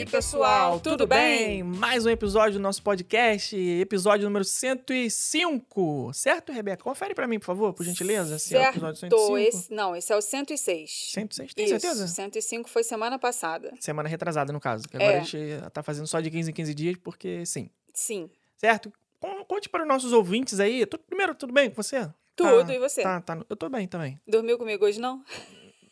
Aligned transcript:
aí, 0.00 0.06
pessoal, 0.06 0.80
tudo 0.80 1.06
bem? 1.06 1.62
Mais 1.62 2.06
um 2.06 2.10
episódio 2.10 2.54
do 2.58 2.62
nosso 2.62 2.82
podcast, 2.82 3.54
episódio 3.56 4.24
número 4.24 4.44
105. 4.44 6.10
Certo, 6.14 6.52
Rebeca? 6.52 6.82
Confere 6.82 7.14
pra 7.14 7.26
mim, 7.28 7.38
por 7.38 7.44
favor, 7.44 7.74
por 7.74 7.84
gentileza. 7.84 8.38
Se 8.38 8.56
é 8.56 8.60
o 8.68 8.70
episódio 8.70 8.96
105. 9.00 9.38
esse, 9.38 9.74
não, 9.74 9.94
esse 9.94 10.10
é 10.12 10.16
o 10.16 10.22
106. 10.22 11.10
106, 11.12 11.54
tem 11.54 11.64
Isso, 11.66 11.78
certeza? 11.80 12.06
105 12.08 12.68
foi 12.70 12.82
semana 12.82 13.18
passada. 13.18 13.72
Semana 13.78 14.08
retrasada, 14.08 14.52
no 14.52 14.60
caso. 14.60 14.88
Que 14.88 14.96
agora 14.96 15.12
É. 15.12 15.18
a 15.18 15.22
gente 15.22 15.38
tá 15.72 15.82
fazendo 15.82 16.06
só 16.06 16.18
de 16.20 16.30
15 16.30 16.50
em 16.50 16.54
15 16.54 16.74
dias, 16.74 16.96
porque 17.02 17.44
sim. 17.44 17.68
Sim, 17.92 18.30
Certo? 18.56 18.92
Con- 19.18 19.44
Conte 19.44 19.68
para 19.68 19.82
os 19.82 19.88
nossos 19.88 20.12
ouvintes 20.14 20.60
aí. 20.60 20.86
Primeiro, 21.06 21.34
tudo 21.34 21.52
bem 21.52 21.68
com 21.70 21.82
você? 21.82 22.08
tudo, 22.36 22.66
Tá- 22.66 22.74
e 22.74 22.78
você? 22.78 23.02
Tá, 23.02 23.20
tá. 23.20 23.38
Eu 23.50 23.56
tô 23.56 23.68
bem 23.68 23.86
também. 23.86 24.18
Dormiu 24.26 24.56
comigo 24.56 24.82
hoje, 24.84 24.98
não? 24.98 25.22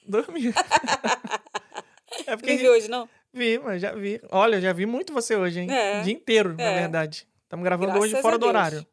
Dormi. 0.07 0.49
é 2.27 2.37
porque 2.37 2.53
Não 2.53 2.59
viu 2.59 2.73
hoje, 2.73 2.89
não? 2.89 3.07
Vi, 3.33 3.59
mas 3.59 3.81
já 3.83 3.93
vi. 3.95 4.21
Olha, 4.31 4.61
já 4.61 4.73
vi 4.73 4.87
muito 4.87 5.13
você 5.13 5.37
hoje, 5.37 5.61
hein? 5.61 5.71
É. 5.71 6.01
O 6.01 6.05
dia 6.05 6.13
inteiro, 6.13 6.55
na 6.55 6.63
É. 6.65 6.81
verdade. 6.81 7.27
Estamos 7.45 7.65
gravando 7.65 7.93
Graças 7.93 8.13
hoje 8.13 8.23
fora 8.23 8.35
a 8.37 8.39
do 8.39 8.47
horário. 8.47 8.87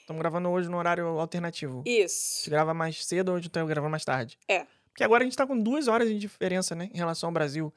Estamos 0.00 0.20
gravando 0.20 0.48
hoje 0.50 0.68
no 0.68 0.76
horário 0.76 1.06
alternativo. 1.18 1.82
Isso. 1.86 2.42
Você 2.44 2.50
grava 2.50 2.74
mais 2.74 3.04
cedo 3.06 3.32
ou 3.32 3.38
então 3.38 3.62
eu 3.62 3.66
gravo 3.68 3.88
mais 3.88 4.04
tarde? 4.04 4.38
É. 4.48 4.66
Porque 4.90 5.02
agora 5.02 5.22
a 5.22 5.26
gente 5.26 5.36
tá 5.36 5.46
com 5.46 5.58
duas 5.58 5.88
horas 5.88 6.08
de 6.08 6.18
diferença, 6.18 6.74
né? 6.74 6.88
Em 6.92 6.96
relação 6.98 7.28
ao 7.28 7.32
Brasil. 7.32 7.72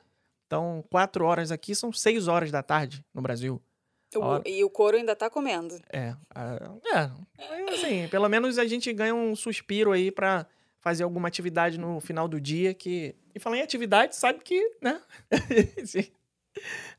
Então, 0.45 0.83
quatro 0.89 1.25
horas 1.25 1.51
aqui 1.51 1.73
são 1.75 1.91
seis 1.91 2.27
horas 2.27 2.51
da 2.51 2.61
tarde 2.61 3.03
no 3.13 3.21
Brasil. 3.21 3.61
O- 4.15 4.19
Hora. 4.19 4.43
e 4.45 4.63
o 4.63 4.69
couro 4.69 4.95
ainda 4.97 5.15
tá 5.15 5.29
comendo. 5.29 5.79
É. 5.91 6.15
É. 6.93 7.09
Mas, 7.37 7.83
assim, 7.83 8.07
pelo 8.09 8.29
menos 8.29 8.57
a 8.57 8.65
gente 8.65 8.91
ganha 8.93 9.13
um 9.13 9.35
suspiro 9.35 9.91
aí 9.91 10.11
pra 10.11 10.45
fazer 10.87 11.03
alguma 11.03 11.27
atividade 11.27 11.77
no 11.77 11.99
final 11.99 12.29
do 12.29 12.39
dia 12.39 12.73
que... 12.73 13.13
E 13.35 13.39
falar 13.39 13.57
em 13.57 13.61
atividade, 13.61 14.15
sabe 14.15 14.39
que, 14.41 14.71
né? 14.81 15.01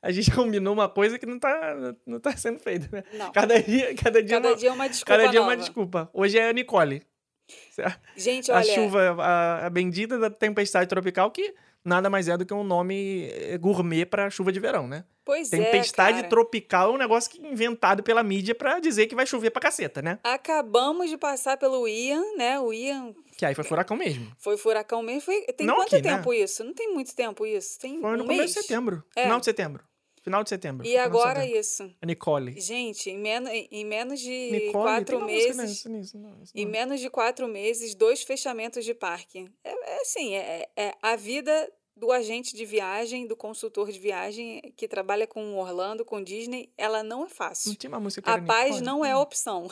a 0.02 0.12
gente 0.12 0.30
combinou 0.30 0.74
uma 0.74 0.90
coisa 0.90 1.18
que 1.18 1.24
não 1.24 1.38
tá, 1.38 1.94
não 2.04 2.20
tá 2.20 2.36
sendo 2.36 2.58
feita, 2.58 2.86
né? 2.92 3.02
Não. 3.14 3.32
Cada 3.32 3.62
dia, 3.62 3.94
cada 3.94 4.22
dia, 4.22 4.36
Cada 4.36 4.48
uma, 4.50 4.56
dia 4.56 4.68
é 4.68 4.72
uma 4.72 4.88
desculpa 4.90 5.16
cada 5.16 5.30
dia 5.30 5.38
é 5.38 5.40
nova. 5.40 5.52
uma 5.52 5.56
desculpa. 5.56 6.10
Hoje 6.12 6.38
é 6.38 6.50
a 6.50 6.52
Nicole. 6.52 7.02
Gente, 8.14 8.52
a 8.52 8.56
olha, 8.56 8.74
chuva, 8.74 9.16
a, 9.22 9.66
a 9.66 9.70
bendita 9.70 10.18
da 10.18 10.28
tempestade 10.28 10.86
tropical, 10.86 11.30
que 11.30 11.54
nada 11.84 12.08
mais 12.10 12.28
é 12.28 12.36
do 12.36 12.44
que 12.46 12.52
um 12.54 12.64
nome 12.64 13.28
eh, 13.32 13.56
gourmet 13.58 14.04
pra 14.06 14.30
chuva 14.30 14.52
de 14.52 14.60
verão, 14.60 14.86
né? 14.86 15.04
pois 15.24 15.50
Tempestade 15.50 16.18
é, 16.18 16.22
cara. 16.22 16.28
tropical 16.30 16.90
é 16.90 16.94
um 16.94 16.96
negócio 16.96 17.30
que 17.30 17.38
inventado 17.46 18.02
pela 18.02 18.22
mídia 18.22 18.54
pra 18.54 18.80
dizer 18.80 19.06
que 19.06 19.14
vai 19.14 19.26
chover 19.26 19.50
pra 19.50 19.60
caceta, 19.60 20.00
né? 20.00 20.18
Acabamos 20.24 21.10
de 21.10 21.18
passar 21.18 21.58
pelo 21.58 21.86
Ian, 21.86 22.22
né? 22.38 22.58
O 22.58 22.72
Ian 22.72 23.14
Que 23.36 23.44
aí 23.44 23.54
foi 23.54 23.62
furacão 23.64 23.94
mesmo. 23.96 24.32
foi 24.38 24.56
furacão 24.56 25.02
mesmo. 25.02 25.20
Foi... 25.20 25.42
Tem 25.54 25.66
Não 25.66 25.76
quanto 25.76 25.94
aqui, 25.96 26.06
né? 26.08 26.16
tempo 26.16 26.32
isso? 26.32 26.64
Não 26.64 26.72
tem 26.72 26.92
muito 26.94 27.14
tempo 27.14 27.44
isso. 27.44 27.78
Tem 27.78 28.00
Foi 28.00 28.10
um 28.10 28.16
no 28.16 28.24
mês. 28.24 28.38
começo 28.38 28.54
de 28.54 28.60
setembro. 28.62 29.04
É. 29.14 29.24
Final 29.24 29.38
de 29.38 29.44
setembro. 29.44 29.84
Final 30.22 30.42
de 30.42 30.48
setembro. 30.50 30.86
E 30.86 30.96
agora 30.96 31.40
setembro. 31.40 31.60
isso. 31.60 31.94
A 32.02 32.06
Nicole. 32.06 32.60
Gente, 32.60 33.10
em, 33.10 33.18
menos 33.18 33.50
em 33.52 33.84
menos 33.84 34.20
de 34.20 34.50
Nicole, 34.50 34.72
quatro 34.72 35.24
meses. 35.24 35.56
nisso, 35.56 35.88
nisso, 35.88 36.18
não, 36.18 36.42
Em 36.54 36.64
não. 36.64 36.72
menos 36.72 37.00
de 37.00 37.08
quatro 37.10 37.46
meses, 37.48 37.94
dois 37.94 38.22
fechamentos 38.22 38.84
de 38.84 38.94
parque. 38.94 39.50
É, 39.64 39.70
é 39.98 40.00
assim, 40.02 40.34
é, 40.34 40.68
é 40.76 40.94
a 41.02 41.16
vida 41.16 41.72
do 41.96 42.12
agente 42.12 42.54
de 42.54 42.64
viagem, 42.64 43.26
do 43.26 43.34
consultor 43.36 43.90
de 43.90 43.98
viagem 43.98 44.60
que 44.76 44.86
trabalha 44.86 45.26
com 45.26 45.56
Orlando, 45.58 46.04
com 46.04 46.22
Disney, 46.22 46.72
ela 46.78 47.02
não 47.02 47.18
é 47.20 47.22
Não 47.22 47.28
fácil. 47.28 47.74
tinha 47.74 47.90
uma 47.90 47.98
música 47.98 48.22
que 48.22 48.30
A 48.30 48.40
paz 48.42 48.66
Nicole? 48.76 48.84
não 48.84 49.04
é 49.04 49.16
opção. 49.16 49.68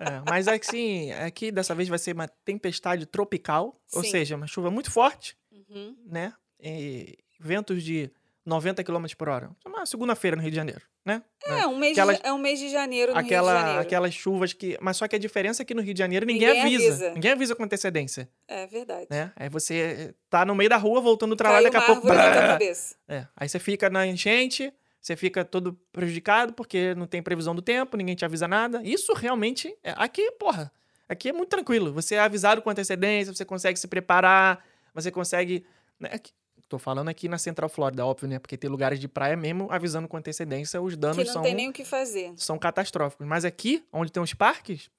É, 0.00 0.22
mas 0.28 0.48
assim, 0.48 1.12
aqui 1.12 1.50
dessa 1.52 1.74
vez 1.74 1.88
vai 1.88 1.98
ser 1.98 2.12
uma 2.14 2.28
tempestade 2.28 3.06
tropical, 3.06 3.80
ou 3.92 4.02
Sim. 4.02 4.10
seja, 4.10 4.36
uma 4.36 4.46
chuva 4.46 4.70
muito 4.70 4.90
forte, 4.90 5.36
Uhum. 5.52 5.96
né? 6.06 6.32
E 6.60 7.18
ventos 7.38 7.82
de 7.82 8.10
90 8.44 8.84
km 8.84 9.04
por 9.16 9.28
hora. 9.28 9.50
Uma 9.64 9.86
segunda-feira 9.86 10.36
no 10.36 10.42
Rio 10.42 10.50
de 10.50 10.56
Janeiro, 10.56 10.82
né? 11.04 11.22
É, 11.46 11.66
um 11.66 11.76
mês 11.78 11.92
Aquelas- 11.96 12.18
de, 12.18 12.26
é 12.26 12.32
um 12.32 12.38
mês 12.38 12.58
de 12.58 12.68
janeiro 12.68 13.12
no 13.12 13.18
Rio 13.18 13.26
de 13.28 13.34
Aquela, 13.34 13.54
Janeiro. 13.58 13.80
aquelas 13.80 14.14
chuvas 14.14 14.52
que. 14.52 14.76
Mas 14.80 14.96
só 14.98 15.08
que 15.08 15.16
a 15.16 15.18
diferença 15.18 15.62
é 15.62 15.64
que 15.64 15.74
no 15.74 15.80
Rio 15.80 15.94
de 15.94 15.98
Janeiro 15.98 16.26
ninguém, 16.26 16.48
Ninguém 16.48 16.62
avisa. 16.62 16.88
avisa. 16.88 17.10
Ninguém 17.14 17.30
avisa 17.32 17.54
com 17.56 17.62
antecedência, 17.64 18.28
É 18.46 18.66
verdade. 18.66 19.06
né? 19.10 19.32
Aí 19.36 19.48
você 19.48 20.14
tá 20.28 20.44
no 20.44 20.54
meio 20.54 20.68
da 20.68 20.76
rua 20.76 21.00
voltando 21.00 21.30
do 21.30 21.36
trabalho, 21.36 21.70
Caiu 21.70 21.80
daqui 21.80 21.90
a 21.90 21.94
pouco. 21.94 22.08
É, 23.08 23.26
aí 23.36 23.48
você 23.48 23.58
fica 23.58 23.88
na 23.90 24.06
enchente, 24.06 24.72
você 25.00 25.16
fica 25.16 25.44
todo 25.44 25.78
prejudicado 25.92 26.52
porque 26.52 26.94
não 26.94 27.06
tem 27.06 27.22
previsão 27.22 27.54
do 27.54 27.62
tempo, 27.62 27.96
ninguém 27.96 28.14
te 28.14 28.24
avisa 28.24 28.46
nada. 28.48 28.80
Isso 28.84 29.12
realmente. 29.14 29.74
É, 29.82 29.94
aqui, 29.96 30.30
porra, 30.32 30.70
aqui 31.08 31.28
é 31.28 31.32
muito 31.32 31.48
tranquilo. 31.50 31.92
Você 31.94 32.14
é 32.14 32.20
avisado 32.20 32.60
com 32.62 32.70
antecedência, 32.70 33.32
você 33.34 33.44
consegue 33.44 33.78
se 33.78 33.86
preparar, 33.88 34.62
você 34.94 35.10
consegue. 35.10 35.64
Né, 36.00 36.10
aqui- 36.12 36.32
tô 36.68 36.78
falando 36.78 37.08
aqui 37.08 37.28
na 37.28 37.38
Central 37.38 37.68
Flórida, 37.68 38.04
óbvio, 38.06 38.28
né? 38.28 38.38
Porque 38.38 38.56
tem 38.56 38.68
lugares 38.70 38.98
de 38.98 39.06
praia 39.08 39.36
mesmo 39.36 39.68
avisando 39.70 40.08
com 40.08 40.16
antecedência, 40.16 40.80
os 40.80 40.96
danos 40.96 41.16
Que 41.18 41.24
não 41.24 41.32
são, 41.32 41.42
tem 41.42 41.54
nem 41.54 41.68
o 41.68 41.72
que 41.72 41.84
fazer. 41.84 42.32
são 42.36 42.58
catastróficos. 42.58 43.26
Mas 43.26 43.44
aqui, 43.44 43.84
onde 43.92 44.10
tem 44.10 44.22
os 44.22 44.34
parques, 44.34 44.90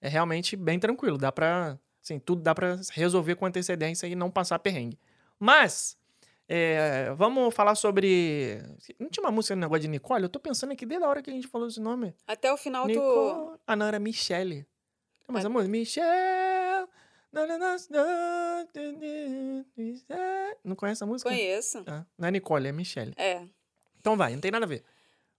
é 0.00 0.08
realmente 0.08 0.56
bem 0.56 0.78
tranquilo. 0.78 1.16
Dá 1.18 1.30
pra. 1.32 1.78
Assim, 2.02 2.18
tudo 2.18 2.42
dá 2.42 2.54
pra 2.54 2.78
resolver 2.92 3.34
com 3.36 3.44
antecedência 3.46 4.06
e 4.06 4.14
não 4.14 4.30
passar 4.30 4.58
perrengue. 4.58 4.98
Mas. 5.38 5.96
é, 6.48 7.12
vamos 7.14 7.54
falar 7.54 7.74
sobre. 7.74 8.60
Não 8.98 9.08
tinha 9.08 9.22
uma 9.24 9.30
música 9.30 9.54
no 9.54 9.60
negócio 9.60 9.82
de 9.82 9.88
Nicole? 9.88 10.22
Eu 10.24 10.28
tô 10.28 10.40
pensando 10.40 10.72
aqui 10.72 10.84
desde 10.86 11.04
a 11.04 11.08
hora 11.08 11.22
que 11.22 11.30
a 11.30 11.32
gente 11.32 11.46
falou 11.46 11.68
esse 11.68 11.78
nome. 11.80 12.14
Até 12.26 12.52
o 12.52 12.56
final. 12.56 12.86
Nicole. 12.86 13.58
Ah, 13.66 13.76
não, 13.76 13.86
era 13.86 13.98
Michelle. 13.98 14.66
Mas 15.28 15.44
Ah. 15.44 15.48
a 15.48 15.50
música. 15.50 15.70
Michelle. 15.70 16.49
Não 20.64 20.74
conhece 20.76 21.02
a 21.02 21.06
música? 21.06 21.30
Conheço. 21.30 21.82
Ah, 21.86 22.04
não 22.18 22.28
é 22.28 22.30
Nicole, 22.30 22.68
é 22.68 22.72
Michelle. 22.72 23.12
É. 23.16 23.42
Então 23.98 24.16
vai, 24.16 24.32
não 24.32 24.40
tem 24.40 24.50
nada 24.50 24.64
a 24.64 24.68
ver. 24.68 24.82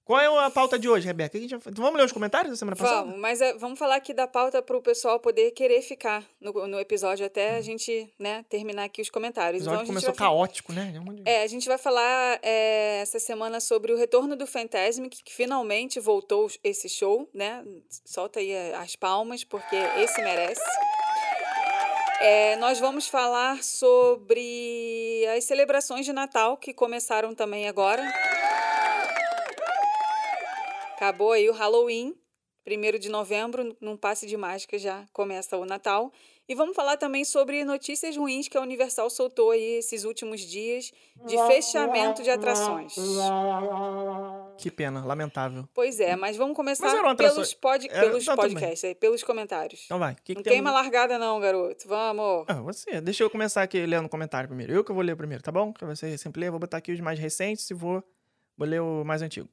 Qual 0.03 0.19
é 0.19 0.45
a 0.45 0.49
pauta 0.49 0.79
de 0.79 0.89
hoje, 0.89 1.05
Rebeca? 1.05 1.37
Vai- 1.39 1.73
Vamos 1.73 1.95
ler 1.99 2.05
os 2.05 2.11
comentários 2.11 2.49
da 2.51 2.57
semana 2.57 2.75
passada? 2.75 3.03
Vamos, 3.03 3.19
mas 3.19 3.39
é, 3.39 3.53
vamos 3.53 3.77
falar 3.77 3.95
aqui 3.95 4.13
da 4.13 4.27
pauta 4.27 4.61
para 4.61 4.75
o 4.75 4.81
pessoal 4.81 5.19
poder 5.19 5.51
querer 5.51 5.81
ficar 5.83 6.25
no, 6.39 6.51
no 6.67 6.79
episódio 6.79 7.25
até 7.25 7.55
a 7.55 7.61
gente 7.61 8.11
né, 8.17 8.43
terminar 8.49 8.85
aqui 8.85 8.99
os 9.01 9.09
O 9.09 9.11
comentários. 9.11 9.61
episódio 9.61 9.83
então, 9.83 9.95
a 9.95 9.99
gente 9.99 10.03
começou 10.05 10.13
caótico, 10.17 10.73
né? 10.73 10.91
É, 11.23 11.43
a 11.43 11.47
gente 11.47 11.67
vai 11.67 11.77
falar 11.77 12.39
é, 12.41 12.99
essa 13.01 13.19
semana 13.19 13.59
sobre 13.59 13.93
o 13.93 13.97
retorno 13.97 14.35
do 14.35 14.47
Fantasmic, 14.47 15.23
que 15.23 15.33
finalmente 15.33 15.99
voltou 15.99 16.49
esse 16.63 16.89
show, 16.89 17.29
né? 17.33 17.63
Solta 18.03 18.39
aí 18.39 18.53
a- 18.73 18.81
as 18.81 18.95
palmas, 18.95 19.43
porque 19.43 19.75
esse 19.75 20.19
merece. 20.21 20.61
É, 22.23 22.55
nós 22.57 22.79
vamos 22.79 23.07
falar 23.07 23.63
sobre 23.63 25.25
as 25.35 25.43
celebrações 25.43 26.05
de 26.05 26.13
Natal 26.13 26.55
que 26.55 26.71
começaram 26.71 27.33
também 27.33 27.67
agora. 27.67 28.03
Acabou 30.93 31.31
aí 31.31 31.49
o 31.49 31.51
Halloween, 31.51 32.15
primeiro 32.63 32.99
de 32.99 33.09
novembro, 33.09 33.75
num 33.81 33.97
passe 33.97 34.27
de 34.27 34.37
mágica 34.37 34.77
já 34.77 35.03
começa 35.11 35.57
o 35.57 35.65
Natal. 35.65 36.13
E 36.51 36.55
vamos 36.55 36.75
falar 36.75 36.97
também 36.97 37.23
sobre 37.23 37.63
notícias 37.63 38.17
ruins 38.17 38.49
que 38.49 38.57
a 38.57 38.61
Universal 38.61 39.09
soltou 39.09 39.51
aí 39.51 39.77
esses 39.77 40.03
últimos 40.03 40.41
dias 40.41 40.91
de 41.25 41.37
fechamento 41.47 42.21
de 42.21 42.29
atrações. 42.29 42.93
Que 44.57 44.69
pena, 44.69 45.05
lamentável. 45.05 45.65
Pois 45.73 46.01
é, 46.01 46.13
mas 46.17 46.35
vamos 46.35 46.51
Mas 46.51 46.77
começar 46.77 46.87
atrações- 47.09 47.17
pelos, 47.33 47.53
pod... 47.53 47.87
era- 47.89 48.01
pelos 48.09 48.25
tá, 48.25 48.35
tudo 48.35 48.43
bem. 48.47 48.53
podcasts, 48.55 48.83
aí, 48.83 48.93
pelos 48.93 49.23
comentários. 49.23 49.83
Então 49.85 49.97
vai. 49.97 50.11
O 50.11 50.15
que, 50.23 50.33
Não 50.33 50.41
que 50.41 50.49
tem? 50.49 50.53
queima 50.57 50.71
largada 50.71 51.17
não, 51.17 51.39
garoto. 51.39 51.87
Vamos. 51.87 52.43
Ah, 52.49 52.55
você. 52.61 52.99
Deixa 52.99 53.23
eu 53.23 53.29
começar 53.29 53.61
aqui 53.63 53.85
lendo 53.85 54.07
o 54.07 54.09
comentário 54.09 54.49
primeiro. 54.49 54.73
Eu 54.73 54.83
que 54.83 54.91
vou 54.91 55.01
ler 55.01 55.15
primeiro, 55.15 55.41
tá 55.41 55.53
bom? 55.53 55.71
Que 55.71 55.85
você 55.85 56.17
sempre 56.17 56.41
lê. 56.41 56.49
Vou 56.49 56.59
botar 56.59 56.77
aqui 56.77 56.91
os 56.91 56.99
mais 56.99 57.17
recentes 57.17 57.69
e 57.69 57.73
vou, 57.73 58.03
vou 58.57 58.67
ler 58.67 58.81
o 58.81 59.05
mais 59.05 59.21
antigo. 59.21 59.47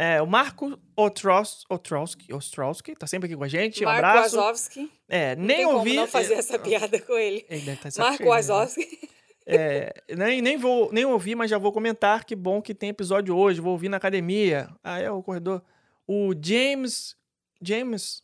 É, 0.00 0.22
o 0.22 0.26
Marco 0.28 0.78
Otros, 0.96 1.64
Ostrowski, 1.68 2.32
Ostrowski, 2.32 2.94
tá 2.94 3.04
sempre 3.08 3.26
aqui 3.26 3.36
com 3.36 3.42
a 3.42 3.48
gente. 3.48 3.82
Um 3.82 3.88
Marco 3.88 4.06
abraço. 4.06 4.36
Wazowski. 4.36 4.92
É, 5.08 5.34
Não 5.34 5.44
nem 5.44 5.56
tem 5.56 5.66
ouvi. 5.66 5.90
como 5.90 6.00
não 6.02 6.06
fazer 6.06 6.34
essa 6.34 6.56
piada 6.56 7.00
com 7.00 7.18
ele. 7.18 7.44
Ele 7.50 7.62
deve 7.62 7.78
tá 7.78 7.90
Marco 7.98 8.16
cheio, 8.18 8.28
né? 8.28 8.36
Wazowski. 8.36 9.10
É, 9.44 9.92
nem, 10.14 10.40
nem 10.40 10.56
vou 10.56 10.92
nem 10.92 11.04
ouvi, 11.04 11.34
mas 11.34 11.50
já 11.50 11.58
vou 11.58 11.72
comentar. 11.72 12.24
Que 12.24 12.36
bom 12.36 12.62
que 12.62 12.74
tem 12.74 12.90
episódio 12.90 13.34
hoje. 13.36 13.60
Vou 13.60 13.72
ouvir 13.72 13.88
na 13.88 13.96
academia. 13.96 14.68
Ah, 14.84 15.00
é 15.00 15.10
o 15.10 15.20
corredor. 15.22 15.62
O 16.06 16.32
James. 16.40 17.16
James. 17.60 18.22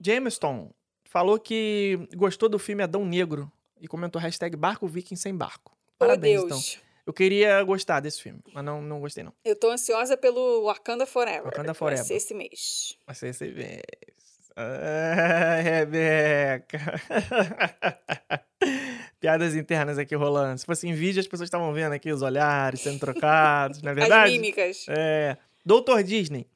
Jameson 0.00 0.70
falou 1.06 1.40
que 1.40 1.98
gostou 2.14 2.48
do 2.48 2.58
filme 2.58 2.84
Adão 2.84 3.04
Negro. 3.04 3.50
E 3.80 3.88
comentou 3.88 4.20
hashtag 4.22 4.54
Barco 4.56 4.86
Viking 4.86 5.16
sem 5.16 5.34
barco. 5.34 5.72
Oh, 5.74 5.98
Parabéns, 5.98 6.44
Deus. 6.44 6.74
então. 6.74 6.85
Eu 7.06 7.12
queria 7.12 7.62
gostar 7.62 8.00
desse 8.00 8.20
filme, 8.20 8.40
mas 8.52 8.64
não, 8.64 8.82
não 8.82 9.00
gostei, 9.00 9.22
não. 9.22 9.32
Eu 9.44 9.54
tô 9.54 9.70
ansiosa 9.70 10.16
pelo 10.16 10.64
Wakanda 10.64 11.06
Forever. 11.06 11.44
Wakanda 11.44 11.68
Vai 11.68 11.74
Forever. 11.74 12.04
ser 12.04 12.14
esse 12.14 12.34
mês. 12.34 12.98
Vai 13.06 13.14
ser 13.14 13.28
esse 13.28 13.46
mês. 13.46 13.80
Ah, 14.56 15.60
Rebeca. 15.62 16.78
Piadas 19.20 19.54
internas 19.54 19.98
aqui 19.98 20.16
rolando. 20.16 20.58
Se 20.58 20.66
fosse 20.66 20.88
em 20.88 20.94
vídeo, 20.94 21.20
as 21.20 21.28
pessoas 21.28 21.46
estavam 21.46 21.72
vendo 21.72 21.92
aqui 21.92 22.10
os 22.10 22.22
olhares 22.22 22.80
sendo 22.80 22.98
trocados, 22.98 23.80
não 23.82 23.90
é 23.90 23.92
As 23.92 23.98
verdade? 24.00 24.32
mímicas. 24.32 24.86
É. 24.88 25.36
Doutor 25.64 26.02
Disney. 26.02 26.48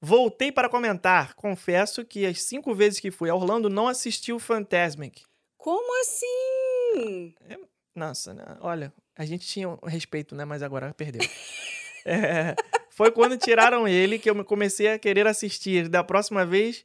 Voltei 0.00 0.50
para 0.50 0.68
comentar. 0.68 1.34
Confesso 1.34 2.04
que 2.04 2.26
as 2.26 2.42
cinco 2.42 2.74
vezes 2.74 2.98
que 2.98 3.10
fui 3.10 3.30
a 3.30 3.34
Orlando 3.34 3.70
não 3.70 3.88
assisti 3.88 4.32
o 4.32 4.38
Fantasmic. 4.38 5.22
Como 5.56 6.00
assim? 6.00 7.34
Nossa, 7.94 8.34
né? 8.34 8.44
olha, 8.60 8.92
A 9.16 9.24
gente 9.24 9.46
tinha 9.46 9.68
um 9.68 9.78
respeito, 9.86 10.34
né? 10.34 10.44
Mas 10.44 10.62
agora 10.62 10.92
perdeu. 10.94 11.22
É, 12.06 12.54
foi 12.90 13.10
quando 13.10 13.34
tiraram 13.38 13.88
ele 13.88 14.18
que 14.18 14.28
eu 14.28 14.44
comecei 14.44 14.88
a 14.88 14.98
querer 14.98 15.26
assistir. 15.26 15.88
Da 15.88 16.04
próxima 16.04 16.44
vez, 16.44 16.84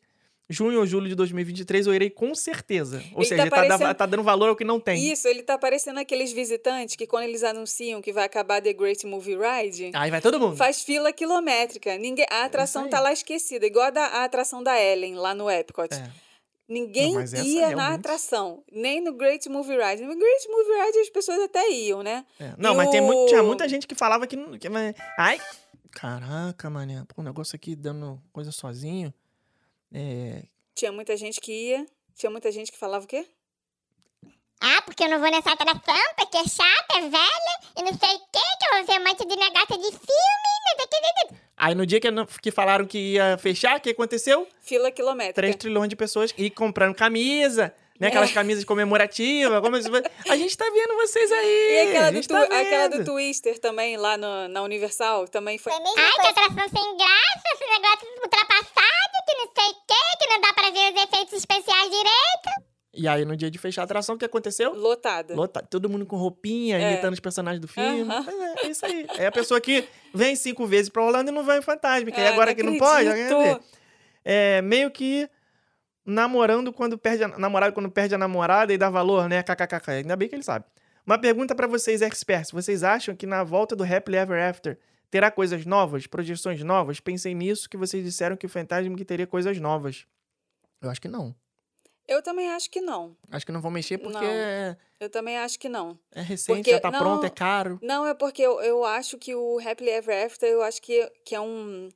junho 0.50 0.80
ou 0.80 0.86
julho 0.86 1.08
de 1.08 1.16
2023, 1.16 1.88
eu 1.88 1.94
irei 1.94 2.10
com 2.10 2.34
certeza. 2.34 3.04
Ou 3.14 3.20
Ele 3.20 3.26
seja, 3.28 3.50
tá 3.50 3.78
tá, 3.78 3.94
tá 3.94 4.06
dando 4.06 4.24
valor 4.24 4.50
ao 4.50 4.56
que 4.56 4.64
não 4.64 4.80
tem. 4.80 5.12
Isso, 5.12 5.28
ele 5.28 5.44
tá 5.44 5.58
parecendo 5.58 6.00
aqueles 6.00 6.32
visitantes 6.32 6.96
que 6.96 7.06
quando 7.06 7.26
eles 7.26 7.44
anunciam 7.44 8.02
que 8.02 8.12
vai 8.12 8.24
acabar 8.26 8.62
The 8.62 8.74
Great 8.74 9.06
Movie 9.06 9.38
Ride, 9.38 9.92
Aí 9.94 10.10
vai 10.10 10.22
todo 10.22 10.40
mundo. 10.40 10.56
faz 10.56 10.84
fila 10.84 11.12
quilométrica. 11.12 11.98
Ninguém, 11.98 12.26
a 12.30 12.46
atração 12.46 12.86
aí. 12.86 12.90
tá 12.90 13.00
lá 13.00 13.12
esquecida, 13.12 13.66
igual 13.66 13.88
a, 13.88 13.90
da, 13.92 14.06
a 14.06 14.24
atração 14.24 14.64
da 14.64 14.82
Ellen 14.82 15.16
lá 15.16 15.36
no 15.36 15.50
Epcot. 15.50 15.94
É. 15.94 16.29
Ninguém 16.70 17.14
Não, 17.16 17.22
ia 17.22 17.62
na 17.62 17.68
realmente- 17.70 18.00
atração, 18.00 18.64
nem 18.72 19.02
no 19.02 19.12
Great 19.14 19.50
Movie 19.50 19.76
Ride. 19.76 20.04
No 20.04 20.16
Great 20.16 20.48
Movie 20.48 20.86
Ride 20.86 21.00
as 21.00 21.10
pessoas 21.10 21.40
até 21.40 21.68
iam, 21.72 22.04
né? 22.04 22.24
É. 22.40 22.54
Não, 22.60 22.74
E 22.74 22.78
mas 22.78 22.92
tem 22.92 23.02
muito, 23.02 23.28
tinha 23.30 23.42
o- 23.42 23.48
muita 23.48 23.68
gente 23.68 23.88
que 23.88 23.96
falava 23.96 24.28
que. 24.28 24.36
não- 24.36 24.56
que 24.58 24.68
ai! 25.18 25.42
Caraca, 25.92 26.70
mané. 26.70 27.04
Pô, 27.08 27.22
o 27.22 27.26
negócio 27.26 27.56
aqui 27.56 27.76
dando 27.76 28.22
coisa 28.32 28.52
sozinho. 28.52 29.12
É. 29.92 30.44
Tinha 30.76 30.92
muita 30.92 31.18
gente 31.18 31.42
que 31.42 31.52
ia, 31.52 31.88
tinha 32.14 32.30
muita 32.30 32.52
gente 32.52 32.72
que 32.72 32.78
falava 32.78 33.04
o 33.04 33.08
quê? 33.08 33.26
Ah, 34.62 34.82
porque 34.84 35.04
eu 35.04 35.10
não 35.10 35.20
vou 35.20 35.32
nessa 35.32 35.52
atração, 35.52 35.96
porque 36.18 36.38
é 36.38 36.44
chata, 36.44 36.98
é 36.98 37.02
velha, 37.02 37.60
e 37.78 37.82
não 37.82 37.98
sei 37.98 38.16
o 38.16 38.20
quê, 38.20 38.40
que 38.60 38.66
eu 38.68 38.78
vou 38.78 38.86
ver 38.86 39.02
um 39.02 39.06
monte 39.08 39.26
de 39.26 39.36
negócio 39.36 39.78
de 39.78 39.90
filme, 39.98 40.78
não 40.78 40.88
sei 40.92 41.00
o 41.00 41.40
Aí 41.60 41.76
no 41.76 41.86
dia 41.86 42.00
que, 42.00 42.08
que 42.42 42.52
falaram 42.52 42.86
que 42.86 42.98
ia 43.16 43.38
fechar, 43.38 43.78
o 43.78 43.82
que 43.82 43.90
aconteceu? 43.90 44.48
Fila 44.62 44.90
quilométrica. 44.92 45.34
3 45.42 45.56
trilhões 45.58 45.90
de 45.90 45.96
pessoas 45.96 46.34
ir 46.38 46.50
comprando 46.52 46.96
camisa, 46.96 47.74
né? 48.00 48.08
Aquelas 48.08 48.32
camisas 48.32 48.64
comemorativas. 48.64 49.60
Como 49.62 49.76
se- 49.82 49.90
a 50.30 50.38
gente 50.38 50.58
tá 50.58 50.64
vendo 50.74 50.96
vocês 50.96 51.30
aí. 51.32 51.72
E 51.74 51.80
aquela 51.90 52.12
do, 52.12 52.22
tu- 52.22 52.28
tá 52.30 52.44
aquela 52.62 52.88
do. 52.88 53.04
Twister 53.04 53.60
também, 53.60 53.98
lá 53.98 54.16
no- 54.18 54.48
na 54.48 54.62
Universal, 54.64 55.28
também 55.28 55.58
foi. 55.58 55.74
Ai, 55.74 55.82
que 55.82 56.28
atração 56.28 56.70
sem 56.70 56.98
graça, 56.98 57.44
esse 57.54 57.66
negócio 57.66 58.08
ultrapassado, 58.24 59.14
que 59.28 59.36
não 59.36 59.52
sei 59.54 59.70
o 59.70 59.76
quê, 59.86 60.18
que 60.20 60.28
não 60.30 60.42
dá 60.42 60.54
pra 60.54 60.70
ver 60.72 60.94
os 60.94 61.04
efeitos 61.04 61.34
especiais 61.34 61.90
direito. 61.90 62.69
E 63.02 63.08
aí 63.08 63.24
no 63.24 63.34
dia 63.38 63.50
de 63.50 63.58
fechar 63.58 63.82
a 63.82 63.86
atração, 63.86 64.16
o 64.16 64.18
que 64.18 64.26
aconteceu? 64.26 64.74
Lotada. 64.74 65.34
Lota, 65.34 65.62
todo 65.64 65.90
mundo 65.90 66.06
com 66.06 66.18
roupinha, 66.18 66.78
É. 66.78 66.92
imitando 66.92 67.14
os 67.14 67.20
personagens 67.22 67.62
do 67.62 67.68
filme. 67.68 68.06
É, 68.62 68.66
é 68.66 68.70
isso 68.70 68.86
aí. 68.86 69.08
É 69.18 69.28
a 69.28 69.32
pessoa 69.32 69.62
que 69.62 69.88
vem 70.14 70.36
cinco 70.36 70.66
vezes 70.68 70.90
pra 70.90 71.02
Orlando 71.04 71.32
e 71.32 71.34
não 71.34 71.44
vai 71.46 71.60
em 71.60 71.62
Fantasma. 71.62 72.12
Que 72.12 72.20
aí 72.20 72.28
Ah, 72.28 72.34
agora 72.34 72.52
não 72.52 72.56
que 72.58 72.64
não 72.64 72.78
pode, 72.78 73.08
é 74.26 74.62
meio 74.62 74.92
que 74.92 75.30
namorando 76.06 76.74
quando 76.74 76.98
perde 76.98 77.24
a, 77.24 77.28
namorado 77.30 77.74
quando 77.74 77.90
perde 77.90 78.16
a 78.16 78.18
namorada 78.18 78.74
e 78.74 78.78
dá 78.78 78.90
valor, 78.90 79.30
né? 79.30 79.42
KKKK. 79.44 79.92
Ainda 79.92 80.16
bem 80.18 80.28
que 80.28 80.36
ele 80.36 80.44
sabe. 80.44 80.66
Uma 81.06 81.18
pergunta 81.18 81.56
pra 81.56 81.68
vocês, 81.68 82.02
experts. 82.02 82.52
Vocês 82.52 82.84
acham 82.84 83.16
que 83.16 83.26
na 83.26 83.44
volta 83.46 83.76
do 83.78 83.84
Happily 83.84 84.18
Ever 84.18 84.44
After 84.50 84.78
terá 85.10 85.32
coisas 85.32 85.66
novas, 85.66 86.06
projeções 86.06 86.62
novas? 86.64 87.00
Pensei 87.00 87.34
nisso 87.34 87.70
que 87.70 87.78
vocês 87.78 88.04
disseram 88.04 88.36
que 88.36 88.46
o 88.46 88.50
Fantasma 88.50 88.96
que 88.98 89.06
teria 89.06 89.26
coisas 89.26 89.58
novas. 89.58 90.06
Eu 90.82 90.90
acho 90.90 91.02
que 91.02 91.08
não. 91.08 91.34
Eu 92.10 92.22
também 92.22 92.50
acho 92.50 92.70
que 92.70 92.82
não. 92.82 93.16
Acho 93.32 93.46
que 93.46 93.52
não 93.52 93.62
vão 93.62 93.72
mexer 93.72 93.98
porque 93.98 94.18
Não. 94.18 94.24
é, 94.26 94.76
Eu 95.00 95.10
também 95.10 95.38
acho 95.38 95.58
que 95.60 95.70
não. 95.70 95.98
é 96.14 96.22
recente, 96.22 96.58
Porque- 96.58 96.72
já 96.72 96.80
tá 96.80 96.92
não, 96.92 97.00
pronto, 97.00 97.26
é 97.26 97.30
caro. 97.30 97.80
Não, 97.82 98.06
é 98.06 98.14
porque 98.14 98.42
eu, 98.42 98.60
eu 98.62 98.84
acho 98.84 99.18
que 99.18 99.34
o 99.36 99.60
Happily 99.60 99.92
Ever 99.92 100.26
After, 100.26 100.50
eu 100.50 100.62
acho 100.62 100.82
que, 100.82 101.10
que 101.24 101.36
é 101.36 101.40
um. 101.40 101.90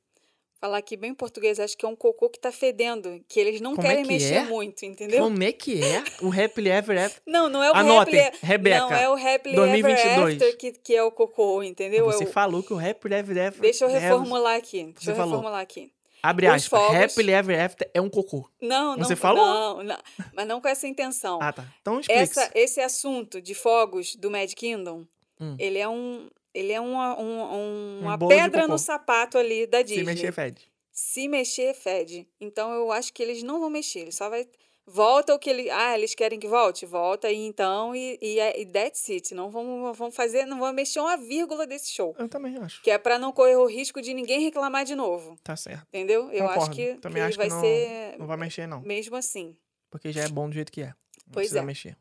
Falar 0.62 0.78
aqui 0.78 0.96
bem 0.96 1.12
em 1.12 1.14
português, 1.14 1.60
acho 1.60 1.78
que 1.78 1.84
é 1.84 1.90
um 1.90 1.96
cocô 1.96 2.30
que 2.30 2.40
tá 2.40 2.50
fedendo. 2.50 3.20
Que 3.28 3.38
eles 3.38 3.60
não 3.60 3.76
Como 3.76 3.86
é 3.86 3.90
querem 3.90 4.06
que 4.06 4.14
mexer 4.14 4.36
é? 4.36 4.44
muito, 4.46 4.86
entendeu? 4.86 5.22
Como 5.26 5.44
é 5.44 5.52
que 5.52 5.84
é 5.84 6.02
o 6.22 6.30
Happily 6.32 6.70
Ever 6.70 7.04
After? 7.06 7.22
Não, 7.28 7.50
não 7.50 7.62
é 7.62 7.70
o 7.70 7.76
Anotem, 7.76 8.18
Happily... 8.22 8.40
Rebeca, 8.42 8.80
Não, 8.80 8.94
é 8.94 9.10
o 9.10 9.14
Happily 9.16 9.56
2022. 9.58 10.06
Ever 10.16 10.34
After 10.36 10.58
que, 10.58 10.72
que 10.72 10.96
é 10.96 11.04
o 11.04 11.12
cocô, 11.12 11.62
entendeu? 11.62 12.06
Você 12.06 12.24
É 12.24 12.28
o- 12.28 12.32
falou 12.32 12.64
que 12.64 12.72
o 12.74 12.80
Happily 12.80 13.14
Ever 13.16 13.48
After... 13.48 13.62
Deixa 13.62 13.84
eu 13.84 13.90
é- 13.90 14.00
reformular 14.00 14.56
aqui. 14.56 14.84
Deixa 14.86 15.02
Você 15.02 15.12
eu 15.12 15.16
falou. 15.16 15.32
reformular 15.32 15.62
aqui. 15.62 15.92
Abre 16.24 16.48
aspas. 16.48 16.80
fogos- 16.82 16.96
Happily 16.96 17.32
Ever 17.34 17.62
After 17.62 17.92
é 17.94 18.00
um 18.00 18.10
cocô. 18.10 18.50
Não, 18.62 18.96
não. 18.96 19.04
Você 19.04 19.16
falou? 19.16 19.46
Não, 19.46 19.84
não, 19.84 19.98
mas 20.34 20.48
não 20.48 20.62
com 20.62 20.68
essa 20.70 20.88
intenção. 20.88 21.38
Ah, 21.42 21.52
tá. 21.52 21.66
Então 21.82 22.00
explica. 22.00 22.50
Esse 22.56 22.80
assunto 22.80 23.42
de 23.42 23.54
fogos 23.54 24.16
do 24.16 24.32
Mad 24.32 24.52
Kingdom, 24.54 25.06
Hum. 25.40 25.56
ele 25.60 25.78
é 25.80 25.88
um. 25.88 26.30
Ele 26.54 26.72
é 26.72 26.80
uma, 26.80 27.20
um, 27.20 27.42
um- 27.42 28.00
uma 28.04 28.16
de 28.18 28.28
pedra 28.28 28.68
no 28.68 28.78
sapato 28.78 29.38
ali 29.40 29.66
da 29.68 29.80
Se 29.80 29.84
Disney. 29.86 30.04
mexer, 30.04 30.32
fede. 30.32 30.62
Se 30.92 31.28
mexer, 31.28 31.74
fede. 31.74 32.28
Então 32.40 32.72
eu 32.72 32.92
acho 32.92 33.12
que 33.12 33.22
eles 33.24 33.42
não 33.44 33.60
vão 33.60 33.70
mexer. 33.72 34.00
Ele 34.02 34.12
só 34.12 34.30
vai. 34.30 34.48
Volta 34.86 35.34
o 35.34 35.40
que 35.40 35.50
ele. 35.50 35.70
Ah, 35.70 35.98
eles 35.98 36.14
querem 36.14 36.38
que 36.40 36.48
volte? 36.48 36.86
Volta 36.86 37.28
aí 37.28 37.38
então. 37.46 37.96
E, 37.96 38.18
e, 38.22 38.40
é- 38.40 38.60
e 38.60 38.66
that's 38.66 39.10
it. 39.10 39.34
Não 39.34 39.50
vão, 39.50 39.94
vão 39.94 40.12
fazer. 40.12 40.46
Não 40.46 40.60
vão 40.60 40.74
mexer 40.74 41.00
uma 41.00 41.16
vírgula 41.16 41.66
desse 41.66 41.92
show. 41.92 42.14
Eu 42.20 42.28
também 42.28 42.58
acho. 42.58 42.82
Que 42.82 42.92
é 42.92 42.98
pra 42.98 43.18
não 43.18 43.32
correr 43.32 43.56
o 43.56 43.66
risco 43.66 44.02
de 44.02 44.14
ninguém 44.14 44.42
reclamar 44.42 44.84
de 44.84 44.94
novo. 44.96 45.38
Tá 45.44 45.56
certo. 45.56 45.88
Entendeu? 45.88 46.30
Eu 46.32 46.50
acho 46.50 46.70
que, 46.72 46.96
Também 46.96 47.24
que 47.24 47.28
acho 47.30 47.38
vai 47.38 47.48
que 47.48 47.54
não, 47.54 47.62
ser 47.62 48.16
não 48.20 48.28
vai 48.28 48.38
mexer, 48.38 48.68
não. 48.68 48.82
mesmo 48.82 49.16
assim. 49.16 49.56
Porque 49.90 50.12
já 50.12 50.24
é 50.24 50.28
bom 50.28 50.50
do 50.50 50.54
jeito 50.54 50.72
que 50.72 50.82
é. 50.82 50.88
Não 50.88 50.94
Pois 51.32 51.46
precisa 51.48 51.60
é. 51.60 51.64
mexer. 51.64 51.98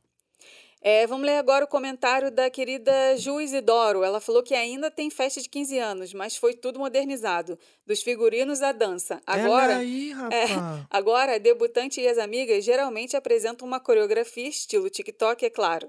É, 0.85 1.07
vamos 1.07 1.25
ler 1.25 1.37
agora 1.37 1.65
o 1.65 1.69
comentário 1.69 2.29
da 2.29 2.51
querida 2.51 3.17
Ju 3.17 3.41
Isidoro. 3.41 4.03
Ela 4.03 4.21
falou 4.21 4.43
que 4.43 4.53
ainda 4.53 4.91
tem 4.91 5.09
festa 5.11 5.41
de 5.41 5.49
15 5.49 5.79
anos, 5.79 6.13
mas 6.13 6.37
foi 6.37 6.55
tudo 6.55 6.81
modernizado. 6.81 7.57
Dos 7.87 8.03
figurinos 8.03 8.63
à 8.63 8.73
dança. 8.73 9.23
Agora, 9.25 9.77
aí, 9.77 10.11
é, 10.11 10.47
agora, 10.91 11.37
a 11.37 11.39
debutante 11.39 12.01
e 12.01 12.09
as 12.09 12.19
amigas 12.19 12.65
geralmente 12.65 13.17
apresentam 13.17 13.67
uma 13.67 13.79
coreografia 13.79 14.49
estilo 14.49 14.91
TikTok, 14.91 15.45
é 15.47 15.51
claro. 15.51 15.89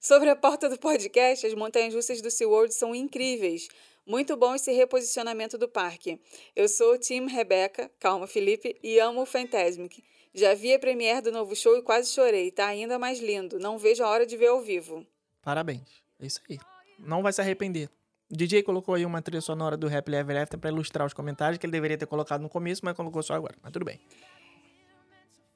Sobre 0.00 0.28
a 0.28 0.34
porta 0.34 0.68
do 0.68 0.76
podcast, 0.76 1.46
as 1.46 1.54
montanhas 1.54 1.94
russas 1.94 2.20
do 2.20 2.28
SeaWorld 2.28 2.74
são 2.74 2.92
incríveis. 2.92 3.68
Muito 4.04 4.36
bom 4.36 4.56
esse 4.56 4.72
reposicionamento 4.72 5.56
do 5.56 5.68
parque. 5.68 6.18
Eu 6.56 6.68
sou 6.68 6.94
o 6.94 6.98
Team 6.98 7.26
Rebeca, 7.26 7.88
calma 8.00 8.26
Felipe, 8.26 8.76
e 8.82 8.98
amo 8.98 9.22
o 9.22 9.26
Fantasmic. 9.26 10.02
Já 10.34 10.54
vi 10.54 10.72
a 10.72 10.78
premiere 10.78 11.20
do 11.20 11.32
novo 11.32 11.54
show 11.54 11.76
e 11.76 11.82
quase 11.82 12.10
chorei, 12.10 12.50
tá 12.50 12.66
ainda 12.66 12.98
mais 12.98 13.20
lindo. 13.20 13.58
Não 13.58 13.78
vejo 13.78 14.02
a 14.02 14.08
hora 14.08 14.24
de 14.24 14.36
ver 14.36 14.46
ao 14.46 14.62
vivo. 14.62 15.06
Parabéns. 15.42 16.02
É 16.18 16.26
isso 16.26 16.40
aí. 16.48 16.58
Não 16.98 17.22
vai 17.22 17.32
se 17.32 17.40
arrepender. 17.40 17.90
O 18.30 18.36
DJ 18.36 18.62
colocou 18.62 18.94
aí 18.94 19.04
uma 19.04 19.20
trilha 19.20 19.42
sonora 19.42 19.76
do 19.76 19.94
Happily 19.94 20.16
Ever 20.16 20.40
After 20.40 20.58
pra 20.58 20.70
ilustrar 20.70 21.06
os 21.06 21.12
comentários, 21.12 21.58
que 21.58 21.66
ele 21.66 21.72
deveria 21.72 21.98
ter 21.98 22.06
colocado 22.06 22.40
no 22.40 22.48
começo, 22.48 22.80
mas 22.82 22.96
colocou 22.96 23.22
só 23.22 23.34
agora. 23.34 23.54
Mas 23.60 23.72
tudo 23.72 23.84
bem. 23.84 24.00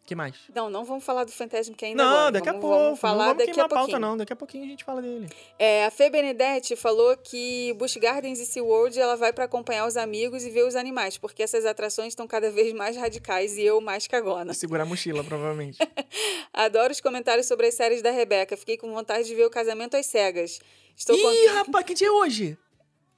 Que 0.06 0.14
mais? 0.14 0.34
Não, 0.54 0.70
não 0.70 0.84
vamos 0.84 1.04
falar 1.04 1.24
do 1.24 1.32
Fantasmic 1.32 1.84
ainda 1.84 2.02
Não, 2.02 2.10
agora. 2.10 2.32
daqui 2.32 2.46
vamos, 2.46 2.58
a 2.58 2.60
pouco. 2.66 2.84
Vamos 2.84 3.00
falar 3.00 3.16
não 3.16 3.24
vamos 3.34 3.46
daqui 3.46 3.60
a 3.60 3.64
a 3.64 3.68
pauta, 3.68 3.78
pouquinho. 3.80 3.98
não. 3.98 4.16
Daqui 4.16 4.32
a 4.32 4.36
pouquinho 4.36 4.64
a 4.64 4.68
gente 4.68 4.84
fala 4.84 5.02
dele. 5.02 5.28
É, 5.58 5.84
a 5.84 5.90
Fê 5.90 6.08
Benedetti 6.08 6.76
falou 6.76 7.16
que 7.16 7.74
Busch 7.74 7.96
Gardens 7.96 8.38
e 8.38 8.46
SeaWorld 8.46 8.98
ela 8.98 9.16
vai 9.16 9.32
para 9.32 9.44
acompanhar 9.44 9.86
os 9.86 9.96
amigos 9.96 10.44
e 10.44 10.50
ver 10.50 10.64
os 10.66 10.76
animais, 10.76 11.18
porque 11.18 11.42
essas 11.42 11.66
atrações 11.66 12.08
estão 12.08 12.26
cada 12.26 12.50
vez 12.50 12.72
mais 12.72 12.96
radicais 12.96 13.56
e 13.58 13.62
eu 13.62 13.80
mais 13.80 14.06
cagona. 14.06 14.54
Segurar 14.54 14.84
a 14.84 14.86
mochila, 14.86 15.22
provavelmente. 15.24 15.78
Adoro 16.52 16.92
os 16.92 17.00
comentários 17.00 17.46
sobre 17.46 17.66
as 17.66 17.74
séries 17.74 18.00
da 18.00 18.10
Rebeca. 18.10 18.56
Fiquei 18.56 18.76
com 18.76 18.90
vontade 18.92 19.26
de 19.26 19.34
ver 19.34 19.44
o 19.44 19.50
Casamento 19.50 19.96
às 19.96 20.06
Cegas. 20.06 20.60
Estou 20.96 21.14
Ih, 21.16 21.46
rapaz, 21.48 21.84
que 21.84 21.92
dia 21.94 22.08
é 22.08 22.10
hoje? 22.10 22.56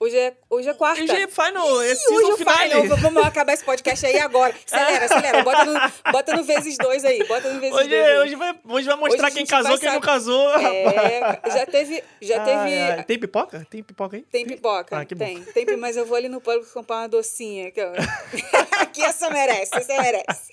Hoje 0.00 0.16
é, 0.16 0.32
hoje 0.48 0.68
é 0.68 0.74
quarta. 0.74 1.02
Hoje 1.02 1.10
é 1.10 1.26
final, 1.26 1.82
é 1.82 1.90
Ih, 1.90 1.96
season 1.96 2.14
hoje 2.14 2.42
é 2.42 2.54
final. 2.54 2.96
Vamos 2.98 3.26
acabar 3.26 3.52
esse 3.52 3.64
podcast 3.64 4.06
aí 4.06 4.20
agora. 4.20 4.54
Acelera, 4.64 5.04
acelera. 5.06 5.42
Bota 5.42 5.64
no, 5.64 6.12
bota 6.12 6.36
no 6.36 6.44
vezes 6.44 6.78
dois 6.78 7.04
aí. 7.04 7.24
Bota 7.26 7.52
no 7.52 7.58
vezes 7.58 7.74
Hoje, 7.74 7.88
dois. 7.88 8.00
é- 8.00 8.12
aí. 8.12 8.18
hoje, 8.18 8.36
vai, 8.36 8.54
hoje 8.68 8.86
vai 8.86 8.96
mostrar 8.96 9.26
Hoje 9.26 9.36
quem 9.36 9.46
casou 9.46 9.76
quem 9.76 9.90
não 9.90 10.00
casou. 10.00 10.50
É, 10.54 11.40
já 11.52 11.66
teve. 11.66 12.04
Já 12.22 12.44
teve. 12.44 12.56
Ai, 12.56 12.92
ai. 12.92 13.04
Tem 13.04 13.18
pipoca? 13.18 13.66
Tem 13.68 13.82
pipoca 13.82 14.16
aí? 14.16 14.22
Tem 14.22 14.46
pipoca? 14.46 14.96
Ah, 15.00 15.04
que 15.04 15.16
bom. 15.16 15.24
tem. 15.24 15.42
Tem, 15.42 15.76
mas 15.76 15.96
eu 15.96 16.06
vou 16.06 16.16
ali 16.16 16.28
no 16.28 16.40
público 16.40 16.72
comprar 16.72 16.98
uma 16.98 17.08
docinha. 17.08 17.72
Que, 17.72 17.80
eu... 17.80 17.90
que 18.94 19.02
essa 19.02 19.28
merece, 19.30 19.74
essa 19.74 20.00
merece. 20.00 20.52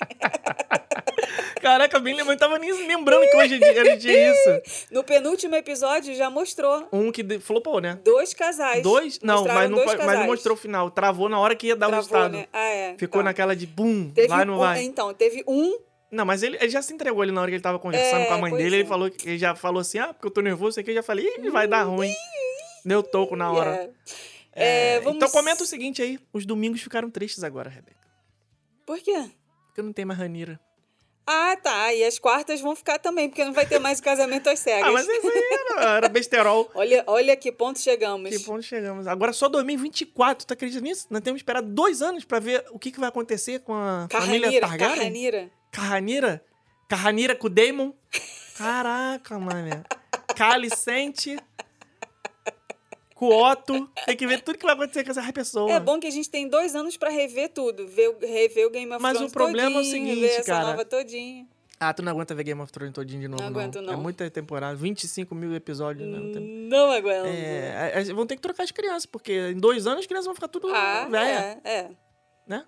Caraca, 1.62 2.00
bem 2.00 2.15
lembrando. 2.15 2.38
Tava 2.39 2.60
nem 2.60 2.72
lembrando 2.88 3.27
que 3.29 3.36
hoje 3.38 3.60
era 3.63 3.96
dia 3.98 4.32
isso. 4.32 4.88
No 4.91 5.03
penúltimo 5.03 5.55
episódio 5.55 6.13
já 6.15 6.29
mostrou 6.29 6.88
Um 6.91 7.12
que 7.12 7.24
de- 7.24 7.39
flopou, 7.39 7.79
né? 7.79 8.00
dois 8.03 8.34
casais. 8.34 8.84
Dois? 8.84 9.20
Não, 9.22 9.46
mas 9.46 9.70
não, 9.70 9.77
dois 9.84 9.98
mas 9.98 10.20
não 10.20 10.25
mostrou 10.27 10.55
o 10.55 10.60
final. 10.60 10.91
Travou 10.91 11.27
na 11.29 11.39
hora 11.39 11.55
que 11.55 11.67
ia 11.67 11.75
dar 11.75 11.88
o 11.88 11.89
Travou, 11.89 12.05
resultado. 12.10 12.32
né? 12.34 12.48
Ah, 12.53 12.60
é. 12.67 12.96
Ficou 12.98 13.22
tá. 13.22 13.25
naquela 13.25 13.55
de 13.55 13.65
bum, 13.65 14.12
vai 14.27 14.46
não 14.46 14.55
um- 14.55 14.60
vai? 14.60 14.84
Então, 14.84 15.13
teve 15.13 15.44
um. 15.48 15.77
Não, 16.12 16.24
mas 16.25 16.44
ele, 16.44 16.55
ele 16.58 16.70
já 16.70 16.82
se 16.82 16.94
entregou 16.94 17.22
ali 17.22 17.32
na 17.32 17.41
hora 17.41 17.50
que 17.50 17.55
ele 17.55 17.63
tava 17.63 17.79
conversando 17.79 18.22
É, 18.22 18.25
com 18.25 18.34
a 18.34 18.38
mãe 18.38 18.53
dele. 18.55 18.75
é. 18.75 18.79
Ele 18.79 18.88
falou 18.88 19.10
que 19.10 19.27
ele 19.27 19.38
já 19.38 19.55
falou 19.55 19.82
assim: 19.82 19.98
ah, 20.00 20.13
porque 20.13 20.27
eu 20.27 20.32
tô 20.32 20.41
nervoso, 20.41 20.79
aqui. 20.79 20.91
Eu 20.91 20.96
já 20.96 21.03
falei, 21.03 21.25
Ih, 21.39 21.50
vai 21.50 21.67
dar 21.67 21.84
ruim. 21.84 22.13
Deu 22.86 23.01
toco 23.01 23.36
na 23.36 23.51
hora. 23.51 23.91
É. 24.53 24.96
É, 24.96 25.00
vamos... 25.01 25.17
Então 25.17 25.29
comenta 25.29 25.63
o 25.63 25.65
seguinte 25.65 26.01
aí: 26.01 26.20
os 26.32 26.46
domingos 26.46 26.82
ficaram 26.82 27.10
tristes 27.10 27.44
agora, 27.44 27.70
Rebeca. 27.70 27.98
Por 28.86 29.00
quê? 29.00 29.25
Porque 29.67 29.82
não 29.82 29.91
tem 29.91 30.05
mais 30.05 30.17
Ranira. 30.20 30.60
Ah, 31.27 31.58
tá. 31.62 31.94
E 31.94 32.03
as 32.03 32.20
quartas 32.20 32.62
vão 32.62 32.75
ficar 32.75 33.00
também, 33.00 33.27
porque 33.27 33.44
não 33.44 33.53
vai 33.53 33.65
ter 33.65 33.79
mais 33.79 34.00
o 34.00 34.03
casamento 34.03 34.48
às 34.48 34.60
cegas. 34.60 34.88
Ah, 34.88 34.91
mas 34.91 35.08
isso 35.08 35.27
aí 35.27 35.60
era, 35.72 35.89
era 35.98 36.10
besterol. 36.10 36.70
Olha, 36.75 37.03
olha 37.08 37.36
que 37.36 37.51
ponto 37.51 37.79
chegamos. 37.79 38.29
Que 38.29 38.39
ponto 38.39 38.62
chegamos. 38.62 39.08
Agora 39.08 39.34
só 39.34 39.50
2024, 39.50 40.46
tu 40.46 40.53
acredita 40.53 40.82
nisso? 40.82 41.08
Nós 41.10 41.22
temos 41.22 41.39
que 41.39 41.44
esperar 41.44 41.62
dois 41.62 42.01
anos 42.01 42.24
pra 42.25 42.39
ver 42.39 42.63
o 42.70 42.77
que, 42.77 42.91
que 42.91 43.00
vai 43.00 43.10
acontecer 43.10 43.60
com 43.60 43.74
a 43.74 44.08
família 44.12 44.60
Carranira, 44.60 44.67
Targaryen. 44.67 44.98
Carranira. 44.98 45.51
Carranira? 45.72 46.46
Carranira 46.88 47.36
com 47.36 47.48
o 47.48 47.50
Daemon? 47.50 47.91
Caraca, 48.58 49.39
mano. 49.39 49.84
Calicente. 50.36 51.38
Com 53.16 53.26
o 53.30 53.44
Otto. 53.52 53.90
Tem 54.06 54.16
que 54.16 54.28
ver 54.28 54.42
tudo 54.44 54.60
que 54.60 54.66
vai 54.66 54.76
acontecer 54.76 55.04
com 55.04 55.10
essa 55.10 55.34
pessoa. 55.34 55.72
É 55.72 55.80
bom 55.80 56.00
que 56.00 56.06
a 56.06 56.12
gente 56.12 56.30
tem 56.30 56.48
dois 56.48 56.76
anos 56.76 56.96
pra 56.98 57.10
rever 57.10 57.50
tudo. 57.50 57.88
Ver, 57.88 58.10
o- 58.10 58.20
rever 58.20 58.68
o 58.68 58.70
Game 58.70 58.92
of 58.92 59.02
Mas 59.02 59.14
o 59.14 59.18
Thrones 59.18 59.34
problema 59.34 59.70
é 59.70 59.72
o 59.72 59.74
todinho, 59.78 59.92
seguinte, 59.92 60.20
rever 60.22 60.40
essa 60.40 60.44
cara. 60.52 60.68
nova 60.68 60.86
todinha. 60.86 61.48
Ah, 61.80 61.94
tu 61.94 62.02
não 62.04 62.12
aguenta 62.12 62.34
ver 62.36 62.44
Game 62.44 62.62
of 62.62 62.72
Thrones 62.72 62.94
todinho 62.94 63.22
de 63.22 63.28
novo, 63.28 63.42
Não 63.44 63.50
não. 63.50 63.60
aguento, 63.60 63.80
É 63.80 63.82
não. 63.82 63.98
muita 64.02 64.30
temporada. 64.30 64.76
25 64.76 65.34
mil 65.36 65.54
episódios, 65.56 66.08
né? 66.08 66.20
Não 66.20 66.42
Não 66.88 66.92
aguento. 66.92 67.26
É, 67.26 67.92
é, 67.96 68.02
é, 68.02 68.04
vão 68.14 68.26
ter 68.28 68.36
que 68.36 68.42
trocar 68.42 68.64
as 68.64 68.72
crianças, 68.72 69.06
porque 69.06 69.50
em 69.50 69.58
dois 69.58 69.86
anos 69.88 70.00
as 70.02 70.06
crianças 70.06 70.26
vão 70.26 70.36
ficar 70.36 70.48
tudo 70.48 70.68
Ah, 70.74 71.08
velha, 71.10 71.60
é, 71.64 71.70
é. 71.80 71.90
né? 72.48 72.66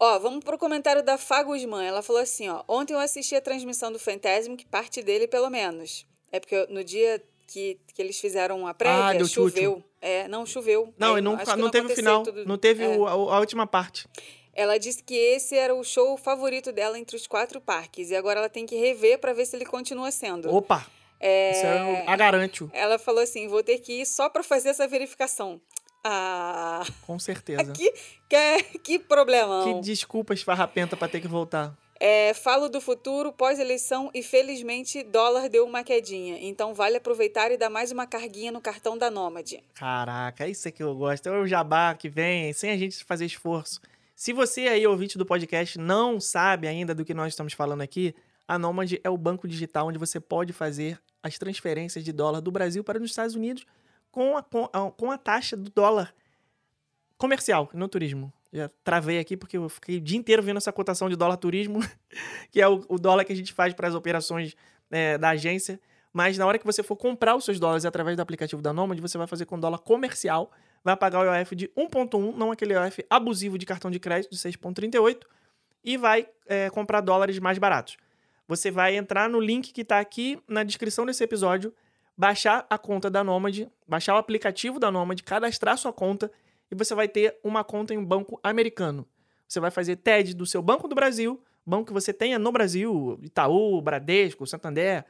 Ó, 0.00 0.18
vamos 0.18 0.42
pro 0.44 0.58
comentário 0.58 1.02
da 1.02 1.16
Fagusman. 1.16 1.84
Ela 1.86 2.02
falou 2.02 2.20
assim, 2.20 2.48
ó. 2.48 2.62
Ontem 2.66 2.94
eu 2.94 2.98
assisti 2.98 3.34
a 3.36 3.40
transmissão 3.40 3.92
do 3.92 3.98
Fantasmic, 3.98 4.66
parte 4.66 5.02
dele 5.02 5.26
pelo 5.28 5.48
menos. 5.50 6.06
É 6.32 6.40
porque 6.40 6.66
no 6.68 6.82
dia 6.82 7.22
que, 7.46 7.78
que 7.94 8.00
eles 8.02 8.18
fizeram 8.20 8.66
a 8.66 8.74
prévia, 8.74 9.22
Ah, 9.22 9.26
choveu. 9.26 9.82
É, 10.00 10.28
não, 10.28 10.44
choveu. 10.44 10.92
Não, 10.98 11.16
e 11.16 11.20
não, 11.20 11.36
que 11.36 11.56
não, 11.56 11.70
teve 11.70 11.92
o 11.92 11.96
final. 11.96 12.22
tudo- 12.22 12.44
Não 12.46 12.58
teve 12.58 12.84
É. 12.84 12.88
o- 12.88 13.06
a, 13.06 13.38
última 13.38 13.66
parte. 13.66 14.06
Ela 14.52 14.78
disse 14.78 15.02
que 15.02 15.14
esse 15.16 15.56
era 15.56 15.74
o 15.74 15.82
show 15.82 16.16
favorito 16.16 16.70
dela 16.70 16.98
entre 16.98 17.16
os 17.16 17.26
quatro 17.26 17.60
parques. 17.60 18.10
E 18.10 18.16
agora 18.16 18.38
ela 18.38 18.48
tem 18.48 18.64
que 18.66 18.76
rever 18.76 19.18
pra 19.18 19.32
ver 19.32 19.46
se 19.46 19.56
ele 19.56 19.64
continua 19.64 20.10
sendo. 20.10 20.54
Opa! 20.54 20.86
Isso 21.20 21.64
é 21.66 22.04
a 22.06 22.16
garanto, 22.16 22.70
Ela 22.74 22.98
falou 22.98 23.22
assim: 23.22 23.48
vou 23.48 23.62
ter 23.62 23.78
que 23.78 24.02
ir 24.02 24.06
só 24.06 24.28
pra 24.28 24.42
fazer 24.42 24.68
essa 24.68 24.86
verificação. 24.86 25.60
Ah, 26.04 26.84
com 27.06 27.18
certeza. 27.18 27.72
que, 27.72 27.92
que, 28.28 28.78
que 28.78 28.98
problemão. 28.98 29.64
Que 29.64 29.80
desculpa 29.80 30.34
esfarrapenta 30.34 30.96
pra 30.96 31.08
ter 31.08 31.20
que 31.20 31.28
voltar. 31.28 31.74
É, 32.00 32.34
falo 32.34 32.68
do 32.68 32.80
futuro 32.80 33.32
pós-eleição 33.32 34.10
e 34.12 34.22
felizmente 34.22 35.02
dólar 35.02 35.48
deu 35.48 35.64
uma 35.64 35.84
quedinha. 35.84 36.38
Então 36.40 36.74
vale 36.74 36.96
aproveitar 36.96 37.50
e 37.52 37.56
dar 37.56 37.70
mais 37.70 37.92
uma 37.92 38.06
carguinha 38.06 38.50
no 38.50 38.60
cartão 38.60 38.98
da 38.98 39.10
Nômade. 39.10 39.62
Caraca, 39.74 40.48
isso 40.48 40.66
é 40.68 40.72
que 40.72 40.82
eu 40.82 40.94
gosto. 40.94 41.28
É 41.28 41.38
o 41.38 41.46
jabá 41.46 41.94
que 41.94 42.08
vem, 42.08 42.52
sem 42.52 42.70
a 42.70 42.76
gente 42.76 43.04
fazer 43.04 43.24
esforço. 43.24 43.80
Se 44.16 44.32
você 44.32 44.62
aí, 44.68 44.86
ouvinte 44.86 45.18
do 45.18 45.26
podcast, 45.26 45.78
não 45.78 46.20
sabe 46.20 46.68
ainda 46.68 46.94
do 46.94 47.04
que 47.04 47.14
nós 47.14 47.32
estamos 47.32 47.52
falando 47.52 47.80
aqui, 47.80 48.14
a 48.46 48.58
Nomad 48.58 48.92
é 49.02 49.10
o 49.10 49.16
banco 49.16 49.48
digital 49.48 49.88
onde 49.88 49.98
você 49.98 50.20
pode 50.20 50.52
fazer 50.52 51.00
as 51.22 51.38
transferências 51.38 52.04
de 52.04 52.12
dólar 52.12 52.40
do 52.40 52.50
Brasil 52.50 52.84
para 52.84 52.98
os 52.98 53.10
Estados 53.10 53.34
Unidos 53.34 53.64
com 54.10 54.36
a, 54.36 54.42
com 54.42 54.68
a, 54.72 54.90
com 54.90 55.10
a 55.10 55.18
taxa 55.18 55.56
do 55.56 55.70
dólar 55.70 56.14
comercial, 57.16 57.68
no 57.72 57.88
turismo. 57.88 58.32
Já 58.54 58.70
travei 58.84 59.18
aqui 59.18 59.36
porque 59.36 59.56
eu 59.56 59.68
fiquei 59.68 59.96
o 59.96 60.00
dia 60.00 60.16
inteiro 60.16 60.40
vendo 60.40 60.58
essa 60.58 60.72
cotação 60.72 61.10
de 61.10 61.16
dólar 61.16 61.36
turismo, 61.38 61.80
que 62.52 62.60
é 62.60 62.68
o, 62.68 62.84
o 62.88 63.00
dólar 63.00 63.24
que 63.24 63.32
a 63.32 63.36
gente 63.36 63.52
faz 63.52 63.74
para 63.74 63.88
as 63.88 63.96
operações 63.96 64.54
é, 64.92 65.18
da 65.18 65.30
agência. 65.30 65.80
Mas 66.12 66.38
na 66.38 66.46
hora 66.46 66.56
que 66.56 66.64
você 66.64 66.80
for 66.80 66.94
comprar 66.94 67.34
os 67.34 67.44
seus 67.44 67.58
dólares 67.58 67.84
através 67.84 68.16
do 68.16 68.20
aplicativo 68.20 68.62
da 68.62 68.72
Nomad, 68.72 69.00
você 69.00 69.18
vai 69.18 69.26
fazer 69.26 69.44
com 69.46 69.58
dólar 69.58 69.78
comercial, 69.78 70.52
vai 70.84 70.96
pagar 70.96 71.18
o 71.18 71.24
IOF 71.24 71.56
de 71.56 71.68
1.1, 71.76 72.36
não 72.36 72.52
aquele 72.52 72.74
IOF 72.74 73.04
abusivo 73.10 73.58
de 73.58 73.66
cartão 73.66 73.90
de 73.90 73.98
crédito 73.98 74.30
de 74.30 74.36
6.38, 74.36 75.22
e 75.82 75.96
vai 75.96 76.28
é, 76.46 76.70
comprar 76.70 77.00
dólares 77.00 77.40
mais 77.40 77.58
baratos. 77.58 77.96
Você 78.46 78.70
vai 78.70 78.96
entrar 78.96 79.28
no 79.28 79.40
link 79.40 79.72
que 79.72 79.80
está 79.80 79.98
aqui 79.98 80.40
na 80.46 80.62
descrição 80.62 81.04
desse 81.04 81.24
episódio, 81.24 81.74
baixar 82.16 82.64
a 82.70 82.78
conta 82.78 83.10
da 83.10 83.24
Nomad, 83.24 83.66
baixar 83.88 84.14
o 84.14 84.18
aplicativo 84.18 84.78
da 84.78 84.92
Nomad, 84.92 85.20
cadastrar 85.22 85.76
sua 85.76 85.92
conta 85.92 86.30
e 86.74 86.76
você 86.76 86.92
vai 86.92 87.06
ter 87.06 87.38
uma 87.42 87.62
conta 87.62 87.94
em 87.94 87.98
um 87.98 88.04
banco 88.04 88.38
americano. 88.42 89.06
Você 89.46 89.60
vai 89.60 89.70
fazer 89.70 89.94
TED 89.96 90.34
do 90.34 90.44
seu 90.44 90.60
Banco 90.60 90.88
do 90.88 90.94
Brasil, 90.94 91.40
banco 91.64 91.86
que 91.86 91.92
você 91.92 92.12
tenha 92.12 92.36
no 92.36 92.50
Brasil, 92.50 93.16
Itaú, 93.22 93.80
Bradesco, 93.80 94.44
Santander, 94.44 95.04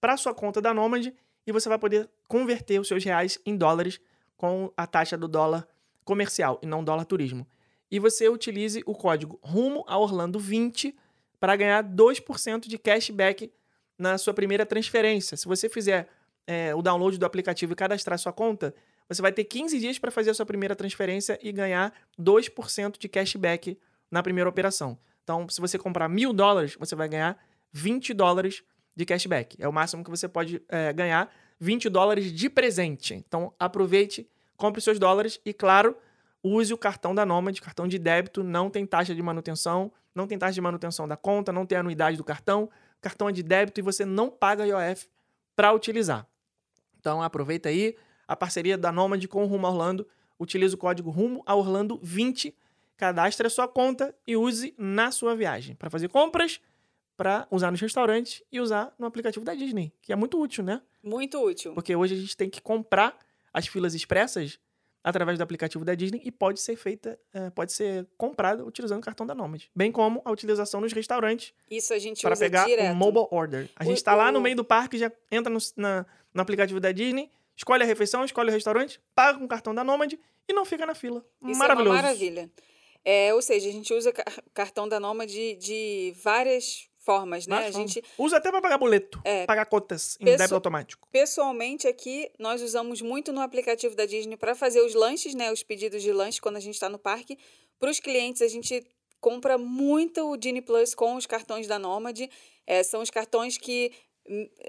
para 0.00 0.16
sua 0.16 0.34
conta 0.34 0.60
da 0.60 0.74
Nomad 0.74 1.06
e 1.46 1.52
você 1.52 1.68
vai 1.68 1.78
poder 1.78 2.10
converter 2.26 2.80
os 2.80 2.88
seus 2.88 3.04
reais 3.04 3.38
em 3.46 3.56
dólares 3.56 4.00
com 4.36 4.72
a 4.76 4.88
taxa 4.88 5.16
do 5.16 5.28
dólar 5.28 5.68
comercial 6.04 6.58
e 6.60 6.66
não 6.66 6.82
dólar 6.82 7.04
turismo. 7.04 7.46
E 7.88 8.00
você 8.00 8.28
utilize 8.28 8.82
o 8.84 8.92
código 8.92 9.38
rumo 9.40 9.84
a 9.86 9.96
Orlando 9.96 10.40
20 10.40 10.96
para 11.38 11.54
ganhar 11.54 11.84
2% 11.84 12.66
de 12.66 12.76
cashback 12.76 13.52
na 13.96 14.18
sua 14.18 14.34
primeira 14.34 14.66
transferência. 14.66 15.36
Se 15.36 15.46
você 15.46 15.68
fizer 15.68 16.08
é, 16.44 16.74
o 16.74 16.82
download 16.82 17.16
do 17.18 17.24
aplicativo 17.24 17.72
e 17.72 17.76
cadastrar 17.76 18.18
sua 18.18 18.32
conta, 18.32 18.74
você 19.08 19.20
vai 19.20 19.32
ter 19.32 19.44
15 19.44 19.78
dias 19.78 19.98
para 19.98 20.10
fazer 20.10 20.30
a 20.30 20.34
sua 20.34 20.46
primeira 20.46 20.74
transferência 20.74 21.38
e 21.42 21.52
ganhar 21.52 21.92
2% 22.18 22.98
de 22.98 23.08
cashback 23.08 23.78
na 24.10 24.22
primeira 24.22 24.48
operação. 24.48 24.98
Então, 25.22 25.48
se 25.48 25.60
você 25.60 25.78
comprar 25.78 26.08
mil 26.08 26.32
dólares, 26.32 26.76
você 26.78 26.94
vai 26.94 27.08
ganhar 27.08 27.38
20 27.72 28.14
dólares 28.14 28.62
de 28.94 29.04
cashback. 29.04 29.56
É 29.60 29.68
o 29.68 29.72
máximo 29.72 30.04
que 30.04 30.10
você 30.10 30.28
pode 30.28 30.62
é, 30.68 30.92
ganhar, 30.92 31.32
20 31.58 31.88
dólares 31.88 32.32
de 32.32 32.48
presente. 32.48 33.14
Então, 33.14 33.52
aproveite, 33.58 34.28
compre 34.56 34.80
seus 34.80 34.98
dólares 34.98 35.40
e, 35.44 35.52
claro, 35.52 35.96
use 36.42 36.72
o 36.72 36.78
cartão 36.78 37.14
da 37.14 37.24
Nomad, 37.24 37.58
cartão 37.60 37.88
de 37.88 37.98
débito, 37.98 38.42
não 38.42 38.70
tem 38.70 38.86
taxa 38.86 39.14
de 39.14 39.22
manutenção, 39.22 39.90
não 40.14 40.26
tem 40.26 40.38
taxa 40.38 40.52
de 40.52 40.60
manutenção 40.60 41.08
da 41.08 41.16
conta, 41.16 41.52
não 41.52 41.66
tem 41.66 41.76
anuidade 41.76 42.16
do 42.16 42.24
cartão, 42.24 42.70
cartão 43.00 43.28
é 43.28 43.32
de 43.32 43.42
débito 43.42 43.80
e 43.80 43.82
você 43.82 44.04
não 44.04 44.30
paga 44.30 44.66
IOF 44.66 45.08
para 45.56 45.72
utilizar. 45.72 46.26
Então 46.98 47.22
aproveita 47.22 47.68
aí 47.68 47.96
a 48.26 48.36
parceria 48.36 48.76
da 48.78 48.90
Nomad 48.92 49.24
com 49.26 49.44
o 49.44 49.46
Rumo 49.46 49.66
a 49.66 49.70
Orlando, 49.70 50.06
utilize 50.38 50.74
o 50.74 50.78
código 50.78 51.10
Rumo 51.10 51.42
a 51.46 51.54
Orlando 51.54 51.98
20, 52.02 52.54
cadastre 52.96 53.46
a 53.46 53.50
sua 53.50 53.66
conta 53.68 54.14
e 54.26 54.36
use 54.36 54.74
na 54.78 55.10
sua 55.10 55.34
viagem 55.34 55.74
para 55.74 55.90
fazer 55.90 56.08
compras, 56.08 56.60
para 57.16 57.46
usar 57.50 57.70
nos 57.70 57.80
restaurantes 57.80 58.42
e 58.50 58.60
usar 58.60 58.92
no 58.98 59.06
aplicativo 59.06 59.44
da 59.44 59.54
Disney, 59.54 59.92
que 60.02 60.12
é 60.12 60.16
muito 60.16 60.40
útil, 60.40 60.64
né? 60.64 60.82
Muito 61.02 61.38
útil. 61.40 61.72
Porque 61.74 61.94
hoje 61.94 62.14
a 62.14 62.18
gente 62.18 62.36
tem 62.36 62.50
que 62.50 62.60
comprar 62.60 63.16
as 63.52 63.66
filas 63.68 63.94
expressas 63.94 64.58
através 65.02 65.38
do 65.38 65.42
aplicativo 65.42 65.84
da 65.84 65.94
Disney 65.94 66.22
e 66.24 66.32
pode 66.32 66.60
ser 66.60 66.76
feita, 66.76 67.18
eh, 67.34 67.50
pode 67.50 67.72
ser 67.74 68.06
comprada 68.16 68.64
utilizando 68.64 68.98
o 68.98 69.02
cartão 69.04 69.26
da 69.26 69.34
Nomad. 69.34 69.62
Bem 69.76 69.92
como 69.92 70.22
a 70.24 70.30
utilização 70.32 70.80
nos 70.80 70.92
restaurantes 70.94 71.52
Isso 71.70 71.92
a 71.92 71.98
gente 71.98 72.22
para 72.22 72.34
pegar 72.36 72.64
direto. 72.64 72.90
o 72.92 72.96
mobile 72.96 73.26
order. 73.30 73.68
A 73.76 73.84
gente 73.84 73.98
está 73.98 74.14
lá 74.14 74.32
no 74.32 74.40
meio 74.40 74.56
do 74.56 74.64
parque, 74.64 74.96
já 74.96 75.12
entra 75.30 75.52
no, 75.52 75.58
na- 75.76 76.06
no 76.32 76.40
aplicativo 76.40 76.80
da 76.80 76.90
Disney, 76.90 77.30
escolhe 77.56 77.82
a 77.82 77.86
refeição, 77.86 78.24
escolhe 78.24 78.50
o 78.50 78.52
restaurante, 78.52 79.00
paga 79.14 79.38
com 79.38 79.44
o 79.44 79.48
cartão 79.48 79.74
da 79.74 79.84
Nomad 79.84 80.12
e 80.48 80.52
não 80.52 80.64
fica 80.64 80.84
na 80.86 80.94
fila. 80.94 81.24
Isso 81.46 81.58
Maravilhoso. 81.58 81.90
é 81.96 81.98
uma 81.98 82.02
maravilha. 82.02 82.50
É, 83.04 83.34
ou 83.34 83.42
seja, 83.42 83.68
a 83.68 83.72
gente 83.72 83.92
usa 83.92 84.12
ca- 84.12 84.24
cartão 84.54 84.88
da 84.88 84.98
Noma 84.98 85.26
de, 85.26 85.54
de 85.56 86.14
várias 86.22 86.88
formas, 86.98 87.46
né? 87.46 87.56
Mas 87.56 87.76
a 87.76 87.78
gente, 87.78 88.02
Usa 88.16 88.38
até 88.38 88.50
para 88.50 88.62
pagar 88.62 88.78
boleto, 88.78 89.20
É. 89.24 89.44
pagar 89.44 89.66
cotas 89.66 90.16
em 90.18 90.24
débito 90.24 90.54
automático. 90.54 91.06
pessoalmente, 91.12 91.86
aqui, 91.86 92.30
nós 92.38 92.62
usamos 92.62 93.02
muito 93.02 93.30
no 93.30 93.42
aplicativo 93.42 93.94
da 93.94 94.06
Disney 94.06 94.38
para 94.38 94.54
fazer 94.54 94.80
os 94.80 94.94
lanches, 94.94 95.34
né? 95.34 95.52
Os 95.52 95.62
pedidos 95.62 96.02
de 96.02 96.10
lanche 96.12 96.40
quando 96.40 96.56
a 96.56 96.60
gente 96.60 96.74
está 96.74 96.88
no 96.88 96.98
parque. 96.98 97.36
Para 97.78 97.90
os 97.90 98.00
clientes, 98.00 98.40
a 98.40 98.48
gente 98.48 98.82
compra 99.20 99.58
muito 99.58 100.30
o 100.30 100.36
Disney 100.38 100.62
Plus 100.62 100.94
com 100.94 101.14
os 101.16 101.26
cartões 101.26 101.66
da 101.66 101.78
Nomad. 101.78 102.18
É, 102.66 102.82
são 102.82 103.02
os 103.02 103.10
cartões 103.10 103.58
que, 103.58 103.92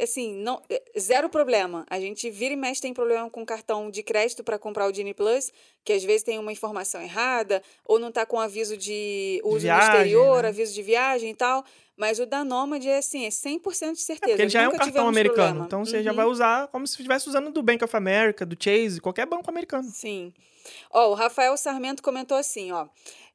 assim, 0.01 0.33
não, 0.35 0.61
é, 0.69 0.81
zero 0.99 1.29
problema. 1.29 1.85
A 1.89 1.99
gente 1.99 2.29
vira 2.29 2.53
e 2.53 2.57
mexe 2.57 2.81
tem 2.81 2.93
problema 2.93 3.29
com 3.29 3.45
cartão 3.45 3.89
de 3.89 4.03
crédito 4.03 4.43
para 4.43 4.59
comprar 4.59 4.87
o 4.87 4.91
Disney 4.91 5.13
Plus, 5.13 5.51
que 5.83 5.93
às 5.93 6.03
vezes 6.03 6.23
tem 6.23 6.37
uma 6.39 6.51
informação 6.51 7.01
errada, 7.01 7.61
ou 7.85 7.97
não 7.99 8.11
tá 8.11 8.25
com 8.25 8.39
aviso 8.39 8.75
de 8.77 9.41
uso 9.43 9.59
viagem, 9.59 9.87
no 9.89 9.93
exterior, 9.97 10.43
né? 10.43 10.49
aviso 10.49 10.73
de 10.73 10.81
viagem 10.81 11.29
e 11.31 11.35
tal. 11.35 11.63
Mas 11.97 12.19
o 12.19 12.25
da 12.25 12.43
Nomad 12.43 12.85
é 12.85 12.97
assim, 12.97 13.25
é 13.25 13.29
100% 13.29 13.93
de 13.93 14.01
certeza. 14.01 14.31
Porque 14.31 14.41
ele 14.41 14.49
já 14.49 14.63
é 14.63 14.67
um 14.67 14.71
Nunca 14.71 14.79
cartão 14.83 15.07
americano, 15.07 15.35
problema. 15.45 15.65
então 15.65 15.85
você 15.85 16.03
já 16.03 16.09
Uhum. 16.11 16.15
vai 16.17 16.25
usar 16.25 16.67
como 16.67 16.85
se 16.85 16.93
estivesse 16.93 17.29
usando 17.29 17.51
do 17.51 17.63
Bank 17.63 17.81
of 17.83 17.95
America, 17.95 18.45
do 18.45 18.57
Chase, 18.61 18.99
qualquer 18.99 19.25
banco 19.25 19.49
americano. 19.49 19.89
Sim. 19.89 20.33
Ó, 20.91 21.09
o 21.09 21.13
Rafael 21.13 21.55
Sarmento 21.57 22.03
comentou 22.03 22.37
assim, 22.37 22.71
ó. 22.71 22.87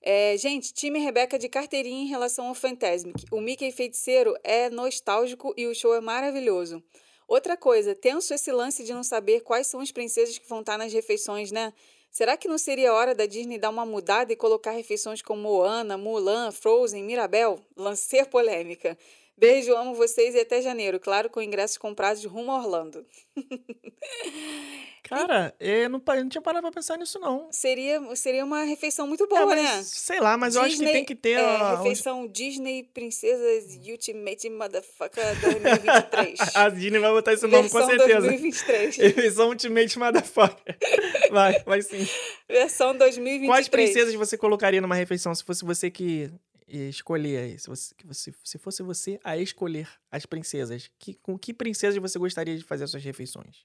É, 0.03 0.37
gente, 0.39 0.73
time 0.73 0.99
Rebeca 0.99 1.39
de 1.39 1.49
carteirinha 1.49 2.03
em 2.03 2.09
relação 2.09 2.47
ao 2.47 2.55
Fantasmic. 2.55 3.25
O 3.31 3.41
Mickey 3.41 3.71
Feiticeiro 3.71 4.35
é 4.43 4.71
nostálgico 4.71 5.53
e 5.57 5.67
o 5.67 5.75
show 5.75 5.95
é 5.95 6.01
maravilhoso. 6.01 6.83
Outra 7.29 7.57
coisa, 7.57 7.95
tenso 7.95 8.35
esse 8.35 8.51
lance 8.51 8.83
de 8.83 8.93
não 8.93 9.05
saber 9.05 9.43
quais 9.43 9.67
são 9.67 9.81
as 9.81 9.93
princesas 9.93 10.39
que 10.39 10.49
vão 10.49 10.61
estar 10.61 10.77
nas 10.77 10.93
refeições, 10.93 11.53
né? 11.53 11.73
Será 12.11 12.37
que 12.37 12.49
não 12.49 12.59
seria 12.59 12.93
hora 12.93 13.15
da 13.15 13.25
Disney 13.25 13.57
dar 13.57 13.71
uma 13.71 13.87
mudada 13.87 14.33
e 14.33 14.37
colocar 14.37 14.73
refeições 14.73 15.23
como 15.23 15.43
Moana, 15.43 15.97
Mulan, 15.97 16.51
Frozen, 16.51 17.05
Mirabel? 17.05 17.61
Lancei 17.77 18.25
polêmica. 18.25 18.99
Beijo, 19.41 19.75
amo 19.75 19.95
vocês 19.95 20.35
e 20.35 20.41
até 20.41 20.61
janeiro. 20.61 21.01
Claro, 21.01 21.31
com 21.31 21.41
ingressos 21.41 21.79
comprados 21.79 22.23
rumo 22.27 22.53
a 22.53 22.59
Orlando. 22.59 23.07
Cara, 25.03 25.53
eu 25.59 25.89
não, 25.89 25.99
pa- 25.99 26.17
eu 26.19 26.23
não 26.23 26.29
tinha 26.29 26.43
parado 26.43 26.63
pra 26.63 26.71
pensar 26.71 26.97
nisso, 26.97 27.19
não. 27.19 27.49
Seria, 27.51 28.01
seria 28.15 28.45
uma 28.45 28.63
refeição 28.63 29.09
muito 29.09 29.25
É, 29.25 29.27
boa, 29.27 29.47
mas, 29.47 29.63
né? 29.63 29.83
sei 29.83 30.21
lá, 30.21 30.37
mas 30.37 30.55
eu 30.55 30.63
acho 30.63 30.77
que 30.79 30.85
tem 30.85 31.05
que 31.05 31.17
ter. 31.17 31.31
É, 31.33 31.41
a- 31.45 31.77
refeição 31.79 32.29
Disney 32.29 32.85
Princesas 32.85 33.77
Ultimate 33.89 34.51
Motherfucker 34.51 35.41
2023. 35.41 36.39
A 36.55 36.69
Disney 36.69 36.99
vai 37.01 37.11
botar 37.11 37.33
esse 37.33 37.47
nome 37.47 37.69
com 37.71 37.79
Versão 37.79 37.97
certeza. 37.99 38.21
2023. 38.29 38.97
Refeição 38.99 39.49
Ultimate 39.51 39.99
Motherfucker. 39.99 40.79
Vai, 41.31 41.59
vai 41.65 41.83
sim. 41.83 42.07
Versão 42.47 42.95
2023. 42.97 43.49
Quais 43.49 43.69
princesas 43.69 44.15
você 44.15 44.37
colocaria 44.37 44.81
numa 44.83 44.95
refeição 44.95 45.35
se 45.35 45.43
fosse 45.43 45.65
você 45.65 45.91
que 45.91 46.31
escolher 46.71 47.39
aí? 47.39 47.59
Se, 47.59 47.69
você, 47.69 48.33
se 48.45 48.59
fosse 48.59 48.83
você 48.83 49.21
a 49.25 49.37
escolher 49.37 49.89
as 50.11 50.25
princesas, 50.27 50.91
que, 50.99 51.15
com 51.15 51.39
que 51.39 51.53
princesas 51.53 52.01
você 52.01 52.19
gostaria 52.19 52.57
de 52.57 52.65
fazer 52.65 52.85
as 52.85 52.91
suas 52.91 53.05
refeições? 53.05 53.65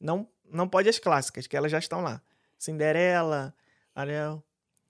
Não, 0.00 0.28
não 0.44 0.68
pode 0.68 0.88
as 0.88 0.98
clássicas, 0.98 1.46
que 1.46 1.56
elas 1.56 1.72
já 1.72 1.78
estão 1.78 2.02
lá. 2.02 2.20
Cinderela, 2.58 3.54
Ariel. 3.94 4.42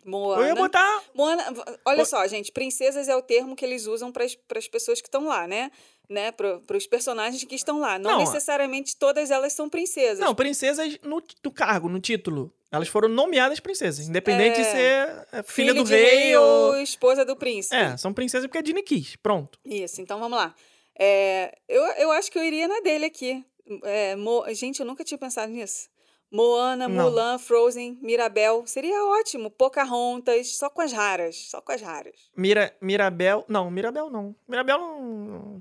Moana. 0.05 0.43
Eu 0.43 0.47
ia 0.47 0.55
botar. 0.55 1.02
Moana, 1.14 1.45
olha 1.85 1.99
Mo- 1.99 2.07
só, 2.07 2.26
gente, 2.28 2.52
princesas 2.52 3.09
é 3.09 3.16
o 3.16 3.23
termo 3.23 3.57
que 3.57 3.64
eles 3.64 3.87
usam 3.87 4.12
para 4.12 4.25
as 4.25 4.69
pessoas 4.69 5.00
que 5.00 5.09
estão 5.09 5.26
lá, 5.26 5.47
né? 5.49 5.71
né? 6.09 6.31
Para 6.31 6.76
os 6.76 6.87
personagens 6.87 7.43
que 7.45 7.55
estão 7.55 7.81
lá. 7.81 7.99
Não, 7.99 8.12
Não, 8.12 8.19
necessariamente 8.21 8.97
todas 8.97 9.31
elas 9.31 9.52
são 9.52 9.69
princesas. 9.69 10.21
Não, 10.21 10.35
princesas 10.35 10.99
no, 11.02 11.23
do 11.43 11.50
cargo, 11.50 11.88
no 11.88 12.00
título. 12.00 12.52
Elas 12.71 12.89
foram 12.89 13.09
nomeadas 13.09 13.61
princesas, 13.61 14.09
independente 14.09 14.61
É. 14.61 14.63
de 14.63 14.69
ser 14.71 15.29
é, 15.33 15.43
filha 15.45 15.73
do 15.73 15.85
de 15.85 15.95
rei 15.95 16.37
ou. 16.37 16.45
ou 16.75 16.77
esposa 16.79 17.25
do 17.25 17.37
príncipe. 17.37 17.75
É, 17.77 17.97
são 17.97 18.13
princesas 18.13 18.47
porque 18.47 18.59
a 18.59 18.63
Disney 18.63 18.83
quis. 18.83 19.17
Pronto. 19.17 19.59
Isso, 19.65 20.01
então 20.01 20.19
vamos 20.19 20.37
lá. 20.37 20.55
É, 20.99 21.57
eu, 21.69 21.83
eu 21.99 22.11
acho 22.13 22.31
que 22.31 22.39
eu 22.39 22.45
iria 22.45 22.67
na 22.67 22.81
dele 22.81 23.05
aqui. 23.05 23.45
É, 23.85 24.17
Mo- 24.17 24.45
Gente, 24.55 24.81
eu 24.81 24.87
nunca 24.87 25.05
tinha 25.05 25.19
pensado 25.19 25.53
nisso. 25.53 25.89
Moana, 26.31 26.89
Não. 26.89 27.05
Mulan, 27.05 27.39
Frozen, 27.39 27.99
Mirabel. 28.03 28.65
Seria 28.67 29.05
ótimo. 29.05 29.49
Pocahontas, 29.49 30.57
só 30.57 30.69
com 30.69 30.81
as 30.83 30.93
raras. 30.93 31.37
Só 31.49 31.61
com 31.61 31.71
as 31.71 31.81
raras. 31.81 32.17
Mira, 32.37 32.75
Mirabel. 32.81 33.45
Não, 33.49 33.71
Mirabel 33.71 34.11
não. 34.11 34.35
Mirabel 34.49 34.79
não. 34.79 35.57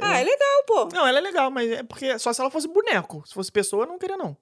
Ah, 0.00 0.18
é 0.18 0.24
legal, 0.24 0.64
pô. 0.66 0.84
Não, 0.92 1.06
ela 1.06 1.18
é 1.18 1.20
legal, 1.20 1.50
mas 1.50 1.70
é 1.70 1.82
porque 1.82 2.18
só 2.18 2.32
se 2.32 2.40
ela 2.40 2.50
fosse 2.50 2.66
boneco. 2.66 3.22
Se 3.26 3.34
fosse 3.34 3.52
pessoa, 3.52 3.84
eu 3.84 3.88
não 3.88 3.98
queria, 3.98 4.16
não. 4.16 4.36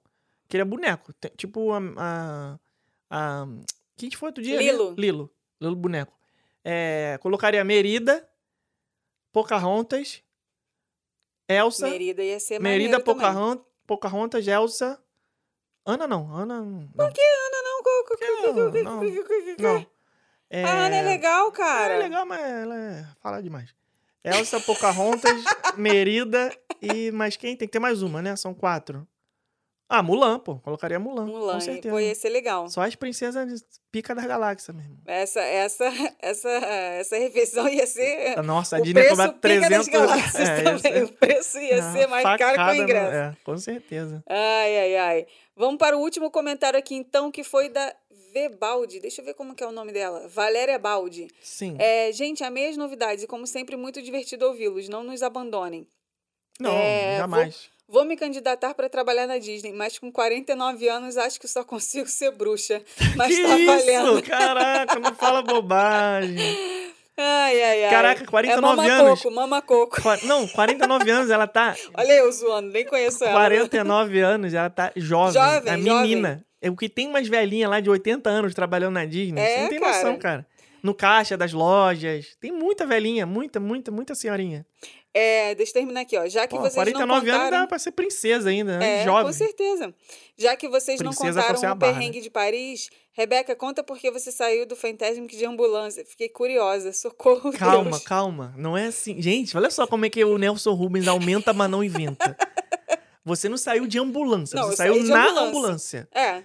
Queria 0.53 0.65
boneco. 0.65 1.11
Tem- 1.13 1.31
tipo 1.35 1.71
a. 1.73 1.79
a, 1.97 2.59
a 3.09 3.47
quem 3.97 4.07
que 4.07 4.15
foi 4.15 4.29
outro 4.29 4.43
dia? 4.43 4.55
Lilo. 4.55 4.93
Lilo. 4.95 5.33
Lilo 5.59 5.75
boneco. 5.75 6.13
É, 6.63 7.17
colocaria 7.23 7.63
Merida, 7.63 8.29
Pocahontas, 9.31 10.21
Elsa. 11.49 11.89
Merida 11.89 12.23
ia 12.23 12.39
ser 12.39 12.59
Merida, 12.59 12.99
também. 13.01 13.25
Pocahontas, 13.87 14.47
Elsa. 14.47 15.01
Ana 15.83 16.05
não. 16.07 16.31
Ana. 16.31 16.61
Não. 16.61 16.87
Não, 16.95 17.83
co- 17.83 18.05
co- 18.07 18.17
Não, 18.21 18.53
não, 18.53 18.71
não. 18.83 19.87
É... 20.51 20.63
Ah, 20.65 20.87
não 20.87 20.95
é 20.97 21.01
legal, 21.01 21.51
cara. 21.51 21.95
É 21.95 21.97
legal, 21.97 22.27
mas 22.27 22.39
ela 22.39 22.77
é. 22.77 23.07
Fala 23.23 23.41
demais. 23.41 23.73
Elsa, 24.23 24.59
Pocahontas, 24.59 25.43
Merida 25.75 26.55
e. 26.79 27.11
Mas 27.11 27.35
quem? 27.35 27.57
Tem 27.57 27.67
que 27.67 27.71
ter 27.71 27.79
mais 27.79 28.03
uma, 28.03 28.21
né? 28.21 28.35
São 28.35 28.53
quatro. 28.53 29.07
Ah, 29.95 30.01
Mulan, 30.01 30.39
pô. 30.39 30.55
Colocaria 30.59 30.97
Mulan. 30.99 31.25
Mulan, 31.25 31.53
com 31.53 31.59
certeza. 31.61 31.93
pô, 31.93 31.99
ia 31.99 32.15
ser 32.15 32.29
legal. 32.29 32.67
Só 32.69 32.81
as 32.81 32.95
princesas 32.95 33.63
pica 33.91 34.15
das 34.15 34.25
galáxias 34.25 34.75
mesmo. 34.75 34.97
Essa, 35.05 35.39
essa, 35.41 35.85
essa, 36.19 36.49
essa 36.49 37.15
refeição 37.17 37.67
ia 37.69 37.85
ser. 37.85 38.41
Nossa, 38.41 38.77
a 38.77 38.79
Disney 38.79 39.07
cobrar 39.09 39.33
pica 39.33 39.59
das 39.69 39.69
300 39.85 39.87
galáxias 39.89 40.49
É, 40.49 40.61
também. 40.63 40.79
ser- 40.79 41.03
O 41.03 41.11
preço 41.13 41.59
ia 41.59 41.77
Ah, 41.83 41.91
ser 41.93 42.07
mais 42.07 42.23
caro 42.39 42.55
que 42.55 42.61
o 42.61 42.65
no- 42.65 42.83
ingresso. 42.83 43.13
É, 43.15 43.37
com 43.43 43.57
certeza. 43.57 44.23
Ai, 44.27 44.77
ai, 44.79 44.95
ai. 44.95 45.27
Vamos 45.55 45.77
para 45.77 45.95
o 45.95 45.99
último 46.01 46.31
comentário 46.31 46.79
aqui, 46.79 46.95
então, 46.95 47.29
que 47.31 47.43
foi 47.43 47.69
da 47.69 47.93
Vebaldi. 48.33 48.99
Deixa 48.99 49.21
eu 49.21 49.25
ver 49.25 49.35
como 49.35 49.53
que 49.53 49.63
é 49.63 49.67
o 49.67 49.71
nome 49.71 49.91
dela. 49.91 50.27
Valéria 50.27 50.79
Baldi. 50.79 51.27
Sim. 51.41 51.75
É, 51.77 52.11
gente, 52.11 52.43
amei 52.43 52.69
as 52.69 52.77
novidades 52.77 53.23
e, 53.23 53.27
como 53.27 53.45
sempre, 53.45 53.75
muito 53.75 54.01
divertido 54.01 54.47
ouvi-los. 54.47 54.89
Não 54.89 55.03
nos 55.03 55.21
abandonem. 55.21 55.87
Não, 56.59 56.71
é, 56.71 57.17
jamais. 57.17 57.55
Vou 57.55 57.72
me 58.05 58.15
candidatar 58.17 58.73
para 58.73 58.89
trabalhar 58.89 59.27
na 59.27 59.37
Disney, 59.37 59.73
mas 59.73 59.99
com 59.99 60.11
49 60.11 60.87
anos 60.89 61.17
acho 61.17 61.39
que 61.39 61.47
só 61.47 61.63
consigo 61.63 62.07
ser 62.07 62.31
bruxa. 62.31 62.81
Mas 63.15 63.35
que 63.35 63.43
tá 63.43 63.57
isso? 63.57 63.65
valendo. 63.65 64.21
Caraca, 64.23 64.99
não 64.99 65.13
fala 65.15 65.41
bobagem. 65.41 66.37
Ai, 67.15 67.61
ai, 67.61 67.83
ai. 67.85 67.89
Caraca, 67.91 68.25
49 68.25 68.81
é 68.87 68.89
anos. 68.91 69.23
Mamacoco, 69.23 69.31
mamacoco. 69.35 70.01
Qua- 70.01 70.17
Não, 70.23 70.47
49 70.47 71.11
anos, 71.11 71.29
ela 71.29 71.45
tá. 71.45 71.75
Olha 71.95 72.11
eu 72.13 72.31
zoando, 72.31 72.69
nem 72.71 72.83
conheço 72.85 73.23
ela. 73.23 73.33
49 73.33 74.19
anos, 74.19 74.53
ela 74.53 74.69
tá 74.69 74.91
jovem. 74.95 75.33
Jovem, 75.33 75.73
a 75.73 75.77
menina. 75.77 76.43
É 76.59 76.71
o 76.71 76.75
que 76.75 76.87
tem 76.89 77.07
umas 77.07 77.27
velhinhas 77.27 77.69
lá 77.69 77.79
de 77.79 77.89
80 77.89 78.29
anos 78.29 78.53
trabalhando 78.55 78.93
na 78.93 79.05
Disney. 79.05 79.39
É, 79.41 79.55
Você 79.57 79.61
não 79.63 79.69
tem 79.69 79.79
cara. 79.79 79.93
noção, 79.95 80.17
cara. 80.17 80.47
No 80.81 80.93
caixa 80.95 81.37
das 81.37 81.53
lojas. 81.53 82.35
Tem 82.41 82.51
muita 82.51 82.85
velhinha, 82.85 83.25
muita, 83.25 83.59
muita, 83.59 83.91
muita 83.91 84.15
senhorinha. 84.15 84.65
É, 85.13 85.53
deixa 85.53 85.69
eu 85.69 85.73
terminar 85.75 86.01
aqui, 86.01 86.17
ó. 86.17 86.27
Já 86.27 86.47
que 86.47 86.55
Pô, 86.55 86.61
vocês 86.61 86.73
49 86.73 87.07
não 87.07 87.15
anos 87.15 87.29
contaram... 87.31 87.61
dá 87.61 87.67
pra 87.67 87.77
ser 87.77 87.91
princesa 87.91 88.49
ainda, 88.49 88.79
né? 88.79 89.01
É, 89.01 89.03
Jovem. 89.03 89.25
com 89.25 89.33
certeza. 89.33 89.93
Já 90.35 90.55
que 90.55 90.67
vocês 90.67 90.99
não 90.99 91.11
Princesa 91.11 91.39
ser 91.41 91.47
contaram 91.53 91.73
o 91.73 91.75
barra, 91.75 91.93
perrengue 91.93 92.17
né? 92.17 92.23
de 92.23 92.29
Paris, 92.31 92.89
Rebeca, 93.11 93.55
conta 93.55 93.83
por 93.83 93.99
que 93.99 94.09
você 94.09 94.31
saiu 94.31 94.65
do 94.65 94.75
Fantasmic 94.75 95.37
de 95.37 95.45
ambulância. 95.45 96.03
Fiquei 96.03 96.29
curiosa. 96.29 96.91
Socorro, 96.91 97.51
Calma, 97.53 97.91
Deus. 97.91 98.03
calma. 98.03 98.55
Não 98.57 98.75
é 98.75 98.87
assim. 98.87 99.21
Gente, 99.21 99.55
olha 99.55 99.69
só 99.69 99.85
como 99.85 100.05
é 100.05 100.09
que 100.09 100.23
o 100.25 100.37
Nelson 100.39 100.73
Rubens 100.73 101.07
aumenta, 101.07 101.53
mas 101.53 101.69
não 101.69 101.83
inventa. 101.83 102.35
Você 103.23 103.47
não 103.47 103.57
saiu 103.57 103.85
de 103.87 103.99
ambulância, 103.99 104.59
Não, 104.59 104.67
você 104.67 104.77
saiu 104.77 104.95
na 105.03 105.27
ambulância. 105.27 105.47
ambulância. 105.47 106.09
É, 106.13 106.43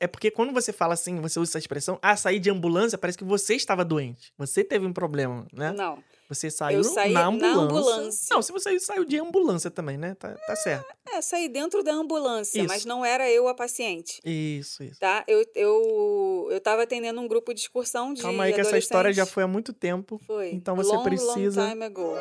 É 0.00 0.06
porque 0.06 0.30
quando 0.30 0.52
você 0.52 0.72
fala 0.72 0.94
assim, 0.94 1.20
você 1.20 1.38
usa 1.38 1.50
essa 1.52 1.58
expressão, 1.58 1.98
ah, 2.02 2.16
sair 2.16 2.40
de 2.40 2.50
ambulância, 2.50 2.98
parece 2.98 3.16
que 3.18 3.24
você 3.24 3.54
estava 3.54 3.84
doente. 3.84 4.32
Você 4.36 4.64
teve 4.64 4.84
um 4.86 4.92
problema, 4.92 5.46
né? 5.52 5.72
não. 5.72 6.02
Você 6.28 6.50
saiu 6.50 6.78
Eu 6.78 6.84
saí 6.84 7.12
na 7.12 7.20
na 7.22 7.26
ambulância. 7.28 7.60
ambulância. 7.62 8.26
Não, 8.34 8.40
se 8.40 8.52
você 8.52 8.78
saiu 8.80 9.04
de 9.04 9.18
ambulância 9.18 9.70
também, 9.70 9.98
né? 9.98 10.14
Tá, 10.14 10.34
tá 10.46 10.56
certo. 10.56 10.86
É, 11.12 11.20
saí 11.20 11.46
dentro 11.48 11.82
da 11.82 11.92
ambulância, 11.92 12.58
Isso. 12.58 12.68
mas 12.68 12.84
não 12.86 13.04
era 13.04 13.30
eu 13.30 13.48
a 13.48 13.54
paciente. 13.54 14.18
Isso, 14.24 14.82
isso. 14.82 14.98
Tá? 14.98 15.24
Eu, 15.28 15.44
eu, 15.54 16.48
eu 16.50 16.60
tava 16.60 16.84
atendendo 16.84 17.20
um 17.20 17.28
grupo 17.28 17.52
de 17.52 17.60
excursão 17.60 18.14
de 18.14 18.22
Calma 18.22 18.44
aí 18.44 18.52
que 18.54 18.60
essa 18.62 18.78
história 18.78 19.12
já 19.12 19.26
foi 19.26 19.42
há 19.42 19.46
muito 19.46 19.72
tempo. 19.74 20.18
Foi. 20.26 20.50
Então 20.52 20.74
você 20.74 20.94
long, 20.96 21.02
precisa- 21.02 21.62
Long 21.64 21.70
time 21.70 21.84
ago. 21.84 22.14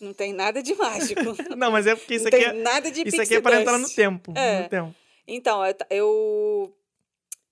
Não 0.00 0.12
tem 0.12 0.32
nada 0.32 0.62
de 0.62 0.74
mágico. 0.74 1.20
Não, 1.56 1.70
mas 1.70 1.86
é 1.86 1.94
porque 1.94 2.16
isso 2.16 2.24
não 2.24 2.28
aqui 2.36 2.38
tem 2.38 2.58
é, 2.58 2.62
nada 2.62 2.90
de 2.90 3.06
isso 3.08 3.20
aqui 3.22 3.34
é 3.36 3.40
para 3.40 3.60
entrar 3.60 3.78
no 3.78 3.88
tempo. 3.88 4.32
É. 4.36 4.62
No 4.64 4.68
tempo. 4.68 4.94
Então, 5.28 5.64
eu, 5.64 5.74
eu. 5.90 6.76